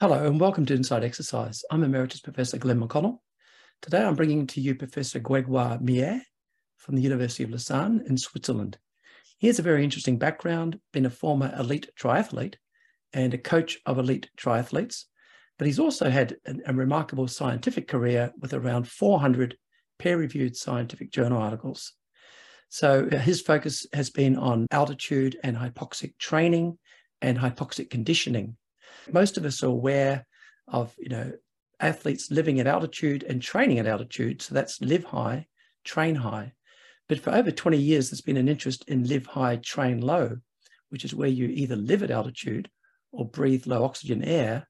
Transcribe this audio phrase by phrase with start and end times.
[0.00, 1.64] Hello and welcome to Inside Exercise.
[1.72, 3.18] I'm Emeritus Professor Glenn McConell.
[3.82, 6.22] Today I'm bringing to you Professor Gregoire Millet
[6.76, 8.78] from the University of Lausanne in Switzerland.
[9.38, 12.54] He has a very interesting background, been a former elite triathlete
[13.12, 15.06] and a coach of elite triathletes,
[15.58, 19.56] but he's also had a, a remarkable scientific career with around 400
[19.98, 21.92] peer-reviewed scientific journal articles.
[22.68, 26.78] So uh, his focus has been on altitude and hypoxic training
[27.20, 28.56] and hypoxic conditioning
[29.12, 30.26] most of us are aware
[30.66, 31.32] of, you know,
[31.80, 34.42] athletes living at altitude and training at altitude.
[34.42, 35.46] So that's live high,
[35.84, 36.52] train high.
[37.08, 40.38] But for over 20 years, there's been an interest in live high, train low,
[40.90, 42.68] which is where you either live at altitude
[43.12, 44.68] or breathe low oxygen air,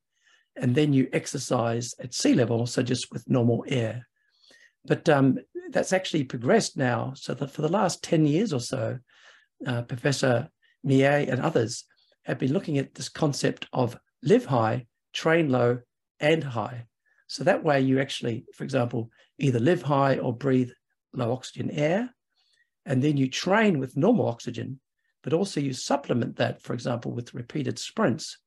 [0.57, 4.07] and then you exercise at sea level, so just with normal air.
[4.85, 5.39] But um,
[5.71, 7.13] that's actually progressed now.
[7.17, 8.99] So that for the last 10 years or so,
[9.67, 10.49] uh, Professor
[10.85, 11.85] Millet and others
[12.25, 15.79] have been looking at this concept of live high, train low,
[16.21, 16.87] and high.
[17.27, 20.71] So that way you actually, for example, either live high or breathe
[21.13, 22.15] low oxygen air,
[22.87, 24.81] and then you train with normal oxygen,
[25.23, 28.39] but also you supplement that, for example, with repeated sprints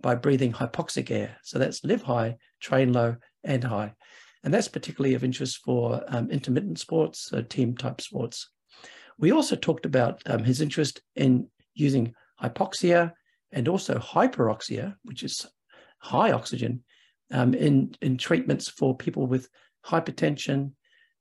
[0.00, 1.36] by breathing hypoxic air.
[1.42, 3.94] So that's live high, train low, and high.
[4.44, 8.50] And that's particularly of interest for um, intermittent sports, uh, team type sports.
[9.18, 13.12] We also talked about um, his interest in using hypoxia
[13.52, 15.46] and also hyperoxia, which is
[15.98, 16.82] high oxygen,
[17.32, 19.48] um, in, in treatments for people with
[19.84, 20.72] hypertension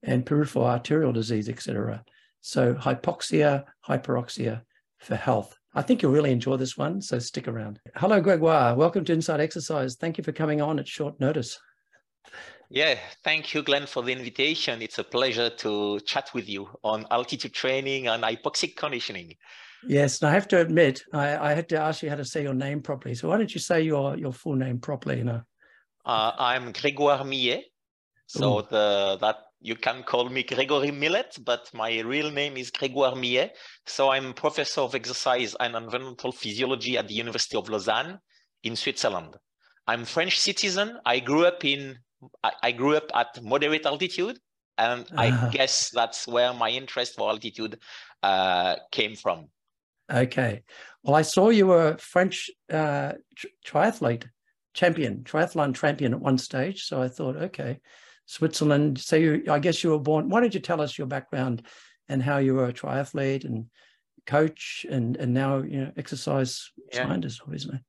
[0.03, 2.03] and peripheral arterial disease, etc.
[2.41, 4.61] So hypoxia, hyperoxia
[4.99, 5.55] for health.
[5.73, 7.79] I think you'll really enjoy this one, so stick around.
[7.95, 8.75] Hello, Gregoire.
[8.75, 9.95] Welcome to Inside Exercise.
[9.95, 11.57] Thank you for coming on at short notice.
[12.69, 14.81] Yeah, thank you, Glenn, for the invitation.
[14.81, 19.35] It's a pleasure to chat with you on altitude training and hypoxic conditioning.
[19.87, 22.43] Yes, and I have to admit, I, I, had to ask you how to say
[22.43, 23.15] your name properly.
[23.15, 25.17] So why don't you say your your full name properly?
[25.17, 25.41] You know,
[26.05, 27.65] uh, I'm Grégoire Millet.
[28.27, 28.61] So Ooh.
[28.69, 33.55] the that you can call me Gregory Millet, but my real name is Grégoire Millet.
[33.85, 38.19] So I'm professor of exercise and environmental physiology at the University of Lausanne
[38.63, 39.35] in Switzerland.
[39.87, 40.97] I'm French citizen.
[41.05, 41.97] I grew up in
[42.43, 44.39] I, I grew up at moderate altitude,
[44.77, 45.15] and uh.
[45.17, 45.49] I ah.
[45.51, 47.79] guess that's where my interest for altitude
[48.23, 49.47] uh, came from.
[50.11, 50.63] Okay.
[51.03, 53.13] Well, I saw you were a French uh,
[53.65, 54.25] triathlete
[54.73, 56.83] champion, triathlon champion at one stage.
[56.83, 57.79] So I thought, okay,
[58.25, 58.99] Switzerland.
[58.99, 60.29] So you, I guess you were born.
[60.29, 61.65] Why don't you tell us your background
[62.09, 63.65] and how you were a triathlete and
[64.27, 67.07] coach and and now you know exercise yeah.
[67.07, 67.79] scientist, obviously.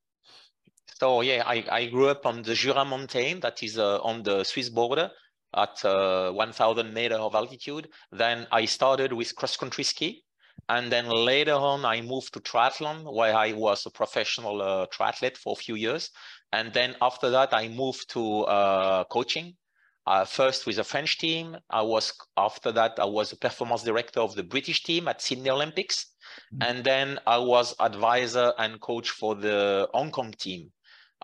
[0.95, 4.45] So yeah, I, I grew up on the Jura mountain that is uh, on the
[4.45, 5.11] Swiss border
[5.55, 7.89] at uh, 1,000 meter of altitude.
[8.11, 10.23] Then I started with cross country ski
[10.69, 15.37] and then later on, I moved to triathlon, where I was a professional uh, triathlete
[15.37, 16.11] for a few years.
[16.53, 19.57] And then after that, I moved to uh, coaching.
[20.05, 21.57] Uh, first with a French team.
[21.71, 25.49] I was after that I was a performance director of the British team at Sydney
[25.49, 26.07] Olympics,
[26.53, 26.69] mm-hmm.
[26.69, 30.73] and then I was advisor and coach for the Hong Kong team.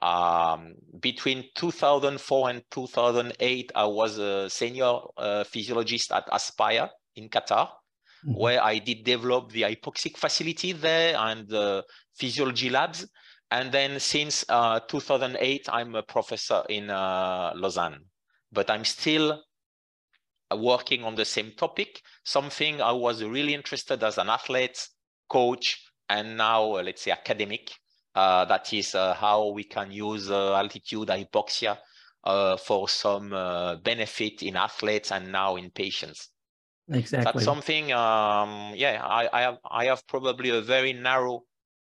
[0.00, 7.71] Um, between 2004 and 2008, I was a senior uh, physiologist at Aspire in Qatar
[8.27, 8.39] mm-hmm.
[8.39, 11.84] where I did develop the hypoxic facility there and the
[12.17, 13.06] physiology labs.
[13.51, 18.05] And then since uh, 2008, I'm a professor in uh, Lausanne,
[18.53, 19.43] but I'm still
[20.51, 24.89] uh, working on the same topic, something I was really interested as an athlete,
[25.28, 27.71] coach, and now uh, let's say academic.
[28.15, 31.78] Uh, that is uh, how we can use altitude hypoxia
[32.59, 33.31] for some
[33.83, 36.31] benefit in athletes and now in patients.
[36.91, 37.32] Exactly.
[37.32, 37.93] That's something.
[37.93, 41.44] Um, yeah, I, I have I have probably a very narrow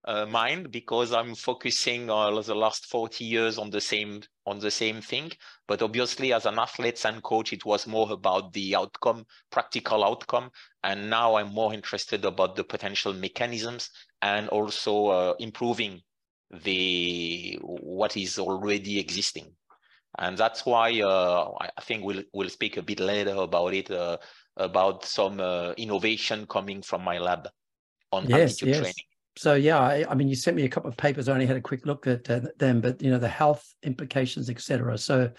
[0.04, 4.70] uh, mind because I'm focusing uh, the last 40 years on the same on the
[4.70, 5.30] same thing.
[5.68, 10.50] But obviously, as an athlete and coach, it was more about the outcome, practical outcome,
[10.82, 13.90] and now I'm more interested about the potential mechanisms
[14.22, 16.00] and also uh, improving
[16.64, 19.54] the what is already existing.
[20.18, 24.16] And that's why uh, I think we'll we'll speak a bit later about it uh,
[24.56, 27.48] about some uh, innovation coming from my lab
[28.12, 28.78] on yes, altitude yes.
[28.78, 28.94] training.
[29.36, 31.28] So yeah, I, I, mean, you sent me a couple of papers.
[31.28, 34.50] I only had a quick look at uh, them, but you know, the health implications,
[34.50, 34.98] etc.
[34.98, 35.30] So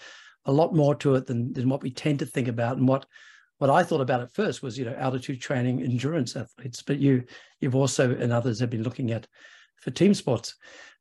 [0.46, 2.78] a lot more to it than than what we tend to think about.
[2.78, 3.06] And what
[3.58, 6.82] what I thought about at first was you know altitude training, endurance athletes.
[6.82, 7.24] But you
[7.60, 9.26] you've also and others have been looking at
[9.82, 10.54] for team sports.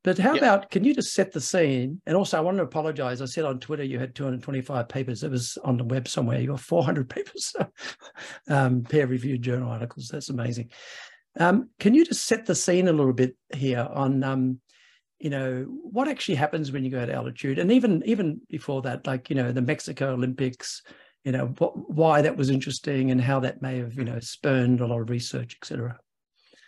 [0.03, 0.41] But how yep.
[0.41, 2.01] about, can you just set the scene?
[2.07, 3.21] And also, I want to apologize.
[3.21, 5.23] I said on Twitter you had 225 papers.
[5.23, 6.41] It was on the web somewhere.
[6.41, 7.53] You got 400 papers,
[8.49, 10.09] um, peer reviewed journal articles.
[10.11, 10.71] That's amazing.
[11.39, 14.59] Um, can you just set the scene a little bit here on, um,
[15.19, 19.05] you know, what actually happens when you go to altitude, and even even before that,
[19.05, 20.81] like you know, the Mexico Olympics,
[21.23, 24.81] you know, what, why that was interesting and how that may have you know spurned
[24.81, 25.99] a lot of research, etc.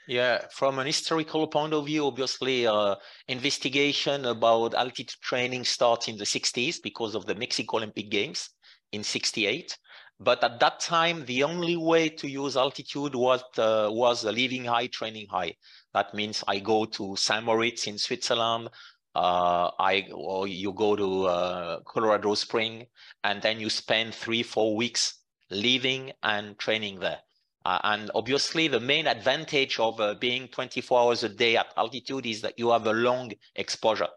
[0.07, 2.95] Yeah, from an historical point of view, obviously, uh,
[3.27, 8.49] investigation about altitude training starts in the 60s because of the Mexico Olympic Games
[8.91, 9.77] in 68.
[10.19, 14.87] But at that time, the only way to use altitude was, uh, was living high,
[14.87, 15.55] training high.
[15.93, 17.43] That means I go to St.
[17.43, 18.69] Moritz in Switzerland,
[19.15, 22.87] uh, I or you go to uh, Colorado Spring,
[23.23, 25.15] and then you spend three, four weeks
[25.49, 27.21] living and training there.
[27.65, 32.25] Uh, and obviously, the main advantage of uh, being 24 hours a day at altitude
[32.25, 34.09] is that you have a long exposure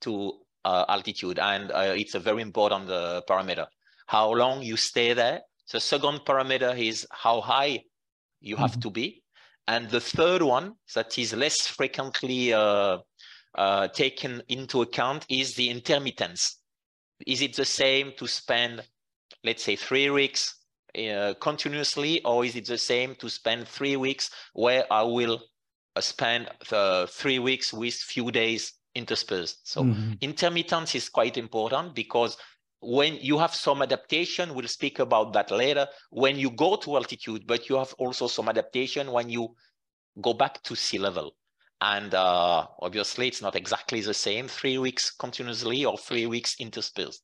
[0.00, 0.32] to
[0.64, 3.66] uh, altitude, and uh, it's a very important uh, parameter.
[4.06, 5.42] How long you stay there.
[5.72, 7.84] The second parameter is how high
[8.40, 8.82] you have mm -hmm.
[8.82, 9.22] to be.
[9.66, 12.98] And the third one that is less frequently uh,
[13.92, 16.42] taken into account is the intermittence.
[17.26, 18.82] Is it the same to spend,
[19.42, 20.63] let's say, three weeks
[20.98, 25.42] uh, continuously, or is it the same to spend three weeks where I will
[25.96, 29.68] uh, spend the three weeks with few days interspersed?
[29.68, 30.12] So mm-hmm.
[30.20, 32.36] intermittence is quite important because
[32.80, 37.46] when you have some adaptation, we'll speak about that later, when you go to altitude,
[37.46, 39.54] but you have also some adaptation when you
[40.20, 41.34] go back to sea level.
[41.80, 47.22] And uh, obviously, it's not exactly the same three weeks continuously or three weeks interspersed.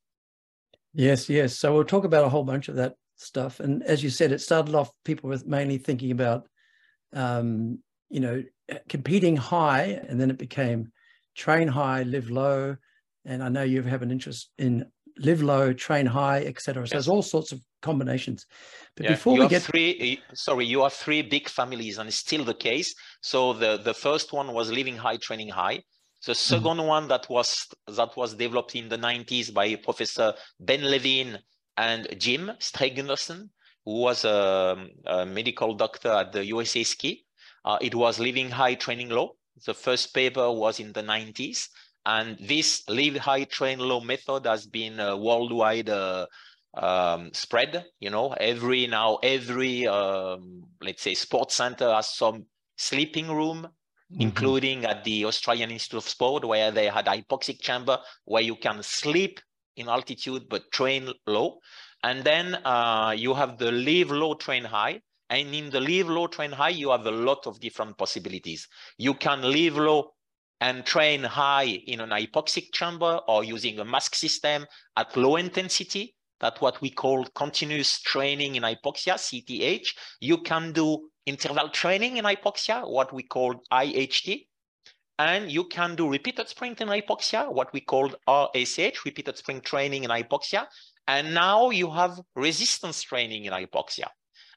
[0.92, 1.56] Yes, yes.
[1.56, 3.60] So we'll talk about a whole bunch of that stuff.
[3.60, 6.46] And as you said, it started off people with mainly thinking about,
[7.12, 7.78] um,
[8.08, 8.42] you know,
[8.88, 10.92] competing high, and then it became
[11.36, 12.76] train high, live low.
[13.24, 14.86] And I know you have an interest in
[15.18, 16.86] live low, train high, etc.
[16.86, 18.46] So there's all sorts of combinations.
[18.96, 22.44] But yeah, before we get three, sorry, you have three big families, and it's still
[22.44, 22.94] the case.
[23.20, 25.82] So the the first one was living high, training high.
[26.26, 26.86] The 2nd mm-hmm.
[26.86, 31.38] one that was that was developed in the 90s by Professor Ben Levine
[31.80, 33.48] and Jim Stray-Gundersen,
[33.86, 37.24] who was a, a, medical doctor at the USA Ski.
[37.64, 39.36] Uh, it was living high, training low.
[39.64, 41.68] The first paper was in the 90s.
[42.04, 46.26] And this live high, train low method has been worldwide uh,
[46.74, 47.84] um, spread.
[47.98, 53.68] You know, every now, every, um, let's say, sports center has some sleeping room
[54.10, 54.22] Mm-hmm.
[54.22, 58.82] including at the Australian Institute of Sport, where they had hypoxic chamber where you can
[58.82, 59.38] sleep
[59.76, 61.58] in altitude but train low.
[62.02, 65.00] And then uh, you have the live low, train high.
[65.28, 68.66] And in the live low, train high, you have a lot of different possibilities.
[68.98, 70.12] You can live low
[70.60, 76.14] and train high in an hypoxic chamber or using a mask system at low intensity.
[76.40, 79.88] That's what we call continuous training in hypoxia, CTH.
[80.20, 84.46] You can do interval training in hypoxia, what we call IHT.
[85.20, 90.04] And you can do repeated sprint in hypoxia, what we call RSH, repeated sprint training
[90.04, 90.66] in hypoxia.
[91.06, 94.06] And now you have resistance training in hypoxia.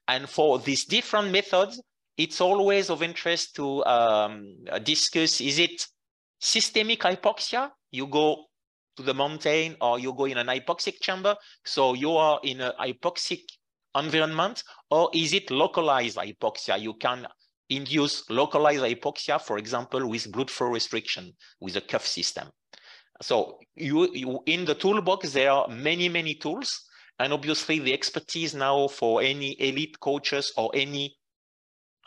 [0.08, 1.82] And for these different methods,
[2.16, 5.86] it's always of interest to um, discuss, is it
[6.40, 7.72] systemic hypoxia?
[7.92, 8.46] You go
[8.96, 11.36] to the mountain or you go in an hypoxic chamber.
[11.66, 13.42] So you are in a hypoxic
[13.98, 16.80] environment, or is it localized hypoxia?
[16.80, 17.28] You can
[17.70, 22.50] induce localized hypoxia, for example, with blood flow restriction with a cuff system.
[23.22, 26.82] So you, you, in the toolbox, there are many, many tools.
[27.20, 31.16] And obviously the expertise now for any elite coaches or any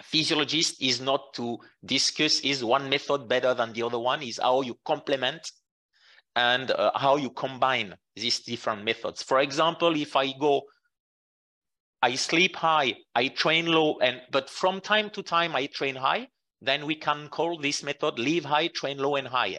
[0.03, 4.63] physiologist is not to discuss is one method better than the other one, is how
[4.63, 5.51] you complement
[6.35, 9.23] and uh, how you combine these different methods.
[9.23, 10.63] For example, if I go
[12.03, 16.29] I sleep high, I train low, and but from time to time I train high,
[16.61, 19.59] then we can call this method live high, train low, and high.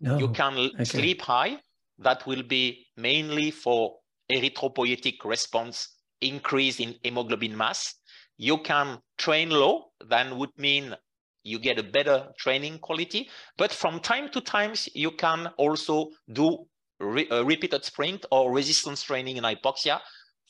[0.00, 0.18] No.
[0.18, 0.84] You can okay.
[0.84, 1.58] sleep high.
[1.98, 3.96] That will be mainly for
[4.32, 5.88] erythropoietic response
[6.20, 7.94] increase in hemoglobin mass.
[8.38, 10.96] You can train low, then would mean
[11.44, 13.28] you get a better training quality.
[13.56, 16.66] But from time to time, you can also do
[17.00, 20.00] re repeated sprint or resistance training in hypoxia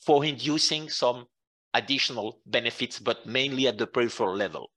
[0.05, 1.25] for inducing some
[1.73, 4.69] additional benefits, but mainly at the peripheral level.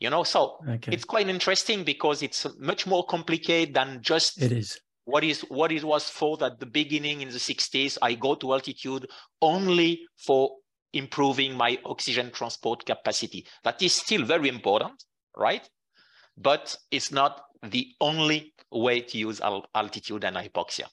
[0.00, 0.92] You know, so okay.
[0.92, 5.70] it's quite interesting because it's much more complicated than just it is what is what
[5.70, 7.98] it was thought at the beginning in the 60s.
[8.02, 9.06] I go to altitude
[9.40, 10.56] only for
[10.92, 13.46] improving my oxygen transport capacity.
[13.64, 15.04] That is still very important,
[15.36, 15.68] right?
[16.36, 20.86] But it's not the only way to use altitude and hypoxia.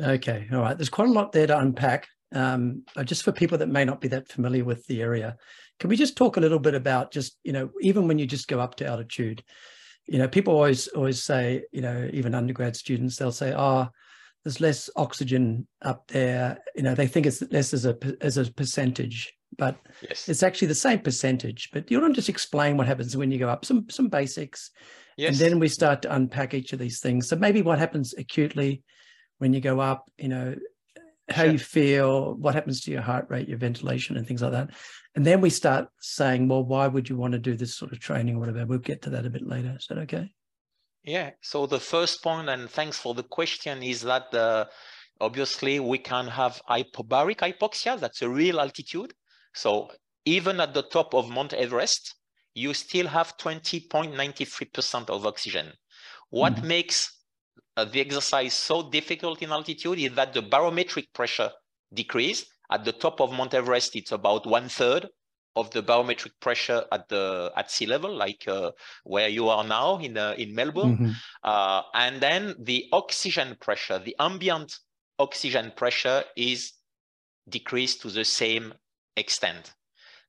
[0.00, 0.76] Okay, all right.
[0.76, 4.08] There's quite a lot there to unpack um, just for people that may not be
[4.08, 5.36] that familiar with the area,
[5.78, 8.48] can we just talk a little bit about just, you know, even when you just
[8.48, 9.42] go up to altitude,
[10.06, 13.88] you know, people always always say, you know, even undergrad students, they'll say, "Oh,
[14.44, 18.52] there's less oxygen up there." You know, they think it's less as a as a
[18.52, 20.28] percentage, but yes.
[20.28, 21.70] it's actually the same percentage.
[21.72, 24.70] But you want to just explain what happens when you go up, some some basics,
[25.16, 25.30] yes.
[25.30, 27.28] and then we start to unpack each of these things.
[27.28, 28.82] So maybe what happens acutely
[29.38, 30.54] when you go up, you know,
[31.28, 31.52] how sure.
[31.52, 34.70] you feel, what happens to your heart rate, your ventilation, and things like that.
[35.14, 37.98] And then we start saying, well, why would you want to do this sort of
[38.00, 38.64] training or whatever?
[38.66, 39.74] We'll get to that a bit later.
[39.78, 40.30] Is that okay?
[41.02, 41.30] Yeah.
[41.40, 44.66] So the first point, and thanks for the question, is that uh,
[45.20, 47.98] obviously we can have hypobaric hypoxia.
[47.98, 49.12] That's a real altitude.
[49.54, 49.90] So
[50.24, 52.14] even at the top of Mount Everest,
[52.54, 55.72] you still have 20.93% of oxygen.
[56.30, 56.68] What mm -hmm.
[56.68, 57.15] makes
[57.76, 61.50] uh, the exercise so difficult in altitude is that the barometric pressure
[61.92, 62.46] decreased.
[62.70, 65.06] At the top of Mount Everest, it's about one third
[65.54, 68.72] of the barometric pressure at the at sea level, like uh,
[69.04, 70.96] where you are now in uh, in Melbourne.
[70.96, 71.10] Mm-hmm.
[71.44, 74.78] Uh, and then the oxygen pressure, the ambient
[75.18, 76.72] oxygen pressure, is
[77.48, 78.74] decreased to the same
[79.16, 79.74] extent.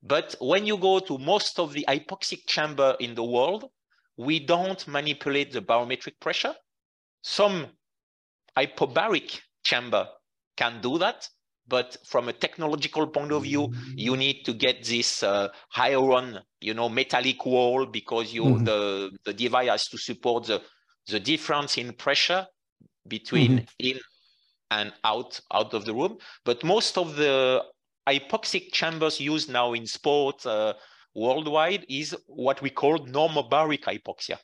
[0.04, 3.66] But when you go to most of the hypoxic chamber in the world,
[4.16, 6.54] we don't manipulate the barometric pressure.
[7.22, 7.68] Some
[8.58, 10.08] hypobaric chamber
[10.56, 11.30] can do that,
[11.68, 16.74] but from a technological point of view, you need to get this uh, Hyoron, you
[16.74, 18.64] know, metallic wall because you mm-hmm.
[18.64, 20.62] the the device has to support the
[21.08, 22.48] the difference in pressure
[23.08, 23.66] between mm-hmm.
[23.80, 24.00] in
[24.72, 26.18] and out out of the room.
[26.46, 27.64] But most of the
[28.08, 30.74] hypoxic chambers used now in sport uh,
[31.14, 34.38] worldwide is what we call normobaric hypoxia.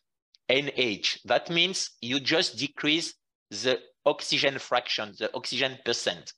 [0.49, 1.23] NH.
[1.25, 3.13] That means you just decrease
[3.49, 6.33] the oxygen fraction, the oxygen percent.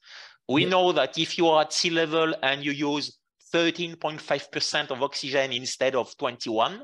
[0.48, 0.70] We yeah.
[0.70, 3.18] know that if you are at sea level and you use
[3.54, 6.84] 13.5% of oxygen instead of 21,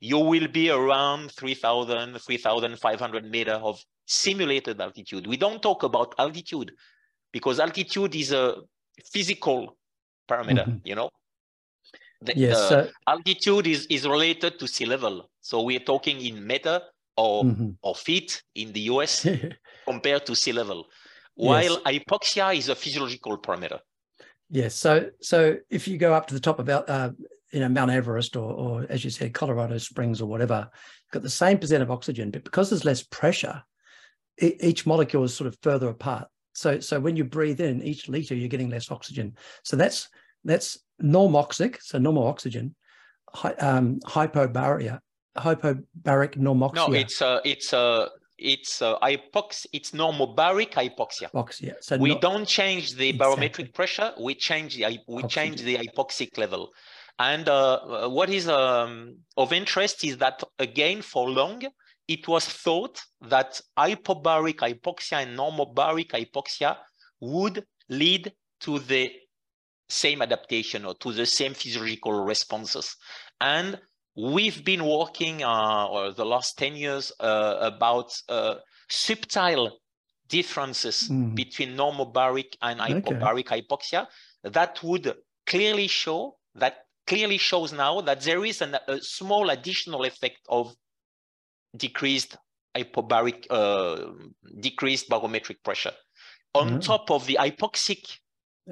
[0.00, 5.26] you will be around 3,000, 3,500 meter of simulated altitude.
[5.26, 6.72] We don't talk about altitude
[7.32, 8.56] because altitude is a
[9.12, 9.76] physical
[10.28, 10.80] parameter, mm -hmm.
[10.84, 11.10] you know?
[12.20, 15.30] The, yes, the altitude is, is related to sea level.
[15.48, 16.82] So we're talking in meter
[17.16, 17.70] or, mm-hmm.
[17.80, 19.26] or feet in the US
[19.86, 20.84] compared to sea level,
[21.36, 22.02] while yes.
[22.06, 23.78] hypoxia is a physiological parameter.
[24.50, 24.74] Yes.
[24.74, 27.12] So so if you go up to the top of uh,
[27.50, 31.22] you know Mount Everest or, or as you said Colorado Springs or whatever, you've got
[31.22, 33.62] the same percent of oxygen, but because there's less pressure,
[34.38, 36.28] each molecule is sort of further apart.
[36.52, 39.34] So so when you breathe in each liter, you're getting less oxygen.
[39.64, 40.10] So that's
[40.44, 42.76] that's normoxic, so normal oxygen,
[43.32, 45.00] hy, um, hypobaric,
[45.40, 46.88] hypobaric normoxia.
[46.88, 51.30] No, it's a, it's a, it's a hypox, it's normobaric hypoxia.
[51.32, 51.74] Hypoxia.
[51.80, 53.18] So we no, don't change the exactly.
[53.18, 54.12] barometric pressure.
[54.20, 55.28] We change the we oxygen.
[55.28, 56.70] change the hypoxic level.
[57.18, 61.62] And uh, what is um, of interest is that again for long
[62.06, 66.76] it was thought that hypobaric hypoxia and normobaric hypoxia
[67.20, 69.12] would lead to the
[69.88, 72.96] same adaptation or to the same physiological responses.
[73.40, 73.78] And
[74.18, 78.56] we've been working uh, or the last 10 years uh, about uh,
[78.88, 79.78] subtle
[80.28, 81.34] differences mm.
[81.36, 83.62] between normobaric and hypobaric okay.
[83.62, 84.06] hypoxia
[84.42, 85.14] that would
[85.46, 90.74] clearly show that clearly shows now that there is an, a small additional effect of
[91.76, 92.36] decreased
[92.76, 94.12] hypobaric uh,
[94.60, 95.92] decreased barometric pressure
[96.54, 96.82] on mm.
[96.82, 98.18] top of the hypoxic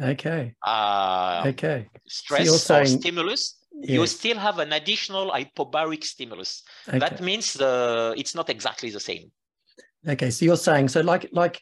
[0.00, 0.54] Okay.
[0.62, 1.88] Uh, okay.
[2.06, 3.56] Stress so or stimulus.
[3.78, 4.00] Yeah.
[4.00, 6.62] You still have an additional hypobaric stimulus.
[6.88, 6.98] Okay.
[6.98, 9.30] That means the it's not exactly the same.
[10.08, 11.60] Okay, so you're saying so like like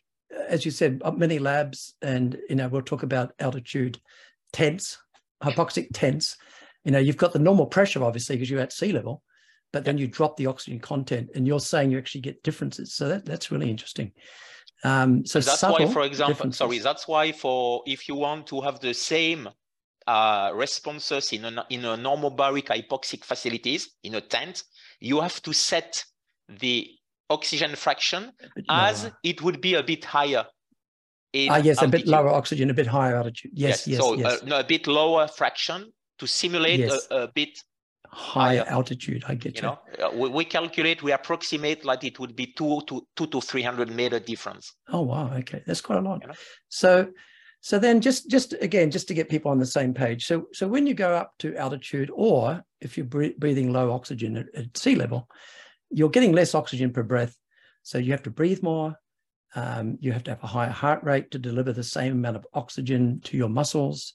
[0.49, 3.99] as you said, uh, many labs, and you know we'll talk about altitude
[4.53, 4.99] tents,
[5.43, 6.37] hypoxic tents.
[6.85, 9.23] You know, you've got the normal pressure obviously because you're at sea level,
[9.73, 12.95] but then you drop the oxygen content, and you're saying you actually get differences.
[12.95, 14.13] So that, that's really interesting.
[14.83, 18.81] Um, so that's why, for example, sorry, that's why for if you want to have
[18.81, 19.49] the same
[20.07, 24.65] uh, responses in a, in a normobaric hypoxic facilities in a tent,
[25.01, 26.05] you have to set
[26.49, 26.91] the
[27.31, 28.33] oxygen fraction
[28.69, 30.45] as it would be a bit higher.
[31.35, 31.83] Ah, yes, altitude.
[31.83, 33.51] a bit lower oxygen, a bit higher altitude.
[33.55, 34.01] Yes, yes, yes.
[34.01, 34.43] So yes.
[34.43, 37.09] Uh, no, a bit lower fraction to simulate yes.
[37.11, 37.59] a, a, bit
[38.07, 39.25] higher altitude.
[39.27, 39.63] I get you.
[39.63, 43.27] You know, uh, we, we, calculate, we approximate like it would be two to two
[43.27, 44.73] to three hundred meter difference.
[44.89, 46.21] Oh wow, okay, that's quite a lot.
[46.23, 46.35] You know?
[46.69, 47.09] So,
[47.65, 50.27] so then just just again, just to get people on the same page.
[50.27, 54.55] So so when you go up to altitude, or if you're breathing low oxygen at,
[54.55, 55.31] at sea level,
[55.89, 57.35] you're getting less oxygen per breath.
[57.83, 58.95] So you have to breathe more.
[59.55, 62.47] Um, you have to have a higher heart rate to deliver the same amount of
[62.53, 64.13] oxygen to your muscles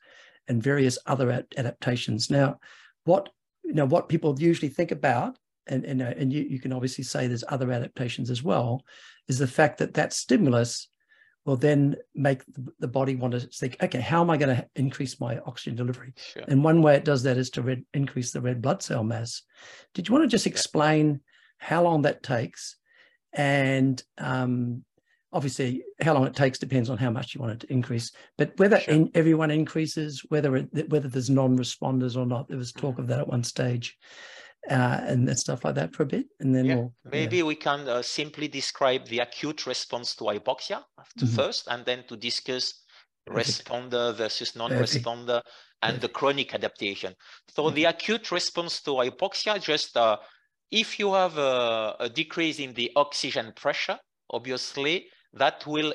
[0.47, 2.29] and various other adaptations.
[2.29, 2.59] Now,
[3.05, 3.29] what
[3.63, 7.03] you know what people usually think about and and, uh, and you, you can obviously
[7.03, 8.83] say there's other adaptations as well,
[9.27, 10.87] is the fact that that stimulus
[11.49, 12.43] will then make
[12.77, 16.13] the body want to think, okay, how am I going to increase my oxygen delivery?
[16.15, 16.43] Sure.
[16.47, 19.41] And one way it does that is to red, increase the red blood cell mass.
[19.95, 21.21] Did you want to just explain
[21.57, 22.75] how long that takes?
[23.33, 24.85] And um,
[25.33, 28.11] obviously, how long it takes depends on how much you want it to increase.
[28.37, 28.93] But whether sure.
[28.93, 33.19] in, everyone increases, whether it, whether there's non-responders or not, there was talk of that
[33.21, 33.97] at one stage
[34.69, 36.75] uh, and stuff like that for a bit, and then yeah.
[36.75, 37.43] we'll, maybe yeah.
[37.43, 40.83] we can uh, simply describe the acute response to hypoxia
[41.17, 41.35] to mm-hmm.
[41.35, 42.73] first, and then to discuss
[43.29, 45.41] responder versus non-responder
[45.81, 47.13] and the chronic adaptation.
[47.49, 47.75] So mm-hmm.
[47.75, 50.17] the acute response to hypoxia, just uh,
[50.71, 53.97] if you have a, a decrease in the oxygen pressure,
[54.29, 55.93] obviously that will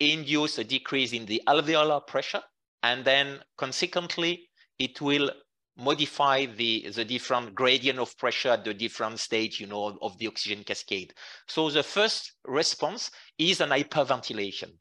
[0.00, 2.42] induce a decrease in the alveolar pressure,
[2.82, 5.30] and then consequently it will
[5.76, 10.26] modify the, the different gradient of pressure at the different stage, you know, of the
[10.26, 11.14] oxygen cascade.
[11.46, 14.72] So the first response is an hyperventilation.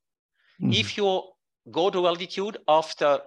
[0.62, 0.74] Mm.
[0.78, 1.24] If you
[1.72, 3.20] go to altitude after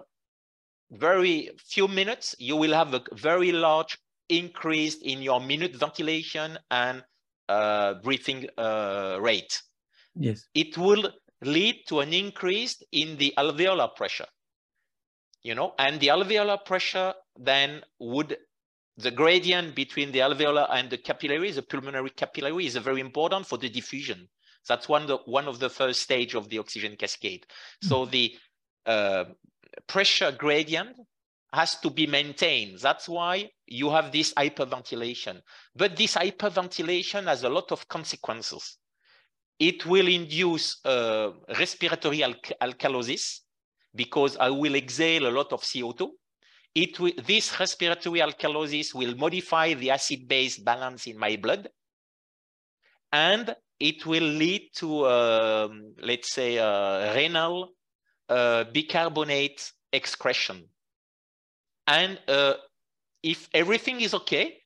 [0.91, 3.97] very few minutes, you will have a very large
[4.29, 7.03] increase in your minute ventilation and
[7.49, 9.61] uh, breathing uh, rate.
[10.15, 10.45] Yes.
[10.53, 14.25] It will lead to an increase in the alveolar pressure
[15.45, 18.37] you know, and the alveolar pressure then would,
[18.97, 23.57] the gradient between the alveolar and the capillary, the pulmonary capillary is very important for
[23.57, 24.27] the diffusion.
[24.67, 27.45] That's one, the, one of the first stage of the oxygen cascade.
[27.83, 27.87] Mm.
[27.89, 28.35] So the
[28.85, 29.25] uh,
[29.87, 30.95] pressure gradient
[31.53, 32.79] has to be maintained.
[32.79, 35.41] That's why you have this hyperventilation.
[35.75, 38.77] But this hyperventilation has a lot of consequences.
[39.59, 42.23] It will induce uh, respiratory
[42.61, 43.39] alkalosis,
[43.95, 46.09] because I will exhale a lot of CO2.
[46.75, 51.69] It this respiratory alkalosis will modify the acid-base balance in my blood.
[53.13, 55.69] And it will lead to, uh,
[56.01, 57.71] let's say, uh, renal
[58.27, 60.67] uh, bicarbonate excretion.
[61.87, 62.55] And uh,
[63.23, 64.57] if everything is okay,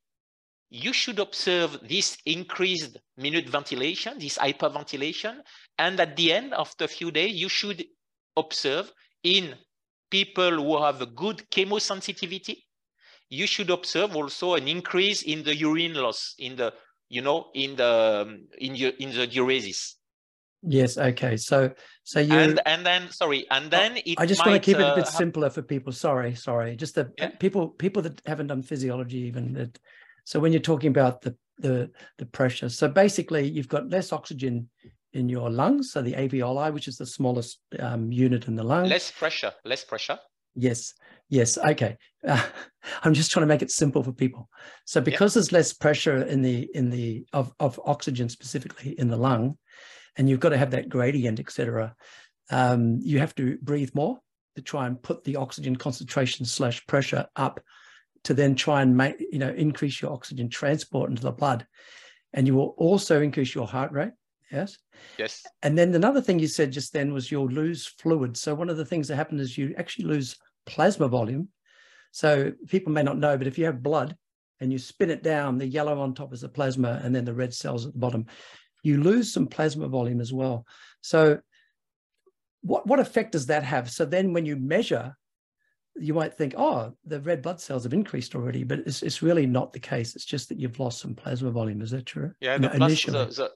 [0.70, 5.42] you should observe this increased minute ventilation, this hyperventilation.
[5.78, 7.86] And at the end, after a few days, you should
[8.36, 8.92] observe
[9.24, 9.56] in
[10.10, 12.58] people who have a good chemosensitivity,
[13.30, 16.74] you should observe also an increase in the urine loss in the
[17.10, 19.96] you know in the in your in the diuresis.
[20.62, 21.38] Yes okay.
[21.38, 21.72] So
[22.04, 24.80] so you and and then sorry and then oh, i just might, want to keep
[24.80, 25.94] it a bit uh, simpler for people.
[25.94, 26.76] Sorry sorry.
[26.76, 27.30] Just the yeah.
[27.40, 29.80] people people that haven't done physiology even that
[30.26, 34.70] so when you're talking about the the the pressure so basically you've got less oxygen
[35.14, 38.88] in your lungs, so the alveoli, which is the smallest um, unit in the lung.
[38.88, 40.20] Less pressure, less pressure.
[40.56, 40.94] Yes,
[41.30, 41.98] yes, okay.
[42.28, 42.44] Uh,
[43.04, 44.50] I'm just trying to make it simple for people.
[44.86, 49.18] So because there's less pressure in the in the of of oxygen specifically in the
[49.18, 49.58] lung,
[50.18, 51.96] and you've got to have that gradient, etc.
[52.52, 54.20] Um, you have to breathe more
[54.56, 57.62] to try and put the oxygen concentration slash pressure up
[58.24, 61.66] to then try and make you know increase your oxygen transport into the blood,
[62.34, 64.12] and you will also increase your heart rate
[64.52, 64.78] Yes.
[65.18, 65.46] Yes.
[65.62, 68.36] And then another thing you said just then was you'll lose fluid.
[68.36, 71.50] So one of the things that happens is you actually lose plasma volume.
[72.12, 74.16] So people may not know, but if you have blood
[74.60, 77.34] and you spin it down, the yellow on top is the plasma and then the
[77.34, 78.26] red cells at the bottom,
[78.84, 80.66] you lose some plasma volume as well.
[81.02, 81.40] So
[82.62, 83.90] what, what effect does that have?
[83.90, 85.16] So then when you measure,
[85.96, 89.46] you might think, oh, the red blood cells have increased already, but it's, it's really
[89.46, 90.16] not the case.
[90.16, 91.82] It's just that you've lost some plasma volume.
[91.82, 92.32] Is that true?
[92.40, 93.52] Yeah, the, plus, the, the,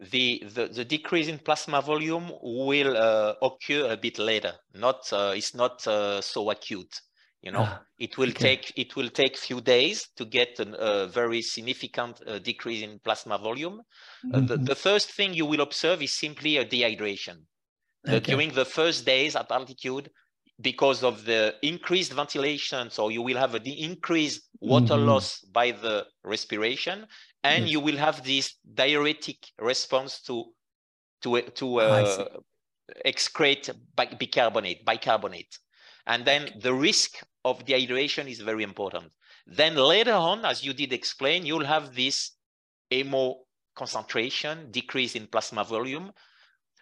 [0.00, 4.52] the, the, the decrease in plasma volume will uh, occur a bit later.
[4.74, 7.00] Not uh, it's not uh, so acute.
[7.42, 8.56] You know, ah, it will okay.
[8.56, 12.98] take it will take few days to get an, a very significant uh, decrease in
[12.98, 13.74] plasma volume.
[13.74, 14.46] Mm -hmm.
[14.46, 14.64] the, mm-hmm.
[14.64, 17.46] the, first thing you will observe is simply a dehydration.
[18.08, 18.20] Okay.
[18.20, 20.10] during the first days at altitude,
[20.60, 25.06] because of the increased ventilation, so you will have an increased water mm -hmm.
[25.06, 27.06] loss by the respiration,
[27.42, 27.72] and yes.
[27.72, 30.52] you will have this diuretic response to
[31.22, 32.24] to to uh,
[33.04, 35.58] excrete bicarbonate bicarbonate.
[36.06, 39.12] And then the risk of dehydration is very important.
[39.46, 42.32] Then later on as you did explain you'll have this
[42.90, 43.34] hemo
[43.74, 46.12] concentration decrease in plasma volume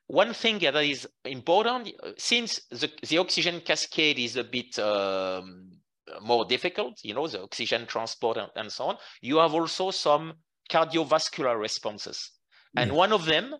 [0.07, 5.71] one thing that is important since the, the oxygen cascade is a bit um,
[6.23, 10.35] more difficult you know the oxygen transport and, and so on you have also some
[10.71, 12.31] cardiovascular responses.
[12.77, 13.55] And one of them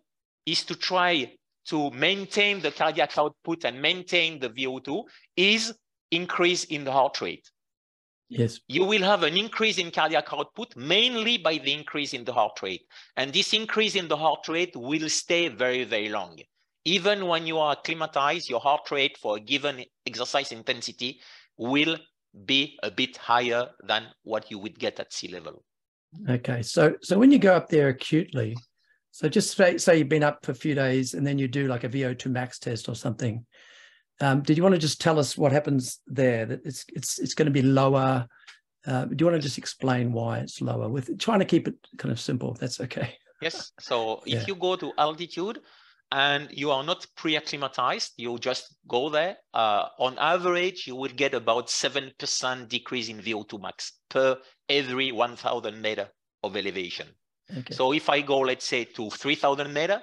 [0.45, 1.33] is to try
[1.67, 5.05] to maintain the cardiac output and maintain the VO2
[5.37, 5.73] is
[6.11, 7.49] increase in the heart rate.
[8.35, 12.33] Yes, you will have an increase in cardiac output mainly by the increase in the
[12.33, 12.83] heart rate.
[13.17, 16.39] And this increase in the heart rate will stay very, very long.
[16.85, 21.21] Even when you are acclimatized, your heart rate for a given exercise intensity
[21.57, 21.97] will
[22.45, 25.65] be a bit higher than what you would get at sea level.
[26.29, 28.55] Okay, so so when you go up there acutely,
[29.11, 31.69] so just say, say you've been up for a few days and then you do
[31.69, 33.47] like a VO2 max test or something.
[34.21, 36.47] Um, did you want to just tell us what happens there?
[36.47, 38.27] That it's it's it's going to be lower.
[38.87, 40.89] Uh, do you want to just explain why it's lower?
[40.89, 43.17] With trying to keep it kind of simple, if that's okay.
[43.41, 43.73] Yes.
[43.81, 44.37] So Yeah.
[44.39, 45.61] if you go to altitude
[46.13, 49.37] and you are not pre-acclimatized, you just go there.
[49.53, 55.13] Uh, on average, you will get about seven percent decrease in VO2 max per every
[55.13, 56.09] 1,000 meter
[56.43, 57.09] of elevation.
[57.59, 57.75] Okay.
[57.75, 60.03] So if I go, let's say, to 3,000 meter,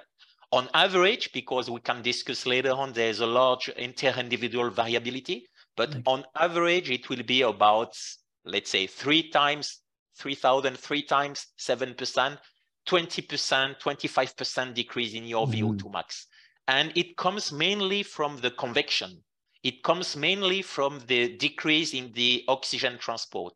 [0.52, 6.02] on average, because we can discuss later on, there's a large inter-individual variability, but Okay.
[6.06, 7.96] on average, it will be about,
[8.44, 9.80] let's say, three times
[10.18, 12.38] 3,000, three times 7%,
[12.86, 15.52] 20%, 25% decrease in your Mhm.
[15.54, 16.26] VO2 max.
[16.68, 19.24] And it comes mainly from the convection.
[19.62, 23.54] It comes mainly from the decrease in the oxygen transport.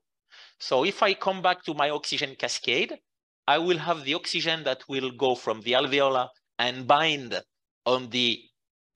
[0.59, 2.99] So if I come back to my oxygen cascade,
[3.47, 7.40] I will have the oxygen that will go from the alveolar and bind
[7.85, 8.42] on the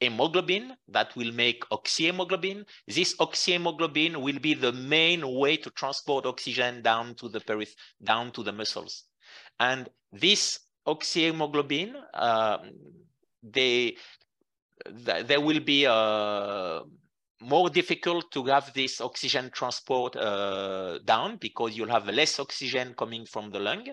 [0.01, 2.65] hemoglobin that will make oxyhemoglobin.
[2.87, 8.33] This oxyhemoglobin will be the main way to transport oxygen down to the periph down
[8.33, 9.05] to the muscles.
[9.59, 12.71] And this oxyhemoglobin, um,
[13.43, 13.97] they,
[15.05, 16.81] th- there will be uh,
[17.43, 23.27] more difficult to have this oxygen transport uh, down because you'll have less oxygen coming
[23.27, 23.87] from the lung.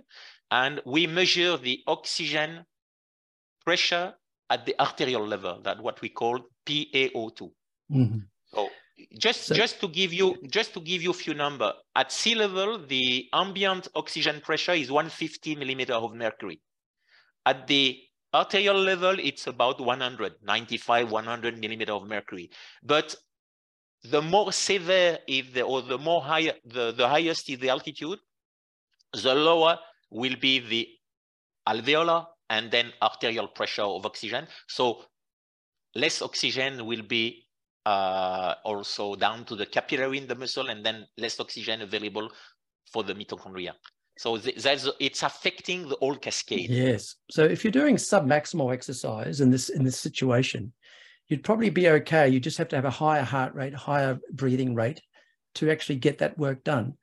[0.51, 2.65] And we measure the oxygen
[3.67, 4.05] pressure
[4.53, 6.35] at the arterial level, that what we call
[6.67, 7.41] PaO2.
[7.91, 8.19] Mhm.
[8.53, 8.69] So
[9.25, 10.27] just So- just to give you
[10.57, 11.69] just to give you a few number
[12.01, 13.05] at sea level, the
[13.43, 16.57] ambient oxygen pressure is 150 millimeter of mercury.
[17.51, 17.83] At the
[18.39, 22.47] arterial level, it's about 100, 95, 100 millimeter of mercury.
[22.93, 23.15] But
[24.13, 28.19] the more severe is the or the more higher the, the highest is the altitude,
[29.25, 29.73] the lower
[30.21, 30.81] will be the
[31.71, 34.47] alveolar and then arterial pressure of oxygen.
[34.67, 35.03] So
[35.95, 37.47] less oxygen will be
[37.85, 42.29] uh, also down to the capillary in the muscle and then less oxygen available
[42.91, 43.71] for the mitochondria.
[44.17, 46.69] So th- that's it's affecting the whole cascade.
[46.69, 47.15] Yes.
[47.29, 50.73] So if you're doing submaximal exercise in this in this situation,
[51.27, 52.27] you'd probably be okay.
[52.27, 55.01] You just have to have a higher heart rate, higher breathing rate
[55.55, 56.93] to actually get that work done.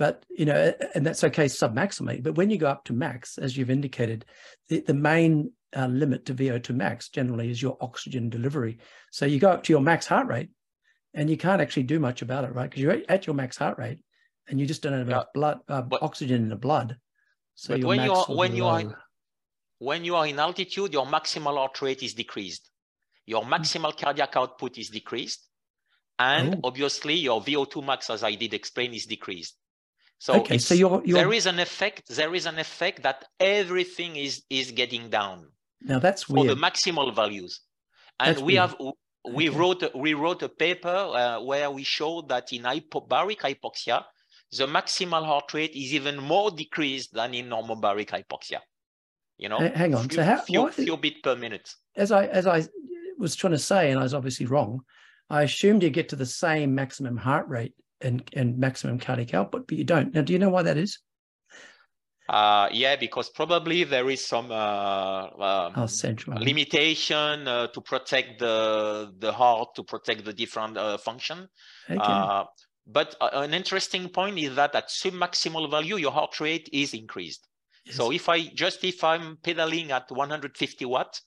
[0.00, 2.22] But you know, and that's okay submaximally.
[2.22, 4.24] But when you go up to max, as you've indicated,
[4.70, 8.78] the, the main uh, limit to VO2 max generally is your oxygen delivery.
[9.10, 10.48] So you go up to your max heart rate,
[11.12, 12.70] and you can't actually do much about it, right?
[12.70, 13.98] Because you're at your max heart rate,
[14.48, 16.96] and you just don't have enough blood uh, but- oxygen in the blood.
[17.56, 19.04] So but when you are, when you are-
[19.80, 22.70] When you are in altitude, your maximal heart rate is decreased.
[23.26, 25.46] Your maximal cardiac output is decreased.
[26.18, 26.60] And Oh.
[26.68, 29.56] obviously your VO2 max, as I did explain, is decreased.
[30.24, 34.16] So, Okay, so you're- you're- there is an effect, there is an effect that everything
[34.16, 35.38] is, is getting down.
[35.80, 36.48] Now that's weird.
[36.48, 37.52] for the maximal values.
[38.20, 38.60] And That's we weird.
[38.70, 38.76] have
[39.38, 39.58] we Okay.
[39.58, 40.88] wrote we wrote a paper
[41.22, 44.04] uh, where we showed that in hypobaric hypoxia,
[44.58, 48.60] the maximal heart rate is even more decreased than in normobaric hypoxia.
[49.38, 51.66] You know, Ha- hang on, few, so how- few, why- few bit per minute.
[51.96, 52.58] As I as I
[53.16, 54.84] was trying to say, and I was obviously wrong.
[55.30, 59.66] I assumed you get to the same maximum heart rate and and maximum cardiac output,
[59.68, 60.14] but you don't.
[60.14, 60.98] Now, do you know why that is?
[62.28, 66.38] Uh, yeah, because probably there is some uh, um, Oh, central.
[66.40, 71.48] limitation uh, to protect the the heart, to protect the different uh, function.
[71.90, 71.98] Okay.
[71.98, 72.44] Uh,
[72.86, 77.48] but uh, an interesting point is that at submaximal value, your heart rate is increased.
[77.90, 81.20] So if I just if I'm pedaling at 150 watt,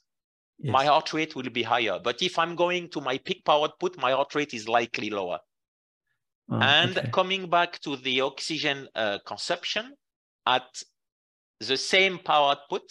[0.64, 2.00] my heart rate will be higher.
[2.02, 5.40] But if I'm going to my peak power output, my heart rate is likely lower.
[6.50, 7.10] Oh, and okay.
[7.12, 9.94] coming back to the oxygen uh, consumption,
[10.46, 10.84] at
[11.60, 12.84] the same power output,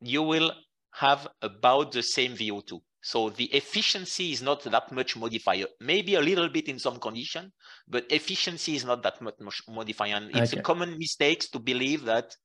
[0.00, 0.52] you will
[0.94, 2.80] have about the same VO2.
[3.02, 7.52] So the efficiency is not that much modifier, maybe a little bit in some condition,
[7.88, 9.34] but efficiency is not that much
[9.68, 10.14] modifier.
[10.14, 10.60] And it's Okay.
[10.60, 12.36] a common mistake to believe that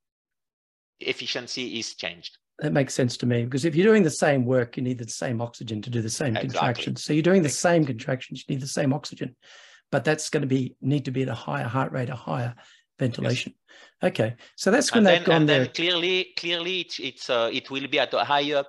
[0.99, 2.37] efficiency is changed.
[2.59, 5.07] that makes sense to me because if you're doing the same work, you need the
[5.07, 6.49] same oxygen to do the same Exactly.
[6.49, 7.03] contractions.
[7.03, 9.35] So you're doing the same contractions, you need the same oxygen,
[9.91, 12.55] but that's going to be need to be at a higher heart rate, a higher
[12.99, 13.53] ventilation.
[14.03, 15.59] Okay, so that's when and they've then, gone and there.
[15.65, 18.63] then clearly, clearly, it's, it's uh, it will be at a higher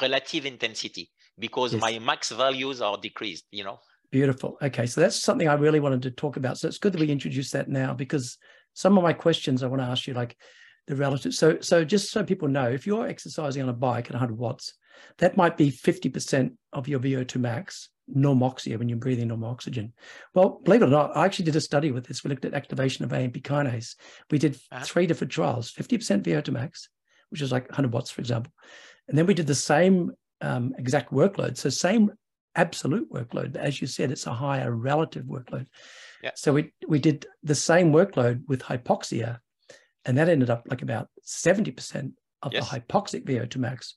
[0.00, 1.80] relative intensity because Yes.
[1.80, 3.46] my max values are decreased.
[3.50, 3.78] You know,
[4.10, 4.58] Beautiful.
[4.60, 6.58] Okay, so that's something I really wanted to talk about.
[6.58, 8.38] So it's good that we introduced that now because
[8.74, 10.36] some of my questions I want to ask you, like
[10.86, 11.34] the relative.
[11.34, 14.74] So, so just so people know, if you're exercising on a bike at 100 watts,
[15.18, 19.92] that might be 50% of your VO2 max, normoxia, when you're breathing normal oxygen.
[20.34, 22.24] Well, believe it or not, I actually did a study with this.
[22.24, 23.96] We looked at activation of AMP kinase.
[24.30, 24.84] We did uh-huh.
[24.84, 26.88] three different trials 50% VO2 max,
[27.30, 28.52] which is like 100 watts, for example.
[29.08, 31.56] And then we did the same um, exact workload.
[31.56, 32.12] So, same
[32.54, 33.56] absolute workload.
[33.56, 35.66] As you said, it's a higher relative workload.
[36.22, 36.32] Yeah.
[36.34, 39.38] So we we did the same workload with hypoxia,
[40.04, 42.68] and that ended up like about 70% of yes.
[42.68, 43.96] the hypoxic VO2 max.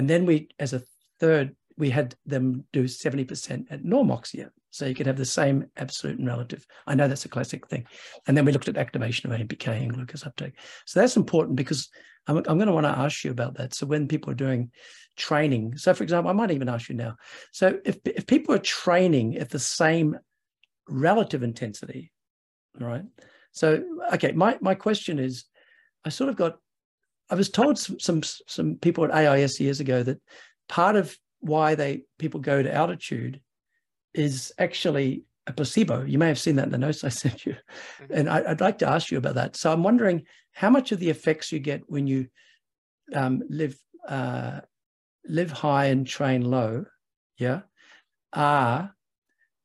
[0.00, 0.80] And then we, as a
[1.18, 4.48] third, we had them do 70% at normoxia.
[4.70, 6.66] So you could have the same absolute and relative.
[6.86, 7.84] I know that's a classic thing.
[8.26, 10.54] And then we looked at activation of AMPK and glucose uptake.
[10.86, 11.90] So that's important because
[12.26, 13.74] I'm, I'm going to want to ask you about that.
[13.74, 14.70] So when people are doing
[15.18, 17.16] training, so for example, I might even ask you now.
[17.52, 20.16] So if, if people are training at the same
[20.88, 22.10] relative intensity,
[22.78, 23.04] right?
[23.52, 23.84] So,
[24.14, 25.44] okay, my, my question is,
[26.06, 26.56] I sort of got,
[27.30, 30.20] I was told some, some, people at AIS years ago that
[30.68, 33.40] part of why they people go to altitude
[34.14, 36.04] is actually a placebo.
[36.04, 37.52] You may have seen that in the notes I sent you.
[38.02, 38.12] Mm-hmm.
[38.14, 39.56] And I, would like to ask you about that.
[39.56, 42.26] So I'm wondering how much of the effects you get when you
[43.14, 44.60] um, live uh,
[45.26, 46.84] live high and train low,
[47.38, 47.60] yeah,
[48.32, 48.94] are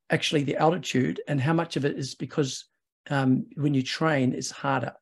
[0.10, 2.66] actually the altitude, and how much of it is because
[3.10, 4.94] um, when you train it's harder.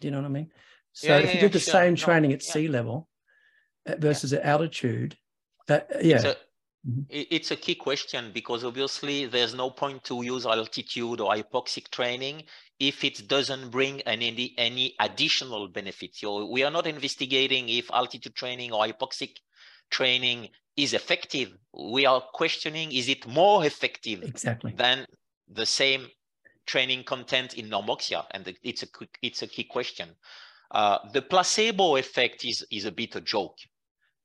[0.00, 0.50] Do you know what I mean?
[0.92, 1.72] So yeah, if yeah, you did the sure.
[1.72, 3.08] same training at sea level
[3.86, 5.16] uh, versus at altitude,
[5.68, 6.34] uh, yeah.
[6.88, 7.02] Mm-hmm.
[7.10, 12.42] It's a key question because obviously there's no point to use altitude or hypoxic training
[12.80, 16.20] if it doesn't bring any, any additional benefits.
[16.20, 19.36] So we are not investigating if altitude training or hypoxic
[19.90, 21.52] training is effective.
[21.72, 24.72] We are questioning is it more effective exactly.
[24.76, 25.06] than
[25.48, 26.08] the same
[26.66, 28.24] training content in normoxia?
[28.32, 28.86] And it's a
[29.22, 30.08] it's a key question.
[30.72, 33.58] Uh, the placebo effect is is a bit a joke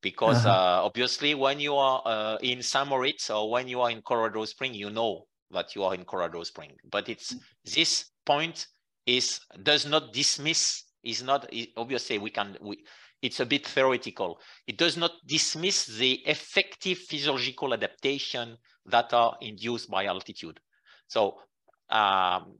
[0.01, 0.81] because uh-huh.
[0.81, 2.87] uh, obviously when you are uh, in St.
[2.87, 6.43] Moritz or when you are in Colorado Spring, you know that you are in Colorado
[6.43, 6.71] Spring.
[6.89, 8.67] But it's this point
[9.05, 12.83] is does not dismiss is not obviously we can we
[13.21, 14.39] it's a bit theoretical.
[14.67, 20.59] It does not dismiss the effective physiological adaptation that are induced by altitude.
[21.07, 21.39] So
[21.89, 22.53] um,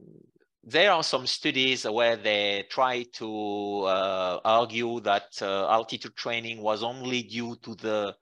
[0.68, 6.82] there are some studies where they try to uh, argue that uh, altitude training was
[6.82, 8.14] only due to the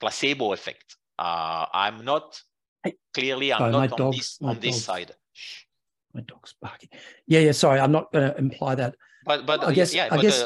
[0.00, 0.96] placebo effect.
[1.18, 2.40] Uh, I'm not
[3.14, 3.52] clearly.
[3.52, 5.12] I'm sorry, not on dogs, this on this side.
[5.32, 5.62] Shh,
[6.12, 6.88] my dog's barking.
[7.26, 7.52] Yeah, yeah.
[7.52, 8.96] Sorry, I'm not going to imply that.
[9.24, 10.44] But but I guess yeah, I guess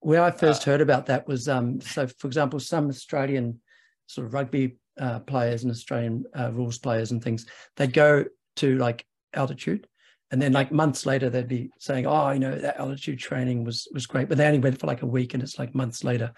[0.00, 2.06] where I first uh, heard about that was um, so.
[2.06, 3.60] For example, some Australian
[4.06, 7.46] sort of rugby uh, players and Australian uh, rules players and things,
[7.76, 8.24] they go
[8.56, 9.88] to like altitude
[10.34, 13.86] and then like months later they'd be saying oh you know that altitude training was
[13.94, 16.32] was great but they only went for like a week and it's like months later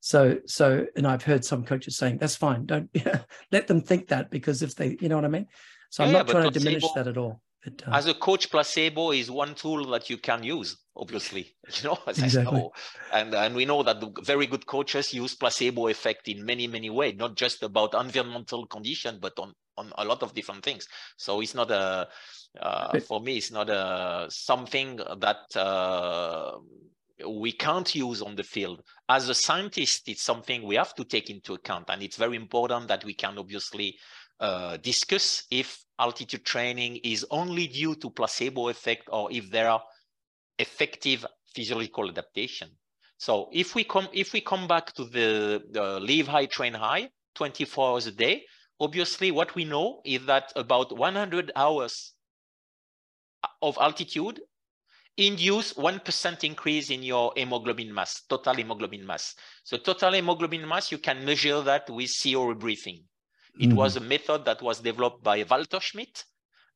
[0.00, 2.88] so so and i've heard some coaches saying that's fine don't
[3.52, 5.46] let them think that because if they you know what i mean
[5.90, 9.12] so i'm not trying to diminish that at all but, uh, as a coach placebo
[9.12, 12.60] is one tool that you can use obviously you know exactly.
[12.60, 12.72] Know.
[13.12, 16.88] and and we know that the very good coaches use placebo effect in many many
[16.88, 21.42] ways not just about environmental condition but on on a lot of different things so
[21.42, 22.08] it's not a
[22.60, 26.52] uh, for me it's not a something that uh,
[27.28, 31.30] we can't use on the field as a scientist it's something we have to take
[31.30, 33.96] into account and it's very important that we can obviously
[34.40, 39.82] uh, discuss if altitude training is only due to placebo effect or if there are
[40.58, 42.68] effective physiological adaptation.
[43.16, 47.10] So if we come if we come back to the, the live high, train high,
[47.36, 48.44] 24 hours a day,
[48.80, 52.12] obviously what we know is that about 100 hours
[53.62, 54.40] of altitude
[55.16, 59.34] induce 1% increase in your hemoglobin mass, total hemoglobin mass.
[59.62, 63.04] So total hemoglobin mass, you can measure that with CO rebreathing.
[63.60, 63.76] It mm-hmm.
[63.76, 66.24] was a method that was developed by Walter Schmidt.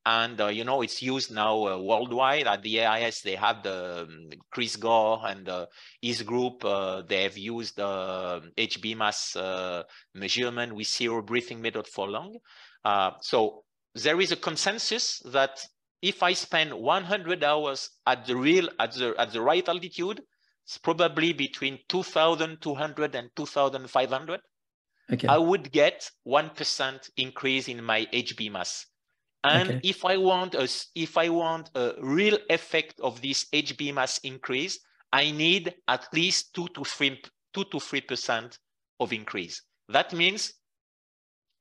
[0.06, 3.20] And, uh, you know, it's used now uh, worldwide at the AIS.
[3.20, 5.66] They have the um, Chris Gore and uh,
[6.00, 6.64] his group.
[6.64, 9.82] Uh, they have used the HB mass uh,
[10.14, 12.36] measurement with CO breathing method for long.
[12.84, 13.64] Uh, so
[13.96, 15.60] there is a consensus that
[16.02, 20.22] if I spend 100 hours at the real, at the, at the right altitude,
[20.64, 24.40] it's probably between 2,200 and 2,500
[25.12, 25.28] okay.
[25.28, 28.86] I would get 1% increase in my HB mass.
[29.44, 29.80] And okay.
[29.82, 34.78] if I want a, if I want a real effect of this HB mass increase,
[35.12, 37.22] I need at least two to three,
[37.54, 38.58] two to three percent
[39.00, 39.62] of increase.
[39.88, 40.52] That means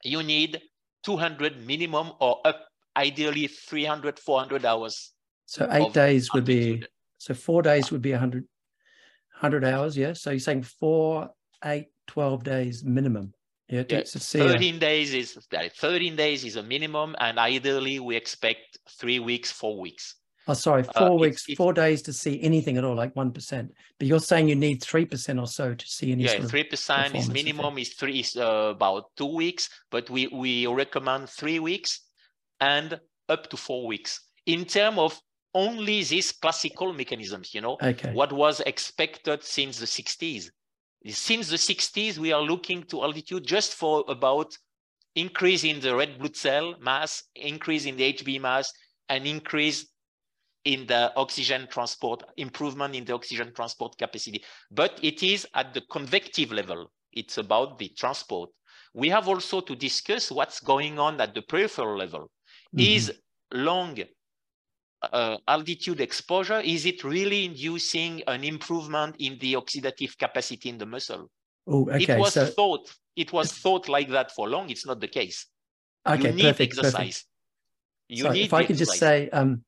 [0.04, 0.60] you need
[1.04, 2.67] 200 minimum or up
[2.98, 5.14] ideally 300, 400 hours.
[5.46, 6.84] So eight days would be,
[7.18, 9.96] so four days would be 100, 100 hours.
[9.96, 10.14] Yeah.
[10.14, 11.30] So you're saying four,
[11.64, 13.34] eight, 12 days minimum.
[13.70, 13.84] Yeah.
[13.90, 14.04] yeah.
[14.04, 17.16] 13 days is 13 days is a minimum.
[17.20, 20.16] And ideally we expect three weeks, four weeks.
[20.50, 23.34] Oh, sorry, uh, four uh, weeks, four days to see anything at all, like one
[23.34, 23.74] percent.
[24.00, 26.24] But you're saying you need three percent or so to see any.
[26.24, 27.78] Yeah, three percent is minimum.
[27.78, 32.07] Is three is uh, about two weeks, but we we recommend three weeks
[32.60, 35.22] and up to four weeks in terms of
[35.54, 37.54] only these classical mechanisms.
[37.54, 38.14] You know, okay.
[38.14, 40.50] what was expected since the 60s.
[41.06, 44.58] Since the 60s, we are looking to altitude just for about
[45.16, 48.72] increase in the red blood cell mass, increase in the HB mass,
[49.10, 49.88] and increase
[50.66, 54.44] in the oxygen transport, improvement in the oxygen transport capacity.
[54.70, 56.92] But it is at the convective level.
[57.14, 58.50] It's about the transport.
[58.94, 62.30] We have also to discuss what's going on at the peripheral level.
[62.72, 62.96] Mm -hmm.
[62.96, 63.12] Is
[63.52, 64.00] long
[65.02, 70.86] uh, altitude exposure, is it really inducing an improvement in the oxidative capacity in the
[70.86, 71.30] muscle?
[71.66, 72.14] Oh, okay.
[72.14, 72.46] It was so...
[72.46, 74.70] thought, it was thought like that for long.
[74.70, 75.48] It's not the case.
[76.06, 76.94] Okay, you need perfect, exercise.
[76.94, 77.26] Perfect.
[78.08, 79.64] You Sorry, need if I could just say, um,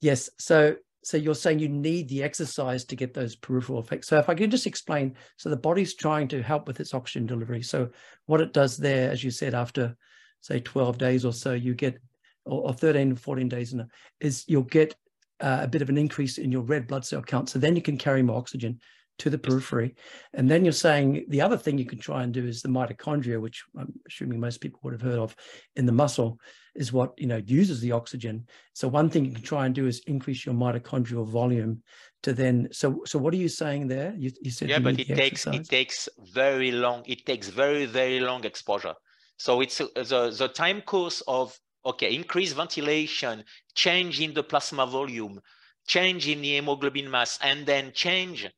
[0.00, 0.30] Yes.
[0.38, 4.08] So so you're saying you need the exercise to get those peripheral effects.
[4.08, 7.24] So if I could just explain, so the body's trying to help with its oxygen
[7.24, 7.62] delivery.
[7.62, 7.88] So
[8.26, 9.96] what it does there, as you said, after
[10.40, 11.98] say 12 days or so, you get,
[12.44, 13.74] or, or 13, 14 days,
[14.20, 14.94] is you'll get
[15.40, 17.48] uh, a bit of an increase in your red blood cell count.
[17.48, 18.80] So then you can carry more oxygen
[19.18, 19.94] to the periphery.
[20.34, 23.40] And then you're saying the other thing you can try and do is the mitochondria,
[23.40, 25.34] which I'm assuming most people would have heard of
[25.76, 26.40] in the muscle,
[26.74, 28.46] is what you know uses the oxygen.
[28.74, 31.82] So one thing you can try and do is increase your mitochondrial volume
[32.22, 32.68] to then.
[32.70, 34.14] So so what are you saying there?
[34.16, 35.60] You, you said yeah, but it takes exercise?
[35.60, 37.02] it takes very long.
[37.06, 38.94] It takes very very long exposure.
[39.36, 44.86] So it's uh, the the time course of okay increase ventilation, change in the plasma
[44.86, 45.40] volume,
[45.86, 48.48] change in the hemoglobin mass, and then change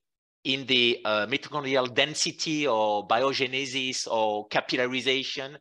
[0.44, 5.56] in the uh, mitochondrial density or biogenesis or capillarization,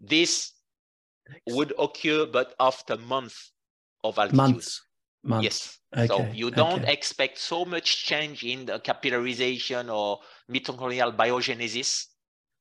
[0.00, 0.52] this
[1.48, 3.52] would occur, but after months
[4.04, 4.36] of altitude.
[4.36, 4.82] Months.
[5.24, 5.44] Months.
[5.44, 5.78] Yes.
[5.96, 6.06] Okay.
[6.06, 6.92] So you don't okay.
[6.92, 10.18] expect so much change in the capillarization or
[10.50, 12.06] mitochondrial biogenesis,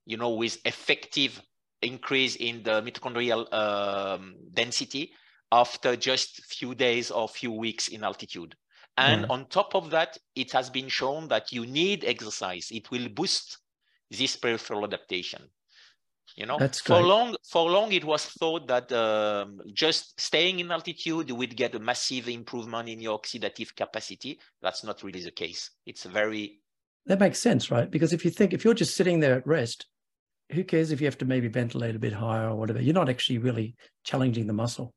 [0.05, 1.41] you know, with effective
[1.81, 5.11] increase in the mitochondrial um, density
[5.51, 8.55] after just few days or few weeks in altitude.
[8.97, 12.69] And on top of that, it has been shown that you need exercise.
[12.71, 13.57] It will boost
[14.09, 15.41] this peripheral adaptation.
[16.35, 20.71] You know, That's for long, for long, it was thought that um, just staying in
[20.71, 24.39] altitude would get a massive improvement in your oxidative capacity.
[24.61, 25.71] That's not really the case.
[25.85, 26.61] It's very
[27.07, 27.89] that makes sense, right?
[27.89, 29.87] Because if you think if you're just sitting there at rest,
[30.53, 32.81] who cares if you have to maybe ventilate a bit higher or whatever?
[32.81, 34.93] You're not actually really challenging the muscle.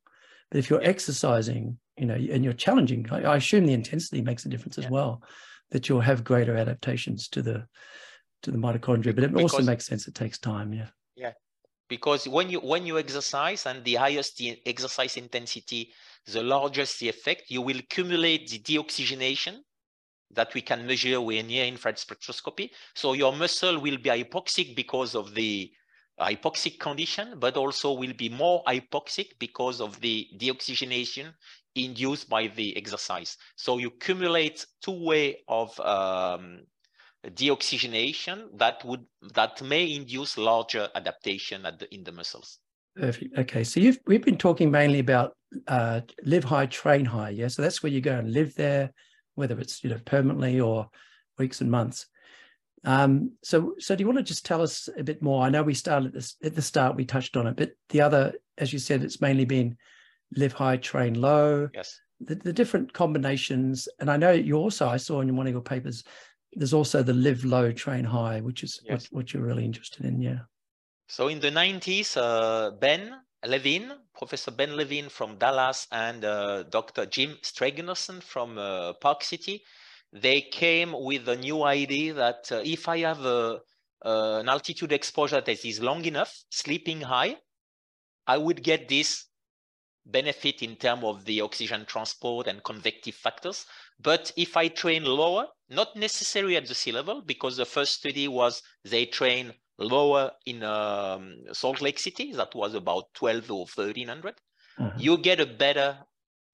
[0.51, 4.45] But if you're exercising, you know, and you're challenging, I, I, assume the intensity makes
[4.45, 5.23] a difference as well,
[5.71, 7.67] that you'll have greater adaptations to the
[8.43, 9.15] to the mitochondria.
[9.15, 10.07] But it because, also makes sense.
[10.07, 10.73] It takes time.
[10.73, 10.89] Yeah.
[11.17, 11.33] Yeah.
[11.89, 15.93] Because when you when you exercise and the highest the exercise intensity,
[16.27, 19.59] the largest the effect, you will accumulate the deoxygenation
[20.35, 22.71] that we can measure with near infrared spectroscopy.
[22.95, 25.71] So your muscle will be hypoxic because of the
[26.21, 31.33] hypoxic condition, but also will be more hypoxic because of the deoxygenation
[31.75, 33.37] induced by the exercise.
[33.57, 36.61] So you accumulate two way of um,
[37.27, 42.59] deoxygenation that would that may induce larger adaptation at the, in the muscles.
[42.97, 43.37] Perfect.
[43.39, 47.31] Okay, so you've we've been talking mainly about uh, live high, train high.
[47.31, 48.93] Yeah, so that's where you go and live there,
[49.35, 50.89] whether it's you know permanently or
[51.39, 52.07] weeks and months.
[52.85, 55.43] Um, so, so do you want to just tell us a bit more?
[55.43, 58.03] I know we started at, this, at the start, we touched on it, but the
[58.03, 59.77] other, as you said, it's mainly been
[60.37, 61.69] live high, train low.
[61.73, 61.99] Yes.
[62.21, 65.63] The, the different combinations, and I know you also, I saw in one of your
[65.63, 66.05] papers,
[66.53, 69.11] there's also the live low, train high, which is yes.
[69.11, 70.21] what, what you're really interested in.
[70.21, 70.41] Yeah.
[71.09, 73.13] So in the 90s, uh, Ben
[73.47, 77.07] Levine, Professor Ben Levine from Dallas, and uh, Dr.
[77.07, 79.63] Jim Stregnerson from uh, Park City
[80.15, 83.61] they came with a new idea that uh, if I have a,
[84.05, 87.37] uh, an altitude exposure that is long enough, sleeping high,
[88.27, 89.27] I would get this
[90.07, 93.67] benefit in terms of the oxygen transport and convective factors.
[93.99, 98.29] But if I train lower, not necessarily at the sea level, because the first study
[98.29, 104.41] was they train lower in um, Salt Lake City, that was about 12 or 1300,
[104.79, 105.01] mm -hmm.
[105.01, 105.99] you get a better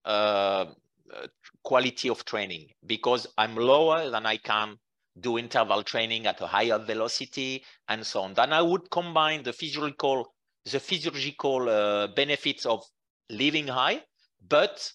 [0.04, 0.66] uh,
[1.12, 1.26] uh,
[1.62, 4.78] quality of training because I'm lower than I can
[5.18, 8.34] do interval training at a higher velocity and so on.
[8.34, 10.32] Then I would combine the physiological,
[10.64, 12.84] the physiological uh, benefits of
[13.28, 14.02] living high,
[14.48, 14.92] but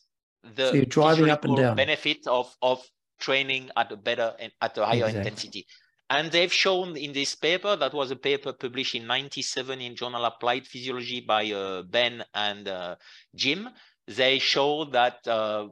[0.55, 2.84] the so driving up and down benefit of of
[3.19, 5.19] training at a better and at a higher exactly.
[5.19, 5.65] intensity.
[6.10, 10.26] And they've shown in this paper, that was a paper published in 97 in Journal
[10.26, 12.95] Applied Physiology by uh, Ben and uh,
[13.34, 13.70] Jim.
[14.08, 15.68] They showed that uh,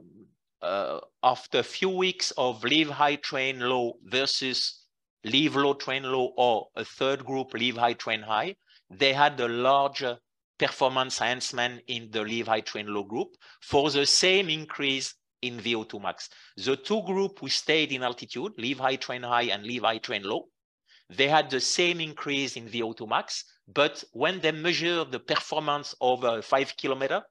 [0.60, 4.80] uh after a few weeks of leave high, train low versus
[5.22, 8.56] leave low, train low, or a third group, leave high, train high,
[8.90, 10.18] they had a larger
[10.58, 15.14] performance enhancement in the leave high, train low group for the same increase
[15.46, 16.30] in VO2 max.
[16.56, 20.22] The two group who stayed in altitude, live high, train high, and live high, train
[20.22, 20.48] low,
[21.10, 26.42] they had the same increase in VO2 max, but when they measured the performance over
[26.42, 27.22] five kilometer,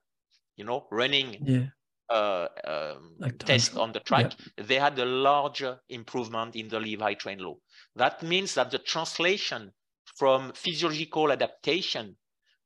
[0.56, 1.66] you know, running yeah.
[2.08, 4.64] uh, um, like test on the track, yeah.
[4.64, 7.60] they had a larger improvement in the live high, train low.
[7.96, 9.72] That means that the translation
[10.16, 12.16] from physiological adaptation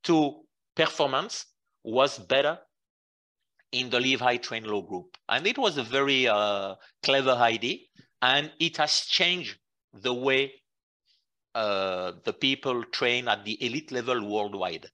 [0.04, 0.42] to
[0.76, 1.46] performance
[1.84, 2.58] was better
[3.72, 5.16] in the live high train low group.
[5.28, 7.78] And it was a very uh, clever idea.
[8.22, 9.56] And it has changed
[9.92, 10.52] the way
[11.54, 14.86] uh, the people train at the elite level worldwide.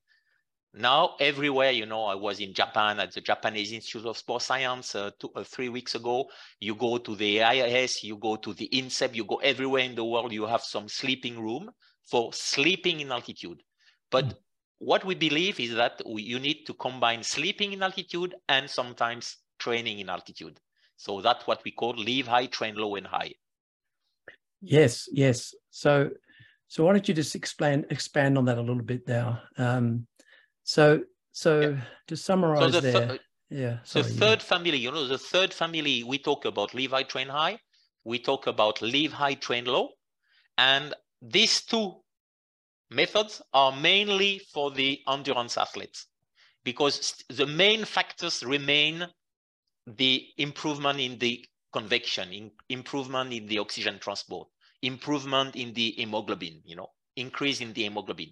[0.77, 4.97] Now, everywhere, you know, I was in Japan at the Japanese Institute of Sports Science
[4.97, 6.29] uh, two, uh, three weeks ago.
[6.59, 10.05] You go to the AIS, you go to the INSEP, you go everywhere in the
[10.05, 11.71] world, you have some sleeping room
[12.03, 13.63] for sleeping in altitude.
[14.11, 14.37] But
[14.85, 19.39] what we believe is that we, you need to combine sleeping in altitude and sometimes
[19.59, 20.61] training in altitude.
[20.97, 23.33] So that's what we call live high, train low and high.
[24.61, 25.55] Yes, yes.
[25.71, 26.11] So,
[26.69, 29.41] so why don't you just explain expand on that a little bit now?
[29.57, 30.07] Um,
[30.65, 31.01] so,
[31.33, 31.81] so yeah.
[32.09, 33.77] to summarize so the there, th- yeah.
[33.85, 34.45] Sorry, the third yeah.
[34.45, 37.59] family, you know, the third family, we talk about live high, train high.
[38.05, 39.91] We talk about live high, train low,
[40.59, 42.04] and these two
[42.91, 46.07] methods are mainly for the endurance athletes
[46.65, 49.07] because the main factors remain
[49.87, 54.49] the improvement in the convection, in, improvement in the oxygen transport,
[54.83, 58.31] improvement in the hemoglobin, you know, increase in the hemoglobin.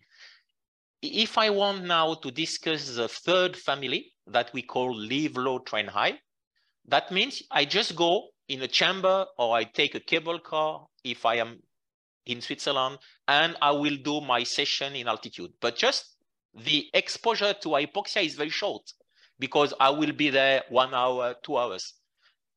[1.03, 5.89] If I want now to discuss the third family that we call live low, train
[5.89, 6.21] high,
[6.87, 11.27] that means I just go in a chamber or I take a cable car if
[11.27, 11.61] I am
[12.27, 12.99] in Switzerland,
[13.29, 15.53] and I will do my session in altitude.
[15.61, 16.17] But just
[16.55, 18.83] the exposure to hypoxia is very short
[19.39, 21.95] because I will be there one hour, two hours.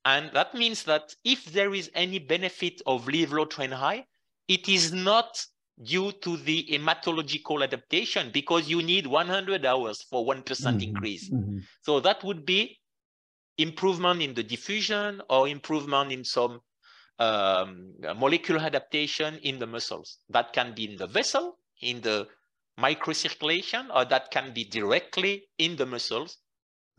[0.03, 4.05] And that means that if there is any benefit of live low, train high,
[4.47, 5.43] it is not
[5.83, 10.83] due to the hematological adaptation because you need 100 hours for 1% mm -hmm.
[10.83, 11.29] increase.
[11.31, 11.59] Mm -hmm.
[11.81, 12.79] So that would be
[13.57, 16.59] improvement in the diffusion or improvement in some
[17.19, 20.19] um, molecular adaptation in the muscles.
[20.29, 22.27] That can be in the vessel, in the
[22.79, 26.37] microcirculation, or that can be directly in the muscles,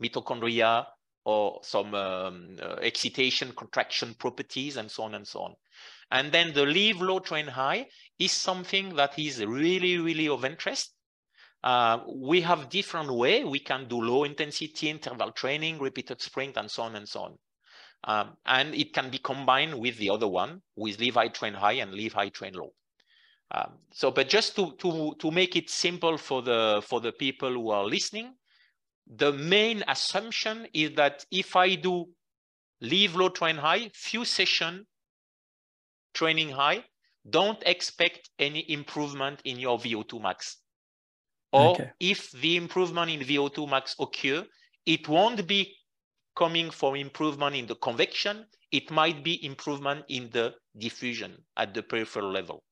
[0.01, 0.85] mitochondria,
[1.25, 5.55] or some um, uh, excitation, contraction properties, and so on and so on.
[6.09, 7.87] And then the live low, train high
[8.17, 10.93] is something that is really, really of interest.
[11.63, 13.43] Uh, we have different way.
[13.43, 17.37] We can do low intensity interval training, repeated sprint, and so on and so on.
[18.07, 21.73] Um, and it can be combined with the other one, with live high train high
[21.73, 22.73] and live high train low.
[23.51, 27.51] Um, so, but just to, to, to make it simple for the, for the people
[27.51, 28.33] who are listening,
[29.05, 32.07] the main assumption is that if I do
[32.79, 34.87] leave low, train high, few session
[36.13, 36.85] training high,
[37.29, 40.57] don't expect any improvement in your VO2 max.
[41.51, 41.91] Or okay.
[41.99, 44.45] if the improvement in VO2 max occur,
[44.85, 45.75] it won't be
[46.37, 51.81] coming from improvement in the convection, it might be improvement in the diffusion at the
[51.81, 52.63] peripheral level.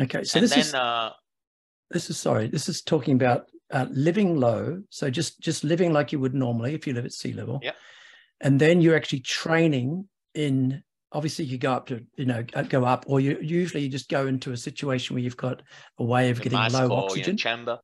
[0.00, 1.10] Okay, so and this then, is uh,
[1.90, 4.82] this is sorry, this is talking about uh, living low.
[4.90, 7.58] So just just living like you would normally if you live at sea level.
[7.62, 7.72] Yeah.
[8.40, 10.82] And then you're actually training in.
[11.10, 14.26] Obviously, you go up to you know go up, or you usually you just go
[14.26, 15.62] into a situation where you've got
[15.98, 17.78] a way of getting low oxygen chamber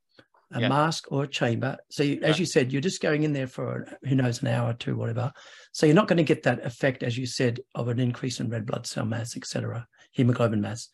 [0.53, 0.69] a yeah.
[0.69, 1.77] mask or a chamber.
[1.91, 4.71] So, you, as you said, you're just going in there for who knows an hour
[4.71, 5.33] or two, whatever.
[5.73, 8.49] So you're not going to get that effect, as you said, of an increase in
[8.49, 10.89] red blood cell mass, etc., hemoglobin mass.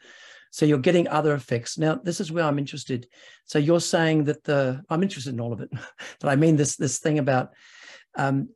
[0.50, 1.78] So you're getting other effects.
[1.78, 3.06] Now, this is where I'm interested.
[3.44, 5.70] So you're saying that the I'm interested in all of it,
[6.20, 7.50] but I mean this this thing about
[8.16, 8.48] um,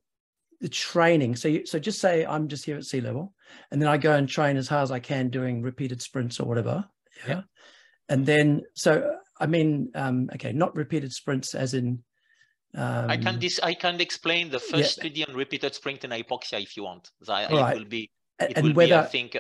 [0.61, 1.37] the training.
[1.37, 3.33] So you, so just say I'm just here at sea level,
[3.71, 6.49] and then I go and train as hard as I can doing repeated sprints or
[6.49, 6.85] whatever.
[7.27, 7.35] Yeah.
[7.35, 7.43] yeah.
[8.09, 12.03] And then so I mean, um, okay, not repeated sprints as in.
[12.75, 15.03] Um, I can dis- I can explain the first yeah.
[15.03, 17.11] study on repeated sprint in hypoxia if you want.
[17.27, 17.77] That, it right.
[17.77, 18.11] will be.
[18.41, 19.37] It and will whether, be, I think.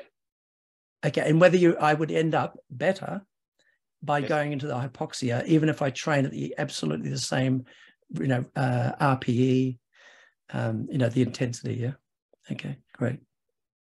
[1.06, 3.22] Okay, and whether you, I would end up better
[4.02, 4.28] by yes.
[4.28, 7.64] going into the hypoxia, even if I train at the absolutely the same,
[8.20, 9.78] you know, uh, RPE,
[10.52, 11.76] um, you know, the intensity.
[11.76, 11.92] Yeah.
[12.52, 13.20] Okay, great.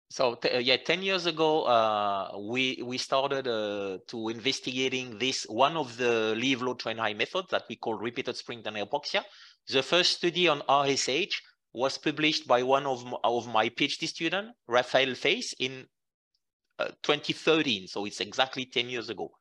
[0.10, 5.76] So uh, yeah, ten years ago, uh, we we started uh, to investigating this one
[5.76, 9.24] of the leave low train high methods that we call repeated sprint and hypoxia.
[9.68, 11.34] The first study on RSH
[11.74, 15.86] was published by one of my, of my PhD student, Raphael Face, in
[16.80, 17.88] uh, 2013.
[17.88, 19.32] So it's exactly 10 years ago.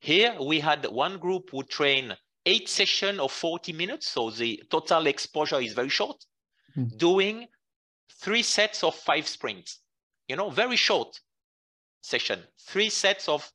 [0.00, 2.14] Here we had one group who train
[2.44, 4.08] eight session of 40 minutes.
[4.10, 6.22] So the total exposure is very short,
[6.76, 6.94] mm.
[6.98, 7.46] doing
[8.20, 9.80] three sets of five sprints
[10.30, 11.20] you know, very short
[12.00, 13.50] session, three sets of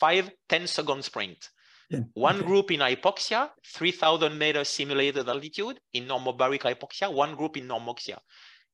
[0.00, 1.50] five 10 second sprint.
[1.90, 2.00] Yeah.
[2.14, 2.46] One okay.
[2.46, 8.16] group in hypoxia, 3000 meters simulated altitude in normobaric hypoxia, one group in normoxia.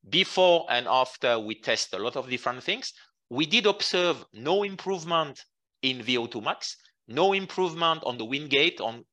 [0.08, 2.92] Before and after we test a lot of different things,
[3.28, 5.44] we did observe no improvement
[5.82, 6.76] in VO2 max,
[7.08, 9.04] no improvement on the wind gate on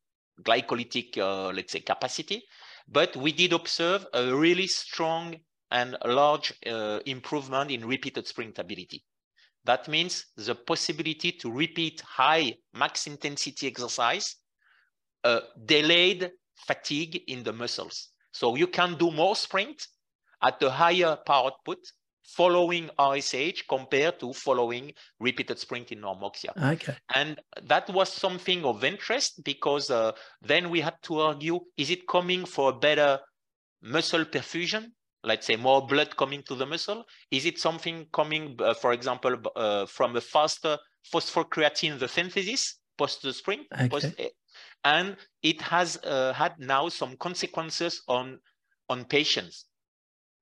[0.43, 2.43] glycolytic, uh, let's say, capacity,
[2.87, 5.35] but we did observe a really strong
[5.75, 9.03] and a large uh, improvement in repeated sprintability.
[9.65, 14.37] That means the possibility to repeat high max intensity exercise,
[15.25, 16.31] uh, delayed
[16.67, 18.09] fatigue in the muscles.
[18.31, 19.87] So you can do more sprint
[20.41, 21.79] at a higher power output
[22.23, 26.51] following RSH compared to following repeated sprint in normoxia.
[26.73, 26.95] Okay.
[27.13, 32.07] And that was something of interest because uh, then we had to argue, is it
[32.07, 33.19] coming for better
[33.81, 34.91] muscle perfusion
[35.25, 37.03] let's say more blood coming to the muscle?
[37.31, 40.77] Is it something coming, uh, for example, uh, from a faster
[41.11, 43.67] phosphocreatine the synthesis post the sprint?
[43.73, 43.89] Okay.
[43.89, 44.13] Post,
[44.83, 48.39] and it has uh, had now some consequences on
[48.89, 49.65] on patients.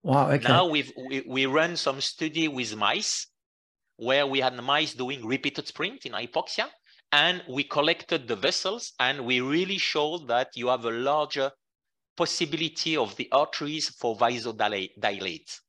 [0.04, 0.30] Wow.
[0.32, 0.48] Okay.
[0.48, 3.28] Now we've we, we run some study with mice
[3.98, 6.68] where we had mice doing repeated sprint in hypoxia
[7.12, 11.52] and we collected the vessels and we really showed that you have a larger
[12.16, 15.60] possibility of the arteries for vasodilate.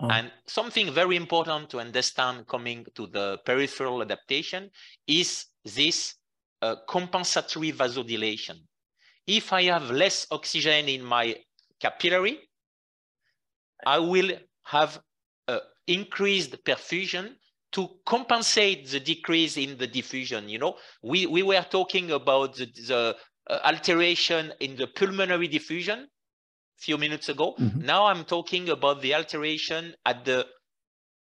[0.00, 0.08] Oh.
[0.08, 4.70] And something very important to understand coming to the peripheral adaptation
[5.06, 6.14] is this
[6.62, 8.56] uh, compensatory vasodilation.
[9.26, 11.36] If I have less oxygen in my
[11.80, 12.38] capillary,
[13.86, 14.32] I will
[14.64, 15.00] have
[15.48, 17.34] uh, increased perfusion
[17.72, 20.48] to compensate the decrease in the diffusion.
[20.48, 23.16] You know, we, we were talking about the, the
[23.64, 27.54] alteration in the pulmonary diffusion a few minutes ago.
[27.58, 27.80] Mm-hmm.
[27.82, 30.46] Now I'm talking about the alteration at the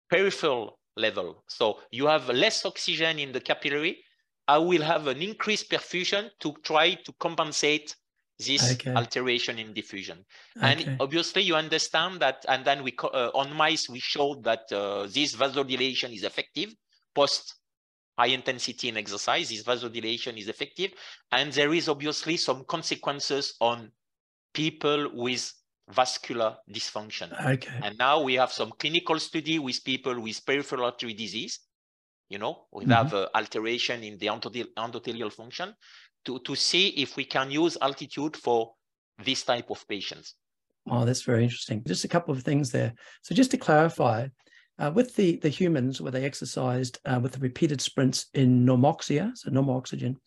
[0.10, 1.44] peripheral level.
[1.48, 3.98] So you have less oxygen in the capillary.
[4.48, 7.96] I will have an increased perfusion to try to compensate
[8.38, 8.94] this okay.
[8.94, 10.26] alteration in diffusion.
[10.58, 10.68] Okay.
[10.68, 15.04] And obviously you understand that, and then we uh, on mice, we showed that uh,
[15.04, 16.76] this vasodilation is effective
[17.16, 17.56] post
[18.18, 20.92] high intensity in exercise, this vasodilation is effective.
[21.32, 23.92] And there is obviously some consequences on
[24.54, 25.52] people with
[25.90, 27.30] vascular dysfunction.
[27.54, 27.80] Okay.
[27.84, 31.60] And now we have some clinical study with people with peripheral artery disease.
[32.30, 32.92] You know, we mm-hmm.
[32.94, 35.76] have uh, alteration in the endothelial function
[36.26, 38.74] to, to see if we can use altitude for
[39.24, 40.36] this type of patients.
[40.90, 41.84] Oh, that's very interesting.
[41.86, 42.94] Just a couple of things there.
[43.22, 44.28] So just to clarify,
[44.80, 49.36] uh, with the, the humans, where they exercised uh, with the repeated sprints in normoxia,
[49.38, 50.18] so normal oxygen,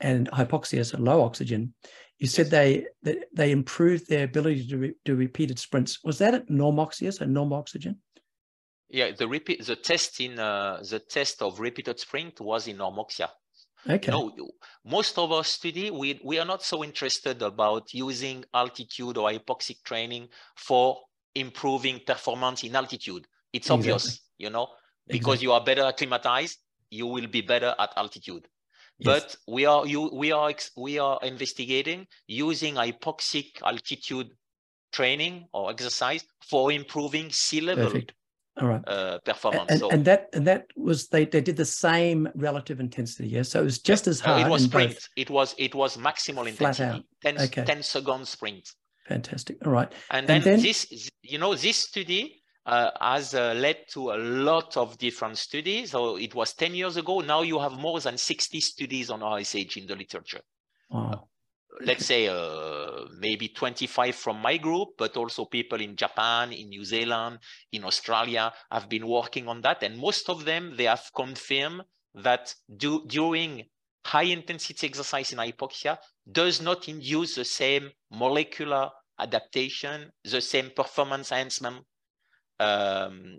[0.00, 1.74] and hypoxia, so low oxygen,
[2.18, 6.02] you said they they, they improved their ability to re, do repeated sprints.
[6.04, 7.96] Was that at normoxia, so normal oxygen?
[8.88, 13.28] Yeah, the repeat the test in uh, the test of repeated sprint was in normoxia.
[13.88, 14.10] Okay.
[14.10, 14.30] No,
[14.84, 19.82] most of our study, we, we are not so interested about using altitude or hypoxic
[19.84, 20.98] training for
[21.34, 23.26] improving performance in altitude.
[23.52, 23.92] It's exactly.
[23.92, 24.68] obvious, you know,
[25.06, 25.44] because exactly.
[25.44, 26.58] you are better acclimatized,
[26.90, 28.46] you will be better at altitude.
[28.98, 29.06] Yes.
[29.06, 34.28] But we are you we are we are investigating using hypoxic altitude
[34.92, 38.12] training or exercise for improving sea level Perfect.
[38.60, 38.82] All right.
[38.86, 39.70] Uh, performance.
[39.70, 43.42] And, so, and, that and that was they they did the same relative intensity, yeah.
[43.42, 44.46] So it was just as hard.
[44.46, 44.94] it was sprint.
[44.94, 45.08] Both.
[45.16, 46.90] It was it was maximal intensity.
[46.90, 47.04] Flat out.
[47.22, 47.64] 10, okay.
[47.64, 48.68] 10 second sprint.
[49.06, 49.56] Fantastic.
[49.64, 49.90] All right.
[50.10, 54.18] And then, and then this you know this study uh, has uh, led to a
[54.18, 55.92] lot of different studies.
[55.92, 57.20] So it was 10 years ago.
[57.20, 60.40] Now you have more than 60 studies on RSH in the literature.
[60.90, 61.28] Wow.
[61.82, 66.84] let's say uh, maybe 25 from my group, but also people in Japan, in New
[66.84, 67.38] Zealand,
[67.72, 69.82] in Australia have been working on that.
[69.82, 71.82] And most of them, they have confirmed
[72.14, 73.64] that do, during
[74.04, 75.98] high intensity exercise in hypoxia
[76.30, 81.84] does not induce the same molecular adaptation, the same performance enhancement
[82.60, 83.38] um,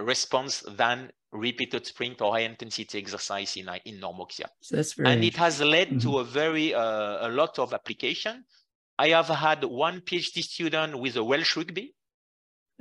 [0.00, 4.46] response than repeated sprint or high intensity exercise in, in normoxia.
[4.60, 6.02] So that's very and it has led mm -hmm.
[6.02, 8.44] to a very uh, a lot of application.
[8.98, 11.94] I have had one PhD student with a Welsh rugby.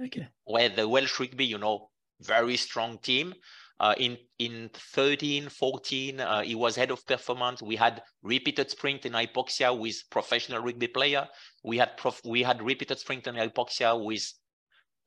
[0.06, 0.28] Okay.
[0.44, 3.34] Where the Welsh rugby, you know, very strong team.
[3.80, 7.64] Uh, in in 13, 14, uh, he was head of performance.
[7.64, 11.28] We had repeated sprint in hypoxia with professional rugby player.
[11.64, 14.32] We had prof, we had repeated sprint in hypoxia with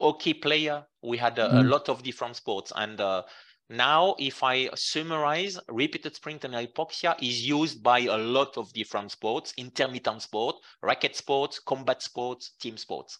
[0.00, 0.84] hockey player.
[1.02, 1.60] We had a, mm.
[1.60, 2.72] a lot of different sports.
[2.74, 3.22] And uh,
[3.70, 9.10] now, if I summarize, repeated sprint and hypoxia is used by a lot of different
[9.10, 13.18] sports, intermittent sport, racket sports, combat sports, team sports.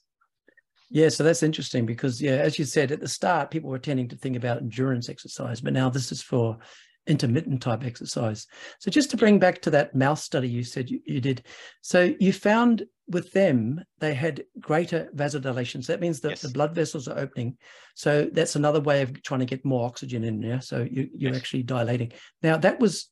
[0.90, 4.08] Yeah, so that's interesting because, yeah, as you said at the start, people were tending
[4.08, 6.58] to think about endurance exercise, but now this is for
[7.06, 8.46] intermittent type exercise.
[8.78, 11.42] So just to bring back to that mouse study you said you, you did,
[11.80, 15.84] so you found with them they had greater vasodilation.
[15.84, 16.42] So that means that yes.
[16.42, 17.56] the blood vessels are opening.
[17.94, 20.60] So that's another way of trying to get more oxygen in there.
[20.60, 21.40] So you, you're yes.
[21.40, 22.12] actually dilating.
[22.42, 23.10] Now that was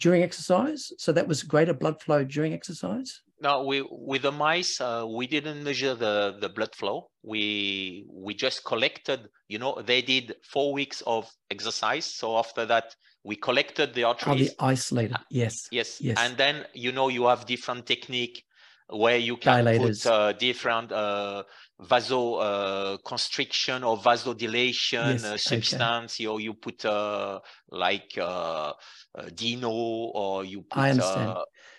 [0.00, 0.92] during exercise.
[0.98, 3.22] So that was greater blood flow during exercise.
[3.40, 7.10] No, we with the mice, uh, we didn't measure the the blood flow.
[7.22, 9.28] We we just collected.
[9.48, 12.06] You know, they did four weeks of exercise.
[12.06, 14.54] So after that, we collected the arteries.
[14.58, 15.16] Oh, the isolated.
[15.30, 15.68] Yes.
[15.70, 16.00] Yes.
[16.00, 16.16] Yes.
[16.18, 18.44] And then you know you have different technique
[18.88, 20.04] where you can Dilators.
[20.04, 21.42] put uh, different uh,
[21.80, 26.14] vaso uh, constriction or vasodilation yes, uh, substance.
[26.14, 26.24] Okay.
[26.24, 28.72] You you put uh, like uh,
[29.34, 30.78] Dino or you put.
[30.78, 31.38] I understand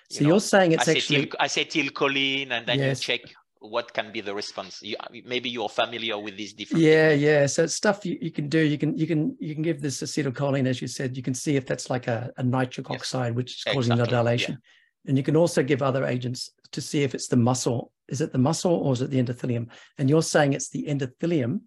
[0.10, 3.08] so you are saying it's acetyl, actually acetylcholine, and then yes.
[3.08, 3.22] you check
[3.60, 4.82] what can be the response.
[4.84, 4.95] You,
[5.26, 6.84] maybe you're familiar with these different.
[6.84, 7.22] Yeah, things.
[7.22, 7.45] yeah.
[7.47, 8.60] So it's stuff you, you can do.
[8.60, 11.18] You can you can you can give this acetylcholine, as you said.
[11.18, 12.99] You can see if that's like a, a nitric yes.
[12.99, 14.03] oxide, which is causing exactly.
[14.03, 14.53] the dilation.
[14.53, 15.10] Yeah.
[15.10, 17.91] And you can also give other agents to see if it's the muscle.
[18.07, 19.68] Is it the muscle or is it the endothelium?
[19.97, 21.61] And you're saying it's the endothelium,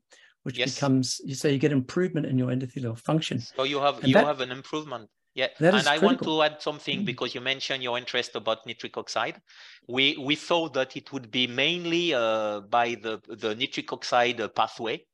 [0.44, 0.74] which yes.
[0.74, 3.40] becomes you say you get improvement in your endothelial function.
[3.40, 6.42] So you have and you that, have an improvement yeah, that and I want to
[6.42, 9.40] add something because you mentioned your interest about nitric oxide.
[9.86, 15.04] We we thought that it would be mainly uh, by the the nitric oxide pathway,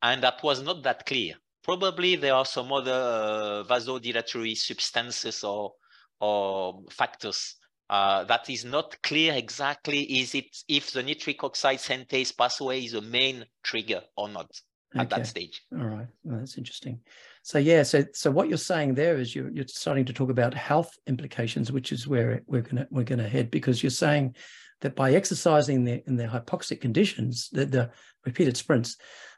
[0.00, 1.34] and that was not that clear.
[1.64, 5.72] Probably there are some other uh, vasodilatory substances or
[6.20, 7.56] or factors
[7.90, 10.02] uh, that is not clear exactly.
[10.20, 14.50] Is it if the nitric oxide synthase pathway is a main trigger or not
[14.94, 15.16] at okay.
[15.16, 15.62] that stage?
[15.72, 17.00] All right, well, that's interesting.
[17.42, 20.54] So yeah, so so what you're saying there is you're you're starting to talk about
[20.54, 24.34] health implications, which is where we're gonna we're gonna head because you're saying
[24.80, 27.90] that by exercising the, in their hypoxic conditions, the, the
[28.24, 28.96] repeated sprints,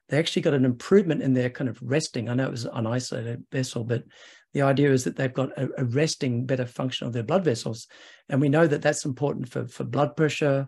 [0.09, 2.29] they actually got an improvement in their kind of resting.
[2.29, 4.05] I know it was an isolated vessel, but
[4.57, 7.89] the idea is that they've got a, a, resting better function of their blood vessels.
[8.31, 10.67] And we know that that's important for, for blood pressure,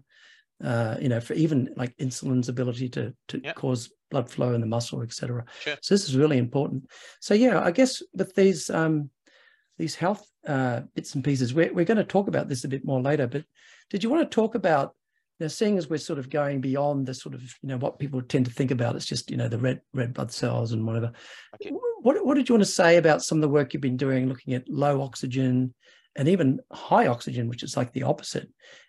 [0.62, 3.54] uh, you know, for even like insulin's ability to, to yep.
[3.54, 5.46] cause blood flow in the muscle, etc.
[5.60, 5.76] Sure.
[5.80, 6.90] So this is really important.
[7.22, 9.08] So yeah, I guess with these um,
[9.78, 12.84] these health uh, bits and pieces, we're we're going to talk about this a bit
[12.84, 13.26] more later.
[13.26, 13.44] But
[13.88, 14.94] did you want to talk about
[15.40, 18.20] now, seeing as we're sort of going beyond the sort of you know what people
[18.22, 21.12] tend to think about, it's just you know the red red blood cells and whatever.
[21.54, 21.72] Okay.
[22.02, 24.28] What what did you want to say about some of the work you've been doing,
[24.28, 25.74] looking at low oxygen
[26.16, 28.48] and even high oxygen, which is like the opposite,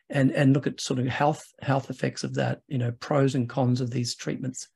[0.10, 3.48] and and look at sort of health health effects of that, you know, pros and
[3.48, 4.68] cons of these treatments.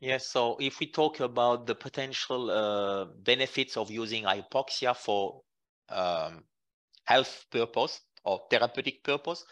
[0.00, 5.42] Yes, so if we talk about the potential uh, benefits of using hypoxia for
[5.90, 6.44] um,
[7.04, 9.44] health purpose or therapeutic purpose,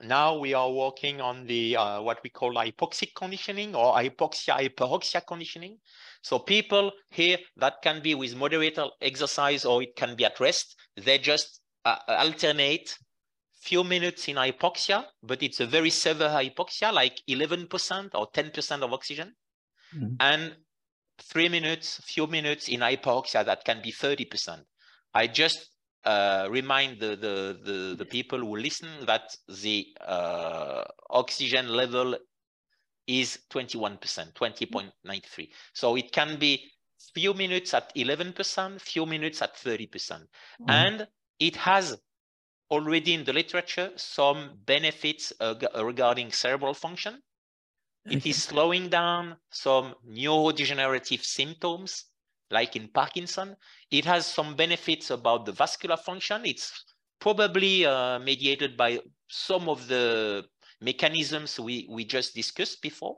[0.00, 5.26] now we are working on the uh, what we call hypoxic conditioning or hypoxia hyperoxia
[5.26, 5.78] conditioning.
[6.22, 10.76] So people here that can be with moderate exercise or it can be at rest.
[10.96, 12.96] They just uh, alternate
[13.60, 18.92] few minutes in hypoxia, but it's a very severe hypoxia, like 11% or 10% of
[18.92, 19.34] oxygen
[19.94, 20.14] mm-hmm.
[20.20, 20.56] and
[21.20, 24.62] three minutes, few minutes in hypoxia that can be 30%.
[25.14, 25.70] I just
[26.08, 27.36] uh, remind the, the,
[27.68, 32.16] the, the, people who listen that the uh, oxygen level
[33.06, 33.98] is 21%,
[34.32, 35.48] 20.93.
[35.72, 36.52] So it can be
[37.14, 39.88] few minutes at 11%, few minutes at 30%.
[39.90, 40.26] Mm.
[40.68, 41.06] And
[41.38, 41.96] it has
[42.70, 47.22] already in the literature some benefits uh, regarding cerebral function
[48.10, 52.06] it is slowing down some neurodegenerative symptoms,
[52.50, 53.56] like in Parkinson.
[53.90, 56.42] It has some benefits about the vascular function.
[56.44, 56.84] It's
[57.20, 60.44] probably uh, mediated by some of the
[60.80, 63.16] mechanisms we, we just discussed before,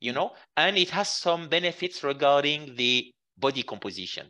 [0.00, 4.26] you know, and it has some benefits regarding the body composition.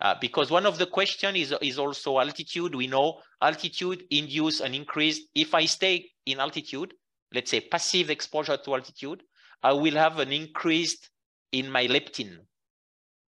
[0.00, 2.74] Uh, because one of the question is, is also altitude.
[2.74, 5.20] We know altitude induce an increase.
[5.34, 6.94] If I stay in altitude,
[7.32, 9.22] let's say passive exposure to altitude,
[9.62, 10.96] I will have an increase
[11.52, 12.38] in my leptin.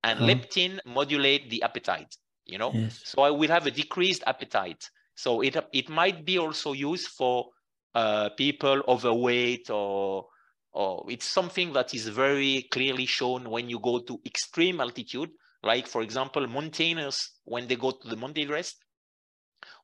[0.04, 2.16] And leptin modulate the appetite.
[2.46, 3.00] You know, yes.
[3.04, 4.84] so I will have a decreased appetite.
[5.16, 7.46] So it it might be also used for
[7.94, 10.26] uh, people overweight or
[10.72, 15.30] or it's something that is very clearly shown when you go to extreme altitude.
[15.62, 18.76] Like for example, mountaineers when they go to the Mount Everest,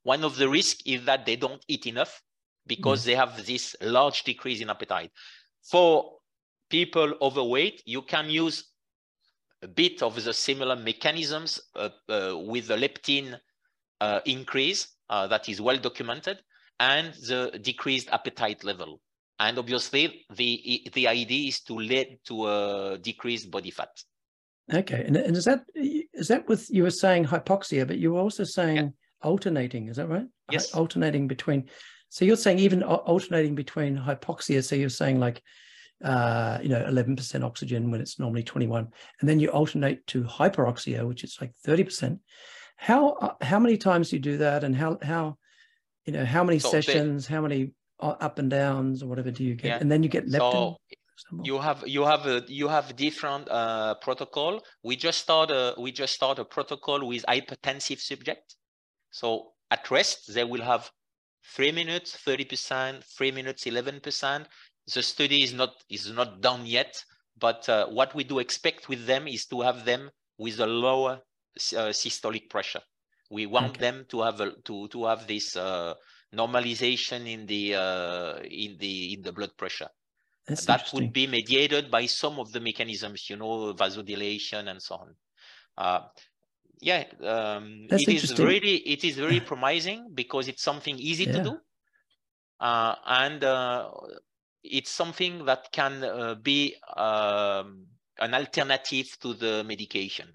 [0.02, 2.22] one of the risks is that they don't eat enough
[2.66, 3.06] because mm.
[3.06, 5.10] they have this large decrease in appetite.
[5.62, 6.18] For
[6.68, 8.69] people overweight, you can use
[9.62, 13.38] a bit of the similar mechanisms uh, uh, with the leptin
[14.00, 16.38] uh, increase uh, that is well documented
[16.78, 19.00] and the decreased appetite level.
[19.38, 23.88] And obviously, the the idea is to lead to a decreased body fat.
[24.72, 28.20] Okay, and, and is that is that with you were saying hypoxia, but you were
[28.20, 28.88] also saying yeah.
[29.22, 29.88] alternating?
[29.88, 30.26] Is that right?
[30.50, 31.68] Yes, alternating between.
[32.10, 34.62] So you're saying even alternating between hypoxia.
[34.62, 35.42] So you're saying like
[36.04, 38.88] uh, you know, 11% oxygen when it's normally 21.
[39.20, 42.18] And then you alternate to hyperoxia, which is like 30%.
[42.76, 44.64] How, uh, how many times do you do that?
[44.64, 45.36] And how, how,
[46.06, 49.44] you know, how many so sessions, how many uh, up and downs or whatever do
[49.44, 49.68] you get?
[49.68, 49.78] Yeah.
[49.78, 50.52] And then you get leptin.
[50.52, 50.76] So
[51.42, 54.62] you have you have a you have different uh, protocol.
[54.82, 58.56] We just start a we just start a protocol with hypertensive subject.
[59.10, 60.90] So at rest they will have
[61.54, 64.48] three minutes, thirty percent, three minutes, eleven percent
[64.94, 67.04] the study is not is not done yet,
[67.38, 71.20] but uh, what we do expect with them is to have them with a lower
[71.76, 72.82] uh, systolic pressure.
[73.30, 73.80] We want okay.
[73.80, 75.94] them to have a, to to have this uh,
[76.34, 79.88] normalization in the uh, in the in the blood pressure.
[80.46, 84.96] That's that would be mediated by some of the mechanisms, you know, vasodilation and so
[84.96, 85.14] on.
[85.76, 86.00] Uh,
[86.80, 91.32] yeah, um, it is really it is very promising because it's something easy yeah.
[91.32, 91.58] to do,
[92.58, 93.44] uh, and
[94.62, 97.86] it's something that can uh, be um,
[98.18, 100.28] an alternative to the medication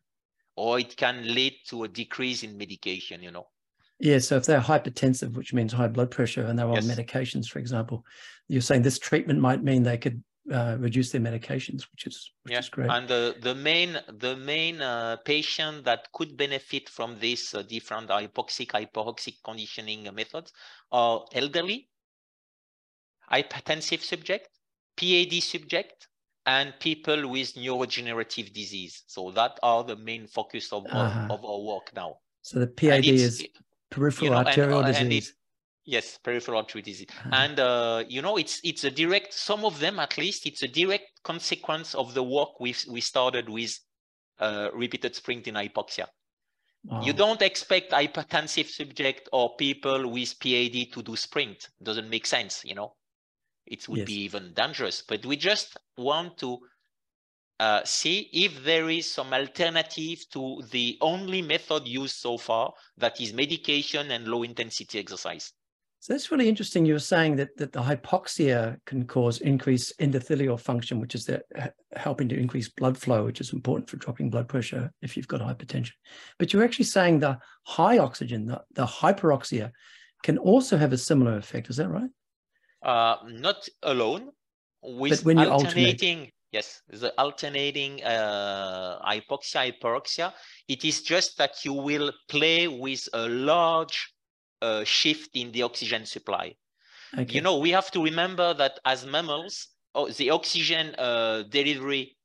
[0.55, 3.47] or it can lead to a decrease in medication you know
[3.99, 6.89] yeah so if they're hypertensive which means high blood pressure and they're yes.
[6.89, 8.03] on medications for example
[8.47, 12.51] you're saying this treatment might mean they could uh, reduce their medications which is which
[12.51, 12.59] yeah.
[12.59, 17.55] is great and the the main the main uh, patient that could benefit from this
[17.55, 20.53] uh, different hypoxic hyperoxic conditioning methods
[20.91, 21.89] are elderly
[23.31, 24.49] hypertensive subject,
[24.97, 26.07] PAD subject,
[26.45, 29.03] and people with neurodegenerative disease.
[29.07, 31.25] So that are the main focus of, uh-huh.
[31.25, 32.17] of, of, our work now.
[32.41, 33.45] So the PAD is
[33.89, 35.29] peripheral you know, arterial and, uh, disease.
[35.29, 35.35] It,
[35.85, 37.07] yes, peripheral arterial disease.
[37.09, 37.29] Uh-huh.
[37.33, 39.33] And uh, you know, it's it's a direct.
[39.33, 43.49] Some of them, at least, it's a direct consequence of the work we we started
[43.49, 43.77] with
[44.39, 46.05] uh, repeated sprint in hypoxia.
[47.01, 51.69] You don't expect hypertensive subject or people with PAD to do sprint.
[51.81, 52.93] Doesn't make sense, you know
[53.65, 54.07] it would yes.
[54.07, 55.03] be even dangerous.
[55.07, 56.59] But we just want to
[57.59, 63.19] uh, see if there is some alternative to the only method used so far, that
[63.21, 65.53] is medication and low intensity exercise.
[66.01, 66.85] So that's really interesting.
[66.85, 71.41] You were saying that, that the hypoxia can cause increased endothelial function, which is the,
[71.95, 75.41] helping to increase blood flow, which is important for dropping blood pressure if you've got
[75.41, 75.93] hypertension.
[76.37, 79.71] But you're actually saying the high oxygen, the, the hyperoxia,
[80.21, 81.69] can also have a similar effect.
[81.71, 82.09] Is that right?
[82.85, 84.29] Uh, not alone
[84.81, 86.33] with alternating alternate.
[86.51, 90.31] yes the alternating uh, hypoxia hyperoxia
[90.67, 94.13] it is just that you will play with a large
[94.61, 96.53] uh, shift in the oxygen supply
[97.17, 97.33] okay.
[97.33, 102.15] you know we have to remember that as mammals oh, the oxygen uh, delivery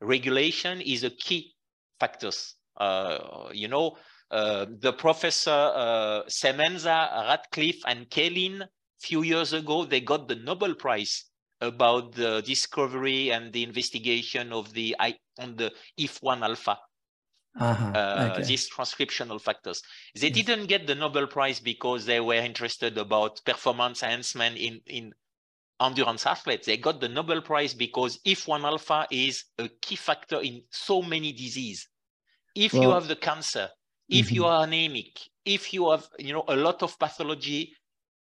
[0.00, 1.54] regulation is a key
[1.98, 2.30] factor.
[2.76, 3.96] uh, you know
[4.30, 8.62] uh, the professor uh, Semenza, Radcliffe, and Kaelin
[9.00, 11.24] few years ago, they got the Nobel Prize
[11.60, 14.96] about the discovery and the investigation of the
[15.38, 16.78] on the IF1 alpha.
[17.58, 17.90] Uh-huh.
[17.92, 18.44] Uh, okay.
[18.44, 19.82] these transcriptional factors.
[20.14, 25.12] They didn't get the Nobel Prize because they were interested about performance enhancement in, in
[25.80, 26.66] endurance athletes.
[26.66, 31.32] They got the Nobel Prize because IF1 alpha is a key factor in so many
[31.32, 31.88] diseases.
[32.54, 33.68] If well, you have the cancer,
[34.08, 34.34] if mm-hmm.
[34.36, 37.74] you are anemic, if you have you know a lot of pathology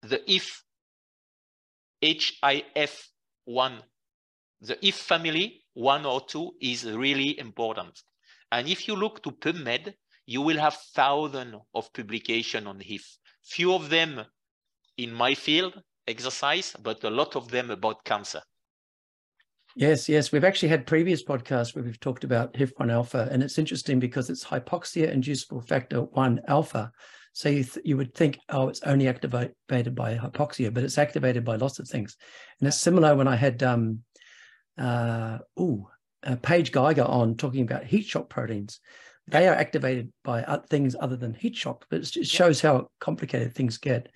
[0.03, 0.63] the if
[2.03, 3.83] HIF1,
[4.61, 8.03] the if family, one or two is really important.
[8.51, 9.95] And if you look to PubMed,
[10.27, 13.19] you will have thousands of publication on HIF.
[13.43, 14.25] Few of them
[14.97, 18.43] in my field, exercise, but a lot of them about cancer.
[19.77, 20.33] Yes, yes.
[20.33, 24.29] We've actually had previous podcasts where we've talked about HIF1 alpha, and it's interesting because
[24.29, 26.91] it's hypoxia inducible factor 1 alpha.
[27.39, 29.55] So you, th- you would think, oh, it's only activated
[29.95, 32.17] by hypoxia, but it's activated by lots of things.
[32.59, 34.01] And it's similar when I had, um,
[34.77, 35.87] uh, ooh,
[36.25, 38.81] uh, Paige Geiger on talking about heat shock proteins.
[39.29, 43.79] They are activated by things other than heat shock, but it shows how complicated things
[43.79, 44.09] get.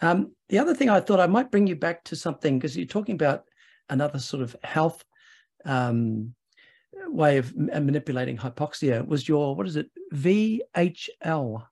[0.00, 2.86] Um, the other thing I thought I might bring you back to something because you're
[2.86, 3.44] talking about
[3.90, 5.04] another sort of health
[5.66, 6.34] um,
[7.08, 11.66] way of manipulating hypoxia was your what is it VHL?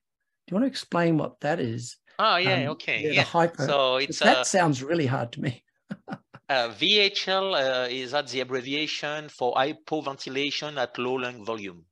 [0.46, 1.96] Do you want to explain what that is?
[2.18, 3.10] Oh yeah, um, okay, yeah.
[3.12, 3.22] yeah.
[3.22, 5.64] Hyper, so it's that uh, sounds really hard to me.
[6.08, 6.18] uh,
[6.48, 11.84] VHL uh, is that the abbreviation for hypoventilation at low lung volume.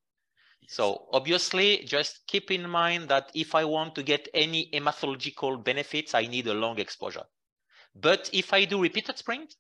[0.69, 6.15] So obviously, just keep in mind that if I want to get any hematological benefits,
[6.15, 7.25] I need a long exposure.
[7.95, 9.55] But if I do repeated sprint,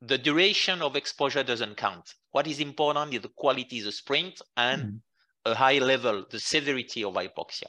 [0.00, 2.14] the duration of exposure doesn't count.
[2.30, 5.00] What is important is the quality of the sprint and mm.
[5.46, 7.66] a high level, the severity of hypoxia.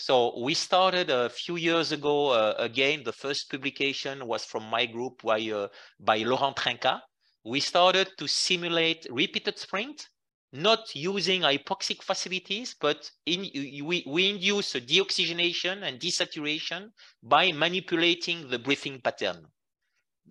[0.00, 4.86] So we started a few years ago, uh, again, the first publication was from my
[4.86, 7.02] group by, uh, by Laurent Trinca.
[7.44, 10.08] We started to simulate repeated sprint,
[10.54, 13.40] not using hypoxic facilities, but in,
[13.84, 16.88] we, we induce a deoxygenation and desaturation
[17.22, 19.44] by manipulating the breathing pattern.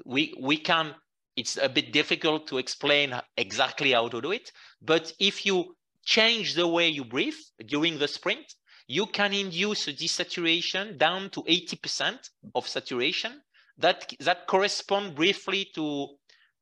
[0.04, 0.96] We, we can
[1.36, 4.52] it's a bit difficult to explain exactly how to do it.
[4.82, 8.56] But if you change the way you breathe during the sprint,
[8.90, 12.18] you can induce a desaturation down to 80%
[12.56, 13.40] of saturation.
[13.78, 16.08] That, that correspond briefly to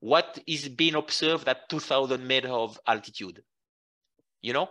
[0.01, 3.41] what is being observed at 2000 meters of altitude.
[4.41, 4.69] You know?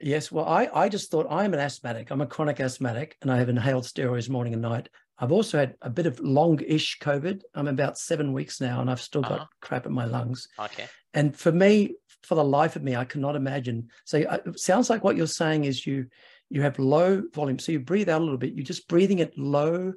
[0.00, 0.32] Yes.
[0.32, 2.10] Well, I, I just thought I'm an asthmatic.
[2.10, 4.88] I'm a chronic asthmatic and I have inhaled steroids morning and night.
[5.20, 7.42] I've also had a bit of long-ish COVID.
[7.54, 9.46] I'm about seven weeks now, and I've still got uh-huh.
[9.60, 10.46] crap in my lungs.
[10.56, 10.86] Okay.
[11.12, 13.88] And for me, for the life of me, I cannot imagine.
[14.04, 16.06] So uh, it sounds like what you're saying is you
[16.50, 17.58] you have low volume.
[17.58, 18.54] So you breathe out a little bit.
[18.54, 19.92] You're just breathing at low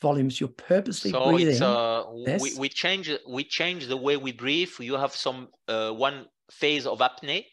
[0.00, 0.40] volumes.
[0.40, 1.56] You're purposely so breathing.
[1.56, 4.70] So uh, we, we change we change the way we breathe.
[4.78, 7.44] You have some uh, one phase of apnea,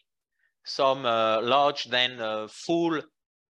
[0.64, 3.00] some uh, large then uh, full.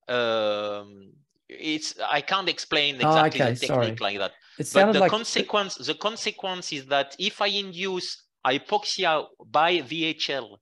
[0.08, 1.12] Um,
[1.48, 3.54] it's I can't explain oh, exactly oh, okay.
[3.54, 4.18] the technique Sorry.
[4.18, 4.32] like that.
[4.58, 5.10] It but the like...
[5.10, 10.56] consequence the consequence is that if I induce hypoxia by VHL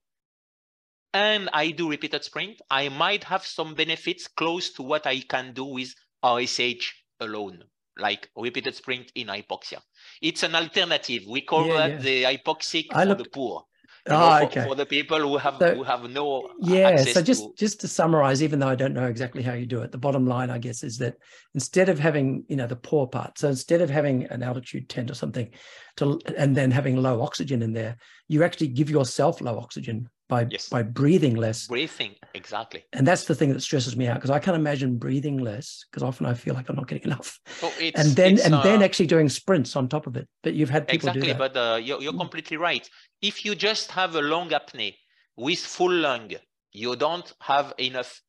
[1.17, 5.53] and I do repeated sprint, I might have some benefits close to what I can
[5.53, 5.93] do with
[6.23, 6.85] RSH
[7.19, 7.63] alone,
[7.97, 9.79] like repeated sprint in hypoxia.
[10.21, 11.23] It's an alternative.
[11.27, 11.97] We call yeah, that yeah.
[12.07, 13.63] the hypoxic I for look, the poor
[14.09, 14.63] oh, okay.
[14.63, 17.53] for, the people who have so, who have no yeah so just to...
[17.57, 20.25] just to summarize even though i don't know exactly how you do it the bottom
[20.25, 21.15] line i guess is that
[21.53, 25.11] instead of having you know the poor part so instead of having an altitude tent
[25.11, 25.49] or something
[25.95, 27.97] to and then having low oxygen in there
[28.27, 30.69] you actually give yourself low oxygen by yes.
[30.69, 34.39] by breathing less breathing exactly and that's the thing that stresses me out because i
[34.39, 38.09] can't imagine breathing less because often i feel like i'm not getting enough so and
[38.09, 41.09] then and uh, then actually doing sprints on top of it but you've had people
[41.09, 41.53] exactly do that.
[41.53, 42.19] but uh, you're, you're mm.
[42.19, 42.89] completely right
[43.21, 44.93] if you just have a long apnea
[45.37, 46.31] with full lung
[46.71, 48.21] you don't have enough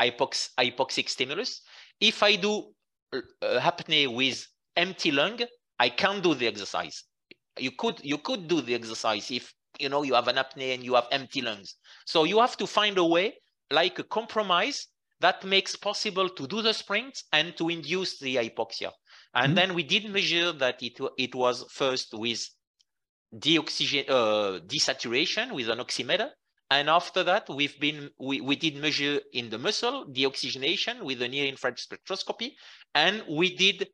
[0.00, 1.62] hypox, hypoxic stimulus
[2.00, 2.72] if i do
[3.12, 3.20] uh,
[3.60, 4.46] apnea with
[4.76, 5.38] empty lung
[5.78, 7.04] i can't do the exercise
[7.58, 10.82] you could you could do the exercise if you know, you have an apnea and
[10.82, 11.76] you have empty lungs.
[12.06, 13.34] So you have to find a way,
[13.70, 14.88] like a compromise,
[15.20, 18.90] that makes possible to do the sprints and to induce the hypoxia.
[19.34, 19.54] And mm-hmm.
[19.54, 22.46] then we did measure that it, it was first with
[23.34, 26.30] deoxygen, uh, desaturation with an oximeter.
[26.70, 31.28] And after that, we've been we, we did measure in the muscle deoxygenation with a
[31.28, 32.52] near infrared spectroscopy,
[32.94, 33.88] and we did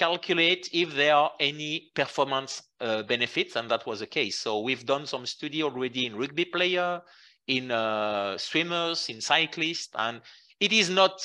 [0.00, 4.38] calculate if there are any performance uh, benefits, and that was the case.
[4.38, 7.02] So we've done some study already in rugby player,
[7.46, 10.22] in uh, swimmers, in cyclists, and
[10.58, 11.20] it is not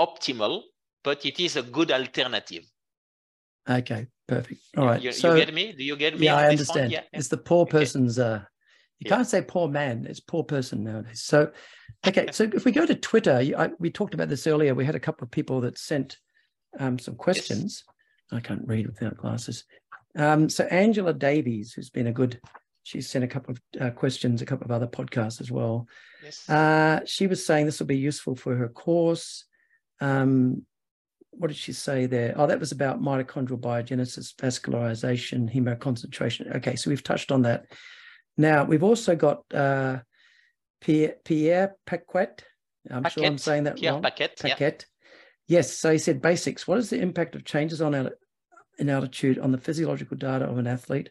[0.00, 0.62] optimal,
[1.04, 2.64] but it is a good alternative.
[3.68, 4.60] Okay, perfect.
[4.76, 5.00] All right.
[5.00, 5.72] You, so, you get me?
[5.72, 6.26] Do you get me?
[6.26, 6.90] Yeah, I understand.
[6.90, 7.02] Yeah.
[7.12, 8.18] It's the poor person's.
[8.18, 8.42] Uh,
[8.98, 9.16] you yeah.
[9.16, 10.06] can't say poor man.
[10.08, 11.22] It's poor person nowadays.
[11.22, 11.52] So,
[12.06, 12.28] okay.
[12.32, 14.74] so if we go to Twitter, I, we talked about this earlier.
[14.74, 16.18] We had a couple of people that sent
[16.80, 17.84] um, some questions.
[17.86, 17.95] Yes.
[18.32, 19.64] I can't read without glasses.
[20.16, 22.40] Um, so Angela Davies, who's been a good,
[22.82, 25.86] she's sent a couple of uh, questions, a couple of other podcasts as well.
[26.24, 26.48] Yes.
[26.48, 29.44] Uh, she was saying this will be useful for her course.
[30.00, 30.62] Um,
[31.30, 32.34] what did she say there?
[32.36, 36.56] Oh, that was about mitochondrial biogenesis, vascularization, hemoconcentration.
[36.56, 37.66] Okay, so we've touched on that.
[38.38, 39.98] Now we've also got uh,
[40.80, 42.28] Pierre, Pierre Paquet.
[42.90, 43.20] I'm Paquet.
[43.20, 44.02] sure I'm saying that Pierre wrong.
[44.02, 44.30] Paquet.
[44.40, 44.84] Paquet.
[45.46, 45.72] Yes.
[45.72, 46.66] So he said basics.
[46.66, 48.10] What is the impact of changes on
[48.78, 51.10] in altitude on the physiological data of an athlete?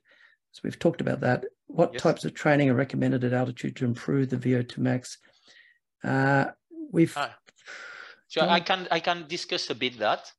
[0.51, 1.45] So we've talked about that.
[1.67, 2.01] What yes.
[2.01, 5.17] types of training are recommended at altitude to improve the VO2 max?
[6.03, 6.45] Uh,
[6.91, 7.13] we've.
[7.17, 7.36] Ah.
[8.27, 10.31] So I can I can discuss a bit that.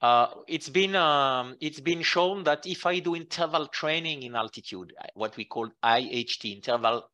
[0.00, 4.92] Uh, it's been um, it's been shown that if I do interval training in altitude,
[5.00, 7.08] uh, what we call IHT, interval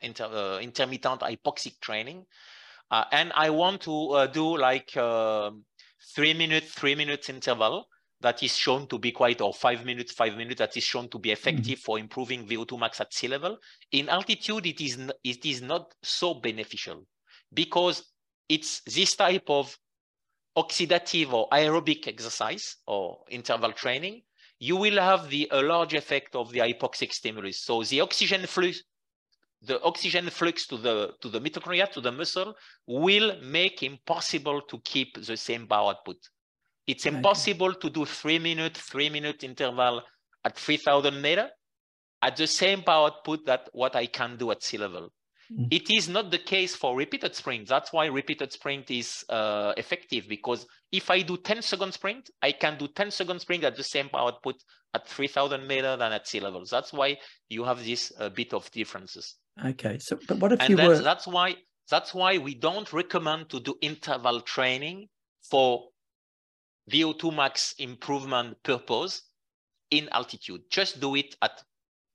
[0.00, 2.26] inter, uh, intermittent hypoxic training,
[2.90, 5.64] uh, and I want to uh, do like um,
[6.14, 7.86] three minutes, three minutes interval
[8.20, 11.18] that is shown to be quite, or five minutes, five minutes that is shown to
[11.18, 11.84] be effective mm -hmm.
[11.84, 13.58] for improving VO2 max at sea level.
[13.90, 17.06] In altitude, it is it is not so beneficial
[17.52, 18.02] because
[18.48, 19.76] it's this type of
[20.56, 24.22] oxidative or aerobic exercise or interval training,
[24.58, 27.62] you will have the a large effect of the hypoxic stimulus.
[27.62, 28.82] So the oxygen flux,
[29.62, 32.54] the oxygen flux to the to the mitochondria, to the muscle,
[32.86, 36.18] will make impossible to keep the same power output.
[36.86, 37.80] It's impossible okay.
[37.80, 40.02] to do three minute, three minute interval
[40.44, 41.50] at 3000 meter
[42.22, 45.12] at the same power output that what I can do at sea level.
[45.52, 45.68] Mm.
[45.70, 47.68] It is not the case for repeated sprint.
[47.68, 52.52] That's why repeated sprint is uh, effective because if I do 10 second sprint, I
[52.52, 54.56] can do 10 second sprint at the same power output
[54.94, 56.64] at 3000 meter than at sea level.
[56.68, 59.36] That's why you have this uh, bit of differences.
[59.64, 59.98] Okay.
[59.98, 60.98] So, but what if and you that's, were...
[60.98, 61.56] that's why
[61.90, 65.08] that's why we don't recommend to do interval training
[65.50, 65.88] for
[66.90, 69.22] VO2 max improvement purpose
[69.90, 70.62] in altitude.
[70.70, 71.62] Just do it at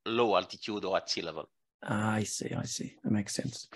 [0.05, 1.49] low altitude or at sea level.
[1.83, 2.53] Ah, I see.
[2.53, 2.95] I see.
[3.03, 3.67] That makes sense.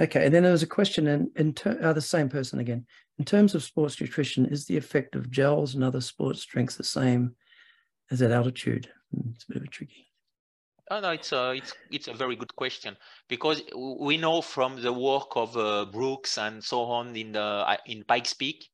[0.00, 0.24] Okay.
[0.24, 2.86] And then there was a question in, in ter- uh, the same person again.
[3.18, 6.84] In terms of sports nutrition, is the effect of gels and other sports drinks the
[6.84, 7.34] same
[8.10, 8.88] as at altitude?
[9.14, 10.09] Hmm, it's a bit of a tricky.
[10.92, 12.96] Oh, no, it's a, it's, it's a very good question
[13.28, 17.76] because we know from the work of uh, Brooks and so on in, the, uh,
[17.86, 18.68] in Pikes Peak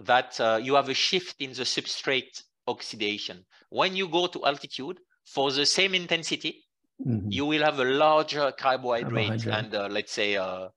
[0.00, 3.44] that uh, you have a shift in the substrate oxidation.
[3.70, 4.98] When you go to altitude,
[5.28, 6.64] for the same intensity,
[7.04, 7.30] mm-hmm.
[7.30, 9.54] you will have a larger carbohydrate, carbohydrate.
[9.54, 10.68] and uh, let's say uh,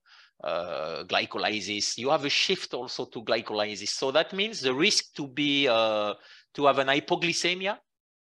[0.44, 1.96] uh, glycolysis.
[1.96, 3.88] You have a shift also to glycolysis.
[3.88, 6.14] So that means the risk to be uh,
[6.54, 7.78] to have an hypoglycemia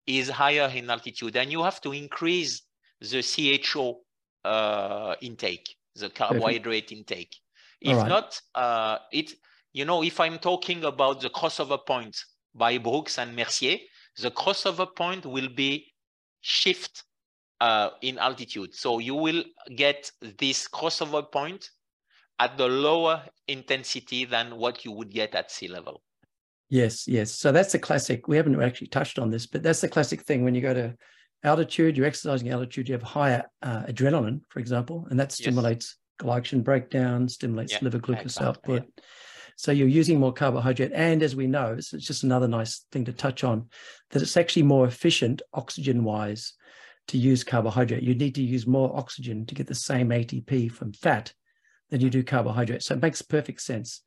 [0.08, 2.64] is higher in altitude, and you have to increase
[3.00, 4.02] the CHO
[4.44, 7.36] uh, intake, the carbohydrate intake.
[7.80, 8.08] If right.
[8.08, 9.34] not, uh, it
[9.74, 12.18] you know if I'm talking about the crossover point
[12.54, 13.78] by Brooks and Mercier,
[14.20, 15.92] the crossover point will be
[16.42, 17.04] shift
[17.60, 18.76] uh, in altitude.
[18.76, 19.44] So you will
[19.76, 21.70] get this crossover point
[22.40, 26.02] at the lower intensity than what you would get at sea level.
[26.72, 27.34] Yes, yes.
[27.34, 28.30] So that's the classic.
[28.30, 30.96] We haven't actually touched on this, but that's the classic thing when you go to
[31.44, 36.26] altitude, you're exercising altitude, you have higher uh, adrenaline, for example, and that stimulates yes.
[36.26, 38.84] glycogen breakdown, stimulates yeah, liver glucose output.
[38.84, 39.04] Yeah.
[39.58, 40.94] So you're using more carbohydrate.
[40.94, 43.68] And as we know, it's just another nice thing to touch on,
[44.12, 46.54] that it's actually more efficient oxygen wise
[47.10, 48.02] to use carbohydrate.
[48.02, 51.34] You need to use more oxygen to get the same ATP from fat
[51.90, 52.82] than you do carbohydrate.
[52.82, 54.04] So it makes perfect sense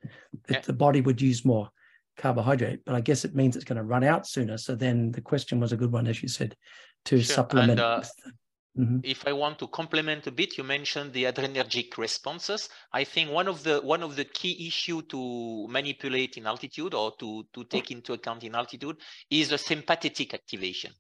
[0.47, 0.61] that yeah.
[0.63, 1.69] the body would use more
[2.17, 4.57] carbohydrate, but I guess it means it's going to run out sooner.
[4.59, 6.57] So then the question was a good one, as you said,
[7.07, 7.35] to sure.
[7.35, 7.73] supplement.
[7.73, 8.03] And, uh,
[8.79, 8.99] mm-hmm.
[9.03, 12.69] If I want to complement a bit, you mentioned the adrenergic responses.
[12.93, 17.13] I think one of the one of the key issue to manipulate in altitude or
[17.19, 18.97] to to take into account in altitude
[19.31, 20.93] is the sympathetic activation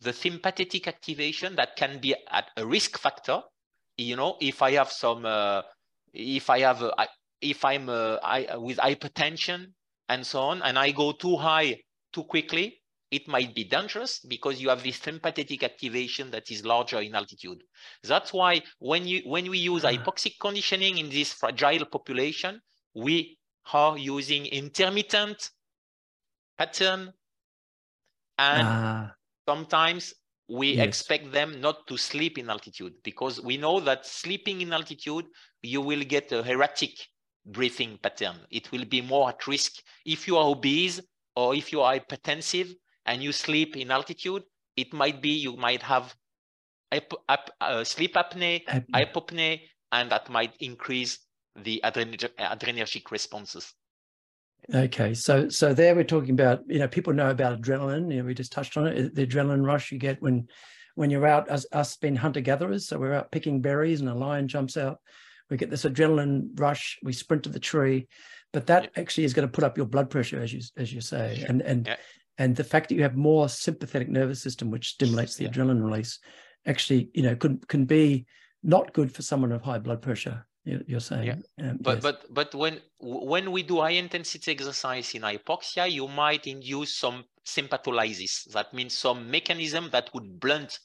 [0.00, 3.40] the sympathetic activation that can be at a risk factor.
[3.96, 5.62] You know, if I have some, uh,
[6.12, 7.06] if I have, uh,
[7.40, 9.72] if I'm uh, I, with hypertension
[10.08, 11.80] and so on, and I go too high
[12.12, 12.80] too quickly,
[13.10, 17.62] it might be dangerous because you have this sympathetic activation that is larger in altitude.
[18.02, 19.90] That's why when you when we use ah.
[19.90, 22.60] hypoxic conditioning in this fragile population,
[22.94, 23.38] we
[23.72, 25.50] are using intermittent
[26.58, 27.12] pattern
[28.38, 29.06] and uh,
[29.48, 30.14] sometimes
[30.48, 30.86] we yes.
[30.86, 35.24] expect them not to sleep in altitude because we know that sleeping in altitude,
[35.62, 37.08] you will get a erratic
[37.46, 38.36] breathing pattern.
[38.50, 41.00] It will be more at risk if you are obese
[41.36, 42.72] or if you are hypertensive
[43.06, 44.42] and you sleep in altitude.
[44.76, 46.14] It might be you might have
[47.60, 49.60] uh, sleep apnea, hypopnea,
[49.92, 51.18] and that might increase
[51.56, 53.72] the adrenergic responses.
[54.74, 58.10] Okay, so so there we're talking about you know people know about adrenaline.
[58.10, 59.14] You know, we just touched on it.
[59.14, 60.48] The adrenaline rush you get when
[60.94, 62.88] when you're out as us being hunter gatherers.
[62.88, 65.00] So we're out picking berries and a lion jumps out.
[65.54, 66.98] We get this adrenaline rush.
[67.04, 68.08] We sprint to the tree,
[68.52, 69.00] but that yeah.
[69.00, 71.62] actually is going to put up your blood pressure, as you as you say, and
[71.62, 71.96] and yeah.
[72.38, 76.18] and the fact that you have more sympathetic nervous system, which stimulates the adrenaline release,
[76.66, 78.26] actually you know could can be
[78.62, 81.70] not good for someone of high blood pressure you're saying yeah.
[81.70, 82.02] Um, but yes.
[82.02, 87.24] but but when when we do high intensity exercise in hypoxia you might induce some
[87.46, 90.78] sympatholysis that means some mechanism that would blunt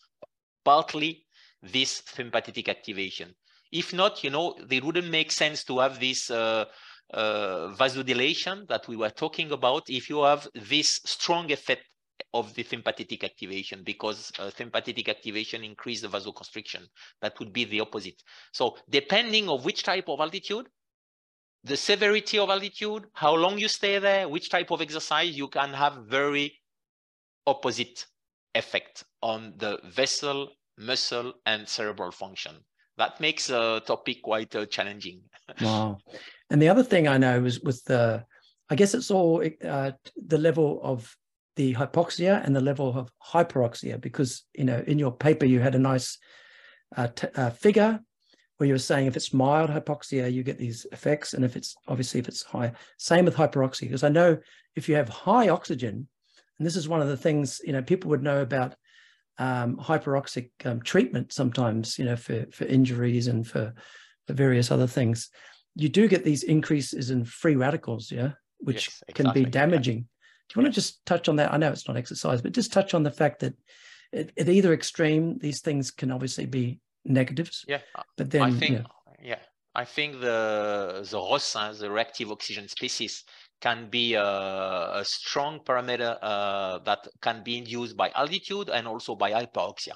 [0.65, 1.25] partly
[1.63, 3.33] this sympathetic activation
[3.71, 6.65] if not you know it wouldn't make sense to have this uh,
[7.13, 11.83] uh, vasodilation that we were talking about if you have this strong effect
[12.33, 16.85] of the sympathetic activation because uh, sympathetic activation increase the vasoconstriction.
[17.21, 18.21] That would be the opposite.
[18.51, 20.67] So depending of which type of altitude,
[21.63, 25.73] the severity of altitude, how long you stay there, which type of exercise, you can
[25.73, 26.59] have very
[27.45, 28.05] opposite
[28.55, 32.63] effect on the vessel, muscle, and cerebral function.
[32.99, 35.21] That makes a topic quite uh, challenging.
[35.61, 35.97] wow.
[36.49, 38.25] And the other thing I know is with the,
[38.69, 41.15] I guess it's all uh, the level of
[41.55, 45.75] the hypoxia and the level of hyperoxia, because, you know, in your paper, you had
[45.75, 46.17] a nice
[46.97, 48.01] uh, uh, figure
[48.57, 51.33] where you were saying if it's mild hypoxia, you get these effects.
[51.33, 54.37] And if it's obviously if it's high, same with hyperoxia, because I know
[54.75, 56.05] if you have high oxygen,
[56.57, 58.75] and this is one of the things, you know, people would know about
[59.39, 63.73] um, hyperoxic um, treatment sometimes, you know, for, for injuries and for,
[64.27, 65.29] for various other things
[65.79, 69.23] you do get these increases in free radicals, yeah, which yes, exactly.
[69.23, 69.97] can be damaging.
[69.97, 70.03] Yeah.
[70.49, 71.53] Do you want to just touch on that?
[71.53, 73.53] I know it's not exercise, but just touch on the fact that
[74.13, 77.63] at, at either extreme, these things can obviously be negatives.
[77.67, 77.81] Yeah,
[78.17, 78.85] but then I think yeah,
[79.23, 79.39] yeah
[79.75, 83.23] I think the the ROS, the reactive oxygen species,
[83.61, 89.15] can be a, a strong parameter uh, that can be induced by altitude and also
[89.15, 89.93] by hypoxia.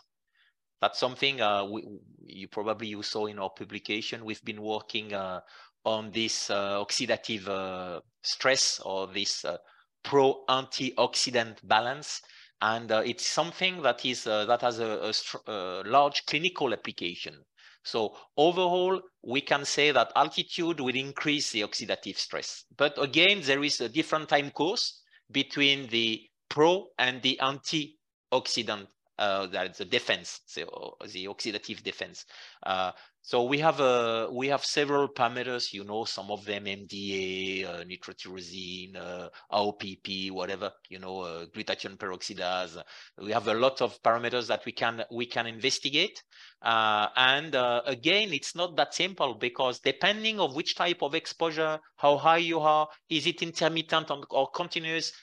[0.82, 1.88] that's something uh, we,
[2.26, 4.26] you probably you saw in our publication.
[4.26, 5.40] We've been working uh,
[5.86, 9.58] on this uh, oxidative uh, stress or this uh,
[10.04, 12.22] pro-antioxidant balance,
[12.62, 17.36] and it's something that is that has a, a, a, large clinical application.
[17.84, 22.66] So overall, we can say that altitude will increase the oxidative stress.
[22.76, 29.48] But again, there is a different time course between the pro and the antioxidant uh,
[29.48, 32.26] that's the defense, so the oxidative defense.
[32.66, 32.92] Uh,
[33.26, 37.84] so we have uh, we have several parameters, you know, some of them MDA, uh,
[37.86, 42.84] nitrotyrosine, uh, AOPP, whatever, you know, uh, glutathione peroxidase.
[43.22, 46.22] We have a lot of parameters that we can we can investigate.
[46.62, 51.80] Uh, and uh, again, it's not that simple because depending of which type of exposure,
[51.96, 55.14] how high you are, is it intermittent or continuous,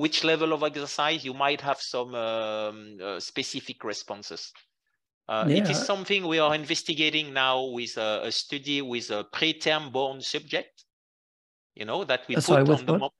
[0.00, 4.50] which level of exercise you might have some um, uh, specific responses.
[5.28, 5.58] Uh, yeah.
[5.58, 10.22] It is something we are investigating now with a, a study with a preterm born
[10.22, 10.84] subject.
[11.74, 13.12] You know that we uh, put on the mo-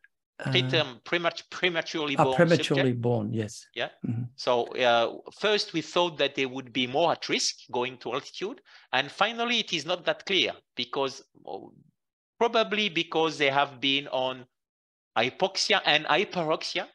[0.46, 2.36] preterm, premat- prematurely ah, born.
[2.36, 3.02] prematurely subject.
[3.02, 3.66] born, yes.
[3.74, 3.90] Yeah.
[4.06, 4.22] Mm-hmm.
[4.36, 4.52] So
[4.88, 5.06] uh,
[5.38, 8.62] first we thought that they would be more at risk going to altitude,
[8.94, 11.74] and finally it is not that clear because oh,
[12.38, 14.46] probably because they have been on
[15.16, 16.86] hypoxia and hyperoxia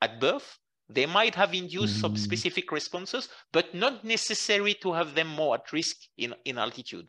[0.00, 0.58] at birth,
[0.88, 2.00] they might have induced mm.
[2.00, 7.08] some specific responses, but not necessary to have them more at risk in, in altitude.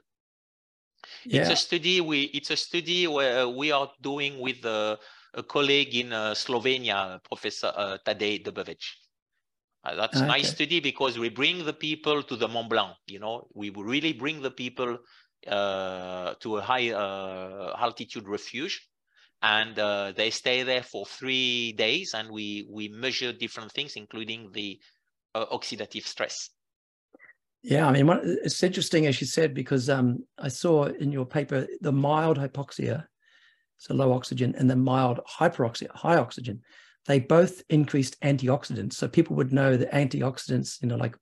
[1.25, 1.41] Yeah.
[1.41, 4.97] It's a study we it's a study where we are doing with a,
[5.33, 8.81] a colleague in uh, Slovenia, Professor uh, Tadej Debevec.
[9.83, 10.25] Uh, that's okay.
[10.25, 12.95] a nice study because we bring the people to the Mont Blanc.
[13.07, 14.97] You know, we really bring the people
[15.45, 18.87] uh, to a high uh, altitude refuge
[19.43, 24.49] and uh, they stay there for three days and we we measure different things including
[24.53, 24.79] the
[25.35, 26.49] uh, oxidative stress.
[27.61, 31.25] Yeah i mean what, it's interesting as you said because um, i saw in your
[31.25, 33.05] paper the mild hypoxia
[33.77, 36.61] so low oxygen and the mild hyperoxia high oxygen.
[37.05, 41.17] They both increased antioxidants so people would know that antioxidants you know like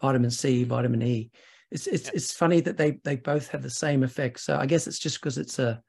[0.00, 1.30] vitamin c vitamin e
[1.70, 2.10] it's it's, yeah.
[2.14, 4.40] it's funny that they they both have the same effect.
[4.40, 5.80] So i guess it's just because it's a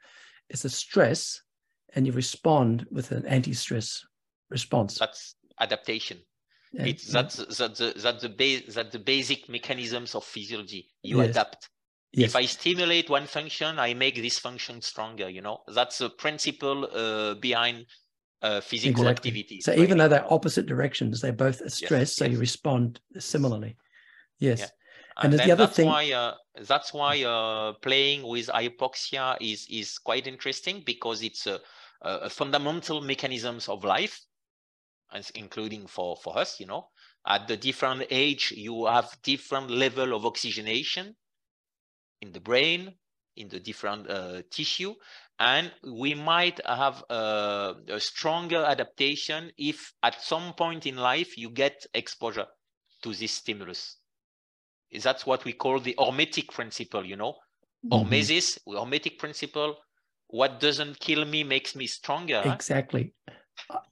[0.49, 1.41] it's a stress
[1.95, 4.05] and you respond with an anti-stress
[4.49, 4.97] response.
[4.97, 6.19] That's adaptation.
[6.73, 10.89] Yeah, it's that's that's the that's the base that the basic mechanisms of physiology.
[11.03, 11.31] You yes.
[11.31, 11.69] adapt.
[12.13, 12.31] Yes.
[12.31, 15.29] If I stimulate one function, I make this function stronger.
[15.29, 17.85] You know that's the principle uh, behind
[18.41, 19.31] uh, physical exactly.
[19.31, 19.61] activity.
[19.61, 22.15] So even though they're opposite directions, they're both a stress, yes.
[22.15, 23.75] so you respond similarly.
[24.39, 24.59] Yes.
[24.59, 24.67] Yeah.
[25.17, 26.35] And, and the other that's thing, why uh,
[26.67, 31.59] that's why uh, playing with hypoxia is is quite interesting because it's a
[32.01, 34.21] uh, fundamental mechanisms of life,
[35.35, 36.87] including for, for us, you know,
[37.27, 41.15] at the different age, you have different level of oxygenation
[42.21, 42.93] in the brain,
[43.35, 44.93] in the different uh, tissue,
[45.39, 51.49] and we might have a, a, stronger adaptation if at some point in life you
[51.49, 52.45] get exposure
[53.01, 53.97] to this stimulus.
[55.01, 57.35] That's what we call the hormetic principle, you know,
[57.85, 58.07] mm-hmm.
[58.07, 59.77] hormesis, hormetic principle,
[60.31, 62.41] what doesn't kill me makes me stronger.
[62.45, 63.13] Exactly.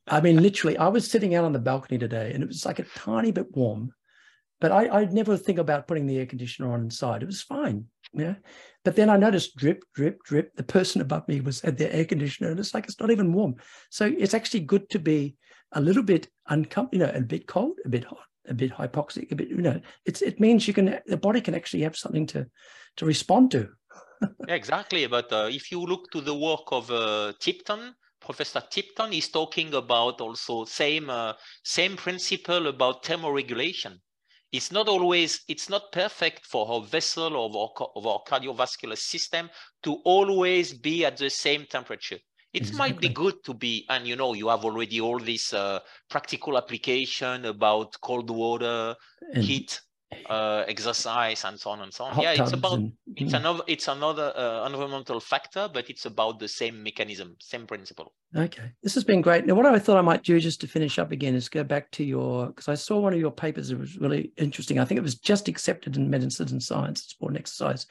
[0.07, 2.79] I mean, literally, I was sitting out on the balcony today and it was like
[2.79, 3.93] a tiny bit warm,
[4.59, 7.21] but I, I never think about putting the air conditioner on inside.
[7.21, 7.85] It was fine.
[8.13, 8.35] Yeah.
[8.83, 10.55] But then I noticed drip, drip, drip.
[10.55, 13.33] The person above me was at their air conditioner, and it's like it's not even
[13.33, 13.55] warm.
[13.91, 15.35] So it's actually good to be
[15.73, 19.31] a little bit uncomfortable, you know, a bit cold, a bit hot, a bit hypoxic,
[19.31, 22.25] a bit, you know, it's it means you can the body can actually have something
[22.27, 22.47] to
[22.97, 23.69] to respond to.
[24.47, 25.07] Exactly.
[25.07, 29.73] But uh, if you look to the work of uh, Tipton, Professor Tipton is talking
[29.73, 31.33] about also same uh,
[31.63, 33.99] same principle about thermoregulation
[34.51, 39.49] it's not always it's not perfect for our vessel or our, of our cardiovascular system
[39.83, 42.17] to always be at the same temperature
[42.53, 42.77] it exactly.
[42.77, 45.79] might be good to be and you know you have already all this uh,
[46.09, 48.95] practical application about cold water
[49.33, 49.79] and heat
[50.27, 52.13] uh, exercise and so on and so on.
[52.13, 56.39] Hot yeah, it's about and, it's another it's another uh, environmental factor, but it's about
[56.39, 58.13] the same mechanism, same principle.
[58.35, 59.45] Okay, this has been great.
[59.45, 61.91] Now, what I thought I might do just to finish up again is go back
[61.91, 63.71] to your because I saw one of your papers.
[63.71, 64.79] It was really interesting.
[64.79, 67.85] I think it was just accepted in Medicine and Science, Sport and Exercise.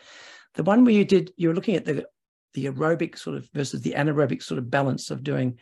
[0.55, 2.07] The one where you did you were looking at the
[2.55, 5.59] the aerobic sort of versus the anaerobic sort of balance of doing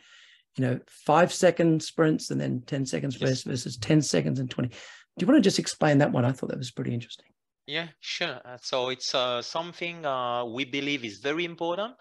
[0.55, 3.43] you know five second sprints and then 10 seconds yes.
[3.43, 4.71] versus 10 seconds and 20
[5.17, 6.25] do you want to just explain that one?
[6.25, 7.25] I thought that was pretty interesting.
[7.65, 8.39] Yeah, sure.
[8.45, 11.95] Uh, so it's uh, something uh, we believe is very important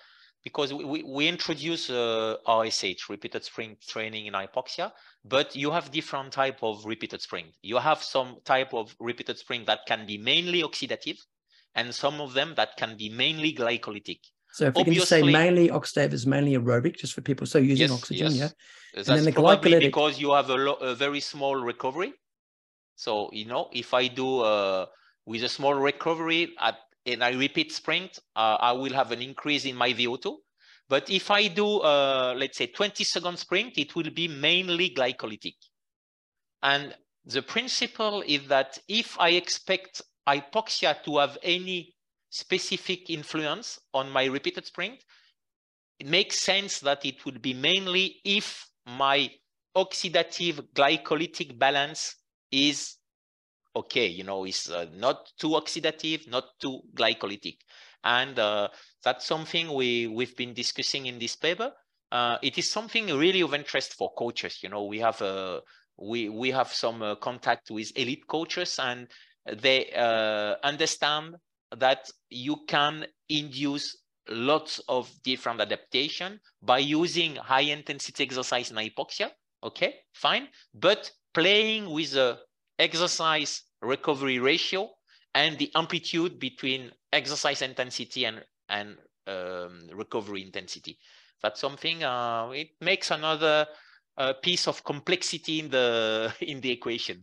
[0.45, 4.93] because we, we, introduce uh, RSH, repeated sprint training in hypoxia,
[5.25, 7.49] but you have different type of repeated sprint.
[7.63, 11.19] You have some type of repeated sprint that can be mainly oxidative
[11.75, 14.21] and some of them that can be mainly glycolytic.
[14.53, 17.59] So if we Obviously, can say mainly oxidative is mainly aerobic, just for people so
[17.59, 18.37] using yes, oxygen, yes.
[18.37, 18.49] yeah.
[18.95, 22.13] That's and then the glycolytic because you have a, a very small recovery
[22.97, 24.87] so, you know, if I do uh,
[25.27, 29.67] with a small recovery at, and I repeat sprint, uh, I will have an increase
[29.67, 30.35] in my VO2.
[30.89, 35.57] But if I do, uh, let's say 20 second sprint, it will be mainly glycolytic.
[36.63, 36.97] And
[37.27, 41.95] the principle is that if I expect hypoxia to have any
[42.31, 45.05] specific influence on my repeated sprint,
[45.99, 49.31] it makes sense that it would be mainly if my
[49.77, 52.17] oxidative glycolytic balance
[52.51, 52.97] is
[53.77, 57.59] okay, you know, it's uh, not too oxidative, not too glycolytic.
[58.03, 58.69] And uh,
[59.05, 61.73] that's something we, we've been discussing in this paper.
[62.11, 64.61] Uh, it is something really of interest for coaches.
[64.63, 65.61] You know, we have a, uh,
[65.99, 69.09] we, we have some uh, contact with elite coaches and
[69.61, 71.37] they uh, understand
[71.77, 73.97] that you can induce
[74.29, 79.31] lots of different adaptation by using high intensity exercise in hypoxia.
[79.63, 80.49] Okay, fine.
[80.75, 82.39] But playing with the
[82.79, 84.89] exercise recovery ratio
[85.35, 88.97] and the amplitude between exercise intensity and, and
[89.27, 90.99] um, recovery intensity.
[91.43, 93.67] That's something, uh, it makes another
[94.17, 97.23] uh, piece of complexity in the, in the equation.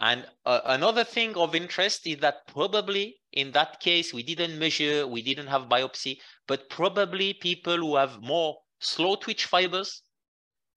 [0.00, 5.06] And uh, another thing of interest is that probably in that case, we didn't measure,
[5.06, 6.18] we didn't have biopsy,
[6.48, 10.02] but probably people who have more slow twitch fibers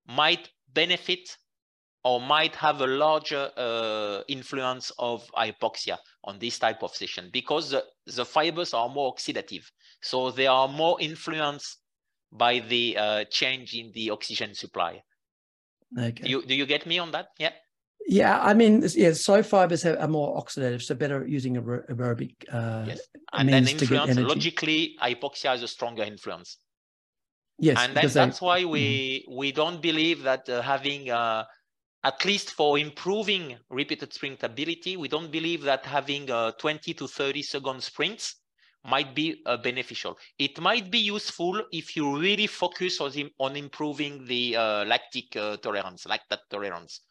[0.07, 1.37] might benefit
[2.03, 7.69] or might have a larger uh, influence of hypoxia on this type of session because
[7.69, 9.63] the, the fibers are more oxidative.
[10.01, 11.77] So they are more influenced
[12.31, 15.03] by the uh, change in the oxygen supply.
[15.97, 16.23] Okay.
[16.23, 17.27] Do you, do you get me on that?
[17.37, 17.51] Yeah.
[18.07, 22.33] Yeah, I mean, yeah, slow fibers are more oxidative, so better using aerobic.
[22.51, 22.99] Uh, yes,
[23.31, 26.57] and then influence logically, hypoxia is a stronger influence.
[27.59, 29.37] Yes, and then that's they, why we mm.
[29.37, 31.45] we don't believe that uh, having uh,
[32.03, 37.07] at least for improving repeated sprint ability, we don't believe that having uh, 20 to
[37.07, 38.35] 30 second sprints
[38.83, 40.17] might be uh, beneficial.
[40.39, 45.57] It might be useful if you really focus on, on improving the uh, lactic uh,
[45.57, 47.01] tolerance, lactate tolerance.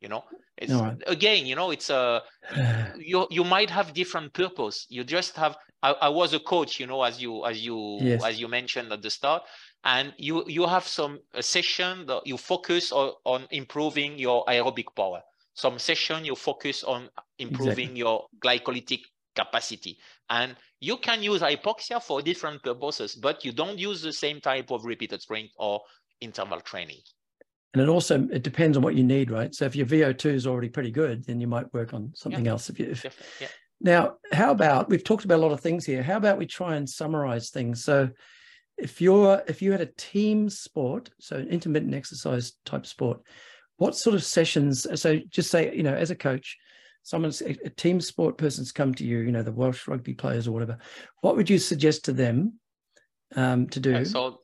[0.00, 0.24] You know,
[0.58, 2.22] it's, no, again, you know, it's a
[2.54, 4.86] uh, you you might have different purpose.
[4.88, 5.56] You just have.
[5.82, 8.22] I, I was a coach, you know, as you as you yes.
[8.24, 9.42] as you mentioned at the start
[9.84, 15.22] and you you have some session that you focus on, on improving your aerobic power
[15.54, 17.08] some session you focus on
[17.38, 17.98] improving exactly.
[17.98, 19.00] your glycolytic
[19.34, 19.98] capacity
[20.30, 24.70] and you can use hypoxia for different purposes but you don't use the same type
[24.70, 25.80] of repeated sprint or
[26.20, 26.98] interval training
[27.74, 30.46] and it also it depends on what you need right so if your vo2 is
[30.46, 32.52] already pretty good then you might work on something yeah.
[32.52, 33.04] else if you if,
[33.40, 33.48] yeah.
[33.80, 36.76] now how about we've talked about a lot of things here how about we try
[36.76, 38.08] and summarize things so
[38.78, 43.20] if you're if you had a team sport, so an intermittent exercise type sport,
[43.76, 44.86] what sort of sessions?
[45.00, 46.56] So just say, you know, as a coach,
[47.02, 50.46] someone's a, a team sport person's come to you, you know, the Welsh rugby players
[50.46, 50.78] or whatever.
[51.20, 52.54] What would you suggest to them
[53.34, 53.94] um, to do?
[53.94, 54.40] Okay, so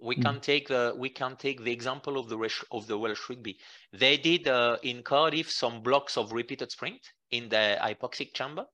[0.00, 0.22] we hmm.
[0.22, 2.38] can take the we can take the example of the
[2.72, 3.58] of the Welsh rugby.
[3.92, 7.00] They did uh, in Cardiff some blocks of repeated sprint
[7.30, 8.66] in the hypoxic chamber,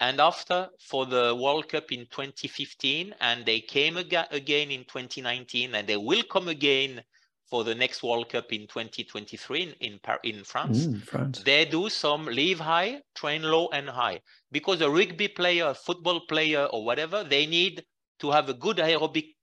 [0.00, 5.74] And after for the World Cup in 2015, and they came aga again in 2019,
[5.74, 7.02] and they will come again
[7.48, 10.86] for the next World Cup in 2023 in in, in France.
[10.86, 11.42] Mm, France.
[11.44, 16.20] They do some live high, train low and high because a rugby player, a football
[16.26, 17.84] player, or whatever, they need
[18.20, 19.34] to have a good aerobic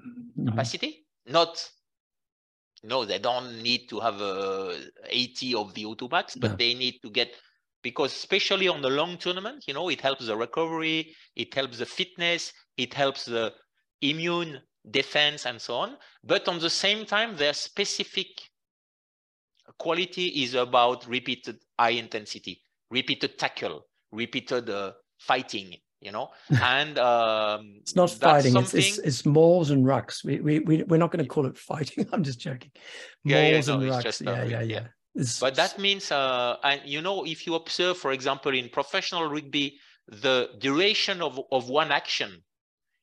[0.00, 0.48] mm-hmm.
[0.48, 1.06] capacity.
[1.26, 1.70] Not
[2.82, 7.00] no, they don't need to have a 80 of the O2 max, but they need
[7.02, 7.34] to get
[7.86, 11.86] because especially on the long tournament, you know, it helps the recovery, it helps the
[11.86, 13.52] fitness, it helps the
[14.02, 14.58] immune
[14.90, 15.96] defense and so on.
[16.24, 18.26] But on the same time, their specific
[19.78, 22.60] quality is about repeated high intensity,
[22.90, 24.90] repeated tackle, repeated uh,
[25.20, 26.30] fighting, you know?
[26.60, 30.24] And um, it's not fighting it's, it's, it's mauls and rucks.
[30.24, 32.72] We, we, we we're not going to call it fighting i'm just joking.
[33.24, 34.62] Mauls yeah, yeah, no, and rucks just, yeah, yeah, yeah.
[34.62, 34.86] yeah
[35.40, 39.78] but that means uh, and you know if you observe for example in professional rugby
[40.08, 42.42] the duration of, of one action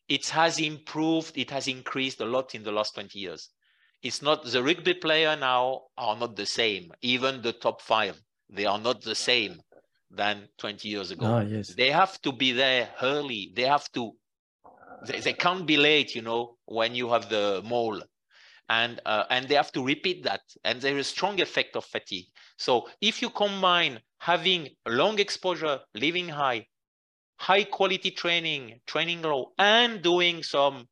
[0.08, 3.50] it has improved it has increased a lot in the last 20 years
[4.02, 8.66] it's not the rugby player now are not the same even the top five they
[8.66, 9.60] are not the same
[10.16, 11.26] than 20 years ago.
[11.26, 11.74] Ah, yes.
[11.76, 13.52] They have to be there early.
[13.56, 14.12] They have to,
[15.08, 18.02] they, they can't be late, you know, when you have the maul.
[18.70, 20.42] And, uh, and they have to repeat that.
[20.64, 22.28] And there is a strong effect of fatigue.
[22.58, 26.68] So if you combine having long exposure, living high,
[27.38, 30.88] high quality training, training low, and doing some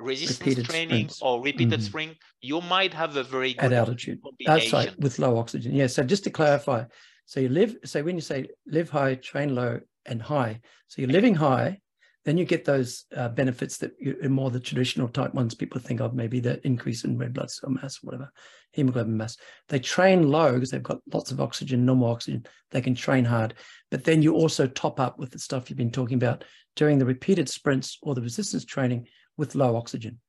[0.00, 1.82] resistance repeated training or repeated mm-hmm.
[1.82, 4.18] sprint, you might have a very good at altitude.
[4.44, 5.74] That's right, with low oxygen.
[5.74, 5.86] Yeah.
[5.86, 6.84] So just to clarify,
[7.26, 11.10] so you live, so when you say live high, train low and high, so you're
[11.10, 11.78] living high,
[12.24, 16.00] then you get those uh, benefits that you, more the traditional type ones people think
[16.00, 18.32] of, maybe the increase in red blood cell mass, or whatever,
[18.72, 19.36] hemoglobin mass.
[19.68, 22.46] They train low because they've got lots of oxygen, normal oxygen.
[22.70, 23.54] They can train hard,
[23.90, 26.44] but then you also top up with the stuff you've been talking about
[26.76, 30.20] during the repeated sprints or the resistance training with low oxygen.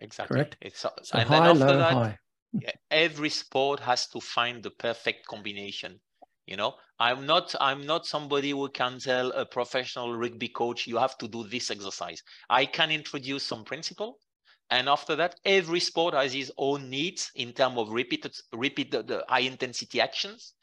[0.00, 0.34] Exactly.
[0.34, 0.56] Correct.
[0.60, 2.18] It's so high, low, that, high.
[2.90, 5.98] every sport has to find the perfect combination
[6.48, 10.96] you know i'm not i'm not somebody who can tell a professional rugby coach you
[10.96, 14.18] have to do this exercise i can introduce some principle
[14.70, 19.02] and after that every sport has its own needs in terms of repeated repeat the,
[19.02, 20.54] the high intensity actions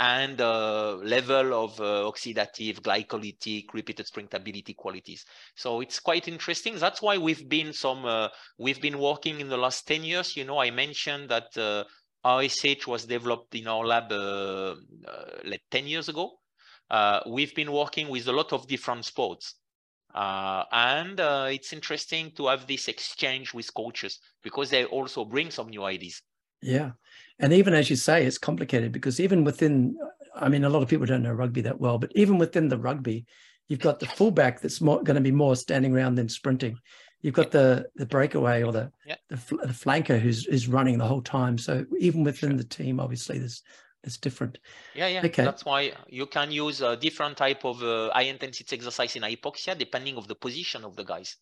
[0.00, 5.24] and uh, level of uh, oxidative, glycolytic, repeated sprintability qualities.
[5.54, 6.76] So it's quite interesting.
[6.76, 10.36] That's why we've been some uh, we've been working in the last 10 years.
[10.36, 11.84] You know, I mentioned that uh,
[12.24, 14.74] RSH was developed in our lab uh,
[15.06, 16.32] uh, like 10 years ago.
[16.90, 19.54] Uh, we've been working with a lot of different sports.
[20.14, 25.84] And it's interesting to have this exchange with coaches because they also bring some new
[25.84, 26.22] ideas.
[26.62, 26.92] Yeah.
[27.38, 29.96] And even as you say, it's complicated because even within,
[30.34, 32.78] I mean, a lot of people don't know rugby that well, but even within the
[32.78, 33.26] rugby,
[33.68, 36.78] you've got the fullback that's going to be more standing around than sprinting.
[37.24, 39.16] You've got the the breakaway or the yeah.
[39.30, 41.56] the, the, flanker who's is running the whole time.
[41.56, 42.58] So even within sure.
[42.58, 43.62] the team, obviously, there's
[44.02, 44.58] it's different.
[44.94, 45.22] Yeah, yeah.
[45.24, 45.42] Okay.
[45.42, 49.76] That's why you can use a different type of uh, high intensity exercise in hypoxia
[49.78, 51.38] depending of the position of the guys.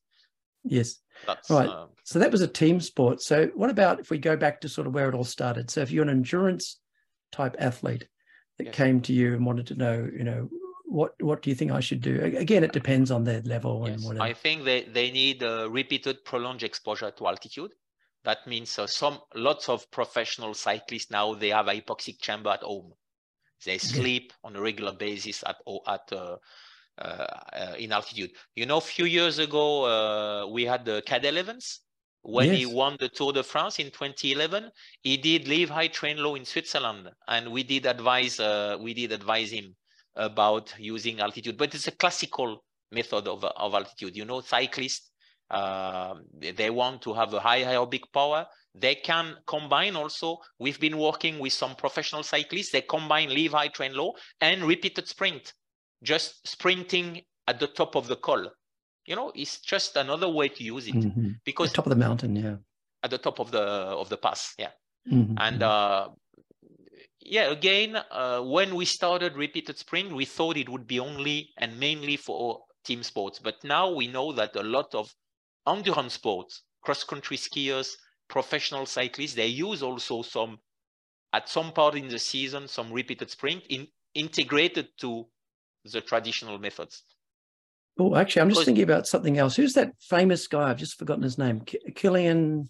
[0.63, 1.01] Yes.
[1.27, 1.69] That's, right.
[1.69, 3.21] Uh, so that was a team sport.
[3.21, 5.69] So what about if we go back to sort of where it all started?
[5.69, 6.79] So if you're an endurance
[7.33, 8.07] type athlete
[8.59, 8.75] that yes.
[8.77, 10.49] came to you and wanted to know, you know,
[10.93, 12.21] what what do you think I should do?
[12.23, 14.25] Again, it depends on their level yes, and whatever.
[14.25, 17.73] I think they, they need a repeated prolonged exposure to altitude.
[18.25, 22.93] That means uh, some lots of professional cyclists now they have hypoxic chamber at home.
[23.65, 25.57] They sleep on a regular basis at
[25.87, 26.37] at uh,
[26.99, 27.27] uh,
[27.63, 28.33] uh, in altitude.
[28.55, 31.81] You know, a few years ago uh, we had the Cadel Evans
[32.21, 32.59] when yes.
[32.59, 34.71] he won the Tour de France in 2011.
[35.01, 39.11] He did live high, train low in Switzerland, and we did advise uh, we did
[39.11, 39.75] advise him
[40.17, 44.17] about using altitude, but it's a classical method of, of altitude.
[44.17, 45.11] You know, cyclists,
[45.51, 48.47] uh, they want to have a high aerobic power.
[48.75, 53.69] They can combine also, we've been working with some professional cyclists, they combine live high,
[53.69, 55.53] train low, and repeated sprint,
[56.03, 58.51] just sprinting at the top of the col.
[59.05, 61.31] You know, it's just another way to use it mm-hmm.
[61.45, 62.57] because at the top of the mountain, yeah.
[63.03, 64.71] At the top of the of the pass, yeah.
[65.11, 65.35] Mm-hmm.
[65.39, 66.11] And mm-hmm.
[66.11, 66.15] uh,
[67.25, 71.79] yeah, again, uh, when we started repeated sprint, we thought it would be only and
[71.79, 73.39] mainly for team sports.
[73.39, 75.15] But now we know that a lot of
[75.67, 77.95] endurance sports, cross-country skiers,
[78.29, 80.59] professional cyclists, they use also some,
[81.33, 85.27] at some part in the season, some repeated sprint in, integrated to
[85.85, 87.05] the traditional methods.
[87.99, 89.55] Oh, actually, I'm just thinking about something else.
[89.55, 90.71] Who's that famous guy?
[90.71, 91.61] I've just forgotten his name.
[91.61, 92.69] Kilian.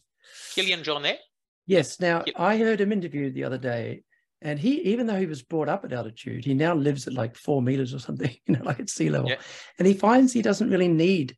[0.55, 1.19] Kilian Jornet.
[1.67, 2.01] Yes.
[2.01, 4.03] Now, I heard him interviewed the other day
[4.45, 7.37] And he, even though he was brought up at altitude, he now lives at like
[7.37, 9.31] four meters or something, you know, like at sea level.
[9.31, 9.37] Yeah.
[9.79, 11.37] And he finds he doesn't really need.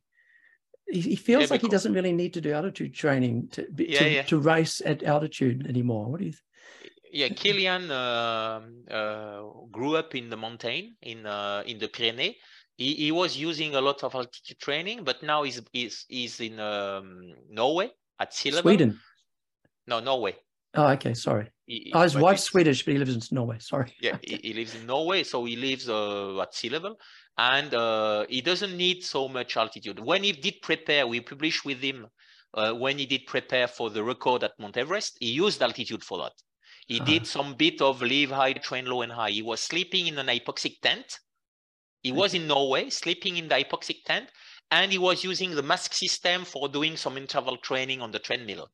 [0.87, 4.23] He, he feels Yeah, like he doesn't really need to do altitude training to Yeah,
[4.23, 6.09] to, to race at altitude anymore.
[6.09, 6.31] What do you?
[6.31, 6.41] think?
[7.11, 9.41] Yeah, Kilian um, uh,
[9.71, 12.35] grew up in the mountain in uh, in the Pyrenees.
[12.77, 16.59] He, he was using a lot of altitude training, but now he's he's, he's in
[16.59, 18.69] um, Norway at sea level.
[18.69, 18.99] Sweden.
[19.87, 20.35] No, Norway.
[20.73, 21.13] Oh, okay.
[21.13, 21.47] Sorry.
[21.67, 23.57] He- Oh, his wife's Swedish, but he lives in Norway.
[23.59, 23.91] Sorry.
[23.99, 26.95] yeah he, he lives in norway so he lives uh, at sea level.
[27.37, 29.99] And uh, he doesn't need so much altitude.
[29.99, 32.07] When he did prepare we published with him
[32.53, 36.17] uh, when he did prepare for the record at mount everest he used altitude for
[36.23, 36.33] that.
[36.87, 37.05] He Ah.
[37.05, 39.31] did some bit of live high train low and high.
[39.31, 41.19] He was sleeping in an hypoxic tent.
[42.03, 44.29] He was in norway sleeping in the hypoxic tent
[44.69, 48.69] and he was using the mask system for doing some interval training on the treadmill.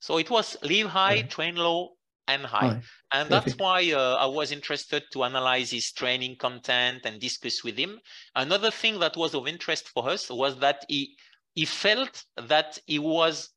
[0.00, 1.90] So it was live high train low
[2.28, 2.82] and high Hi.
[3.12, 7.76] and that's why uh, I was interested to analyze his training content and discuss with
[7.76, 7.98] him.
[8.36, 11.16] Another thing that was of interest for us was that he
[11.54, 13.50] he felt that he was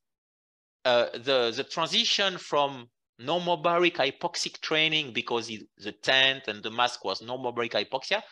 [0.84, 2.88] uh, the the transition from
[3.20, 8.22] normobaric hypoxic training because he, the tent and the mask was normobaric hypoxia.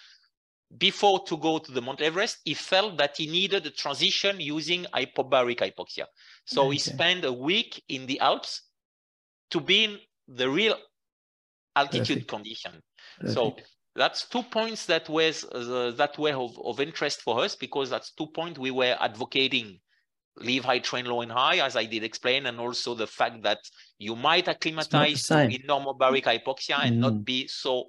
[0.79, 4.87] Before to go to the Mount Everest, he felt that he needed a transition using
[4.95, 6.07] hypobaric hypoxia.
[6.45, 8.63] So he spent a week in the Alps
[9.51, 9.99] to be in
[10.35, 10.77] the real
[11.77, 12.29] altitude Perfect.
[12.29, 12.73] condition.
[13.27, 13.57] So
[13.95, 18.13] that's two points that was uh, that were of, of interest for us because that's
[18.13, 19.79] two points we were advocating
[20.37, 23.59] leave high train low and high as i did explain and also the fact that
[23.99, 27.01] you might acclimatize in normobaric hypoxia and Mm.
[27.01, 27.87] not be so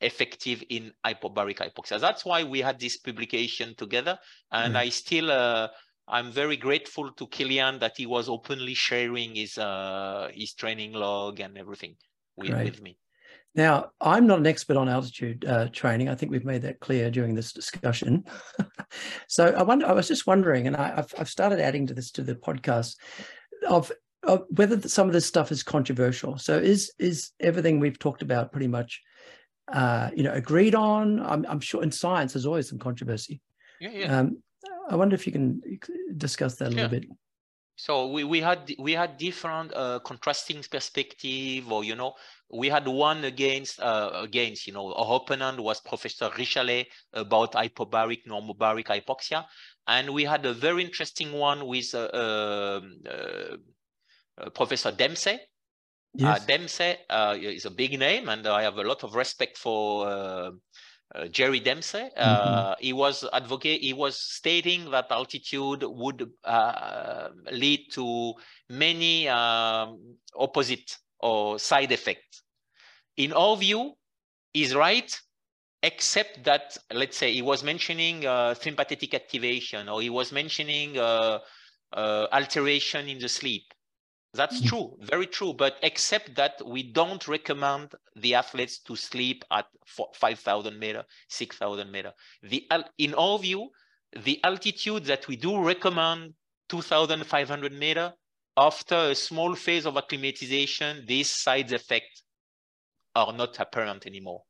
[0.00, 4.18] effective in hypobaric hypoxia that's why we had this publication together
[4.50, 4.80] and Yeah.
[4.80, 5.68] i still uh,
[6.10, 11.40] i'm very grateful to kilian that he was openly sharing his uh, his training log
[11.40, 11.94] and everything
[12.36, 12.96] with, with me
[13.54, 16.08] Now, I'm not an expert on altitude uh, training.
[16.08, 18.22] I think we've made that clear during this discussion.
[19.36, 19.86] so I wonder.
[19.86, 22.94] I was just wondering, and I, I've, I've started adding to this to the podcast
[23.68, 23.90] of,
[24.22, 26.38] of whether th- some of this stuff is controversial.
[26.38, 29.02] So is is everything we've talked about pretty much,
[29.72, 31.18] uh, you know, agreed on?
[31.18, 33.40] I'm, I'm sure in science there's always some controversy.
[33.80, 34.42] yeah yeah Um,
[34.90, 35.62] I wonder if you can
[36.16, 37.00] discuss that a little Sure.
[37.00, 37.06] bit.
[37.76, 42.12] So we, we had we had different uh, contrasting perspective, or you know,
[42.52, 48.26] we had one against uh, against you know our opponent was Professor Richalet about hypobaric
[48.26, 49.46] normobaric hypoxia,
[49.86, 53.56] and we had a very interesting one with uh, um, uh,
[54.36, 55.38] uh, Professor Dempsey.
[56.12, 56.42] Yes.
[56.42, 60.52] Uh, Dempsey uh, is a big name, and I have a lot of respect for
[61.14, 62.10] uh, Jerry Dempsey.
[62.16, 63.80] Uh, He was advocate.
[63.80, 68.34] He was stating that altitude would uh, lead to
[68.68, 72.42] many um, opposite or side effects.
[73.16, 73.94] In our view,
[74.52, 75.10] he's right,
[75.82, 81.38] except that let's say he was mentioning uh, sympathetic activation, or he was mentioning uh,
[81.92, 83.64] uh, alteration in the sleep.
[84.32, 84.68] That's Mm.
[84.68, 85.52] true, very true.
[85.52, 89.66] But except that we don't recommend the athletes to sleep at
[90.14, 92.14] 5,000 meter, 6,000 meter.
[92.42, 93.70] The in our view,
[94.12, 96.34] the altitude that we do recommend
[96.68, 98.14] 2,500 meter
[98.56, 102.22] after a small phase of acclimatization, these side effects
[103.14, 104.44] are not apparent anymore.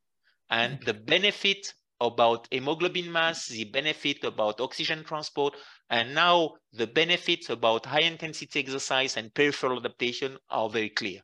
[0.51, 5.55] And the benefit about hemoglobin mass, the benefit about oxygen transport,
[5.89, 11.21] and now the benefits about high intensity exercise and peripheral adaptation are very clear.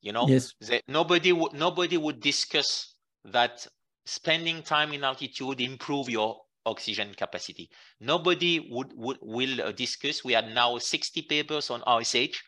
[0.00, 0.54] You know, Yes.
[0.60, 2.94] that nobody would nobody would discuss
[3.24, 3.66] that
[4.06, 7.68] spending time in altitude improve your oxygen capacity.
[8.00, 10.24] Nobody would, would will discuss.
[10.24, 12.42] We had now 60 papers on RSH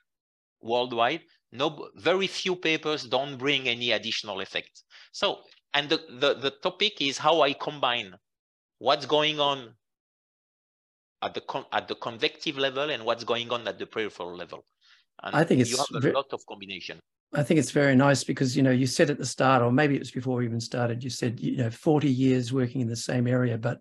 [0.60, 1.22] worldwide.
[1.52, 4.82] No, very few papers don't bring any additional effect.
[5.12, 5.42] So,
[5.74, 8.15] and the, the, the topic is how I combine
[8.78, 9.74] what's going on
[11.23, 14.65] at the con- at the convective level and what's going on at the peripheral level.
[15.23, 17.01] And I think you it's have a lot of combination.
[17.35, 19.95] I think it's very nice because you know you said at the start, or maybe
[19.95, 21.05] it was before we even started.
[21.05, 23.81] You said you know 40 years working in the same area, but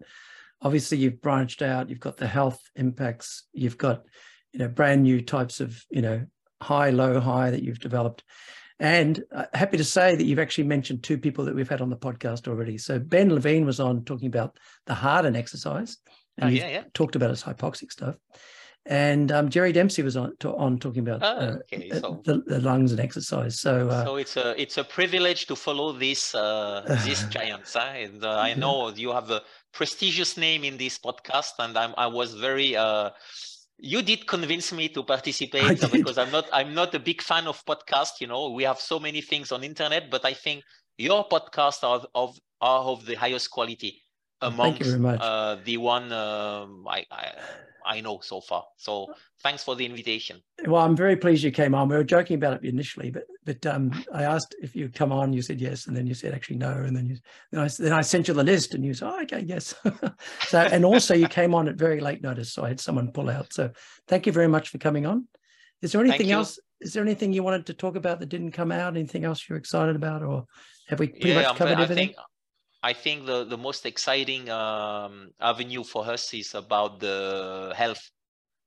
[0.62, 1.90] obviously you've branched out.
[1.90, 3.44] You've got the health impacts.
[3.54, 4.04] You've got
[4.52, 6.26] you know brand new types of you know
[6.62, 8.24] high, low, high that you've developed.
[8.80, 11.90] And uh, happy to say that you've actually mentioned two people that we've had on
[11.90, 12.78] the podcast already.
[12.78, 15.98] So Ben Levine was on talking about the Harden exercise,
[16.38, 16.84] and Oh, yeah, yeah.
[16.94, 18.16] talked about his hypoxic stuff.
[18.86, 22.22] And um, Jerry Dempsey was on to, on talking about Ah, uh, okay, uh, so-
[22.24, 23.60] the, the lungs and exercise.
[23.60, 27.74] So, uh, so it's a it's a privilege to follow this uh, these giants.
[27.74, 27.80] Huh?
[27.95, 29.41] And uh, I know you have a
[29.74, 33.10] prestigious name in this podcast, and I'm, I was very uh,
[33.80, 37.48] you did convince me to participate uh, because I'm not I'm not a big fan
[37.48, 38.20] of podcast.
[38.20, 40.64] You know, we have so many things on internet, but I think
[40.98, 44.07] your podcast are of are of the highest quality
[44.42, 45.20] amongst Thank you very much.
[45.22, 47.32] uh, the one um, I, I
[47.88, 48.66] I know so far.
[48.76, 50.42] So thanks for the invitation.
[50.66, 51.88] Well, I'm very pleased you came on.
[51.88, 55.32] We were joking about it initially, but but um, I asked if you'd come on.
[55.32, 57.18] You said yes, and then you said actually no, and then you
[57.52, 59.74] then I, then I sent you the list, and you said oh, okay yes.
[60.48, 63.30] so and also you came on at very late notice, so I had someone pull
[63.30, 63.54] out.
[63.54, 63.72] So
[64.08, 65.28] thank you very much for coming on.
[65.82, 66.60] Is there anything else?
[66.82, 68.98] Is there anything you wanted to talk about that didn't come out?
[68.98, 70.46] Anything else you're excited about, or
[70.88, 72.10] have we pretty yeah, much covered I'm, everything?
[72.10, 72.18] I think,
[72.84, 78.10] I think the, the most exciting um, avenue for us is about the health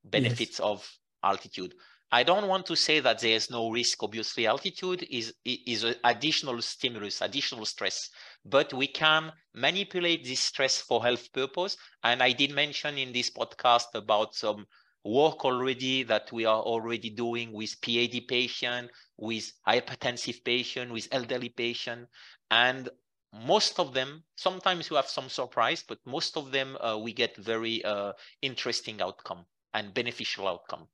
[0.05, 0.61] benefits yes.
[0.61, 0.89] of
[1.23, 1.75] altitude.
[2.13, 4.03] I don't want to say that there is no risk.
[4.03, 8.11] Obviously, altitude is is an additional stimulus, additional stress,
[8.45, 11.77] but we can manipulate this stress for health purpose.
[12.03, 14.67] And I did mention in this podcast about some
[15.05, 21.51] work already that we are already doing with PAD patient, with hypertensive patient, with elderly
[21.51, 22.09] patient,
[22.51, 22.89] and
[23.33, 27.37] most of them sometimes you have some surprise but most of them uh, we get
[27.37, 28.13] very uh,
[28.43, 30.89] interesting outcome and beneficial outcome.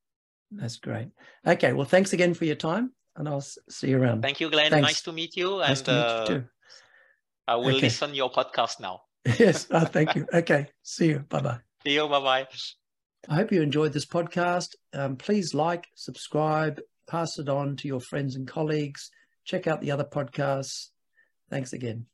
[0.50, 1.08] That's great.
[1.46, 4.22] Okay well thanks again for your time and i'll see you around.
[4.22, 4.70] Thank you glenn.
[4.70, 4.86] Thanks.
[4.86, 6.44] nice to meet you nice and to meet you uh, too.
[7.48, 7.80] i will okay.
[7.80, 9.02] listen your podcast now.
[9.38, 10.26] Yes oh, thank you.
[10.32, 11.20] Okay see you.
[11.20, 11.58] Bye-bye.
[11.84, 12.46] See you bye-bye.
[13.28, 14.76] I hope you enjoyed this podcast.
[14.92, 19.10] Um, please like subscribe pass it on to your friends and colleagues.
[19.44, 20.88] Check out the other podcasts.
[21.48, 22.06] Thanks again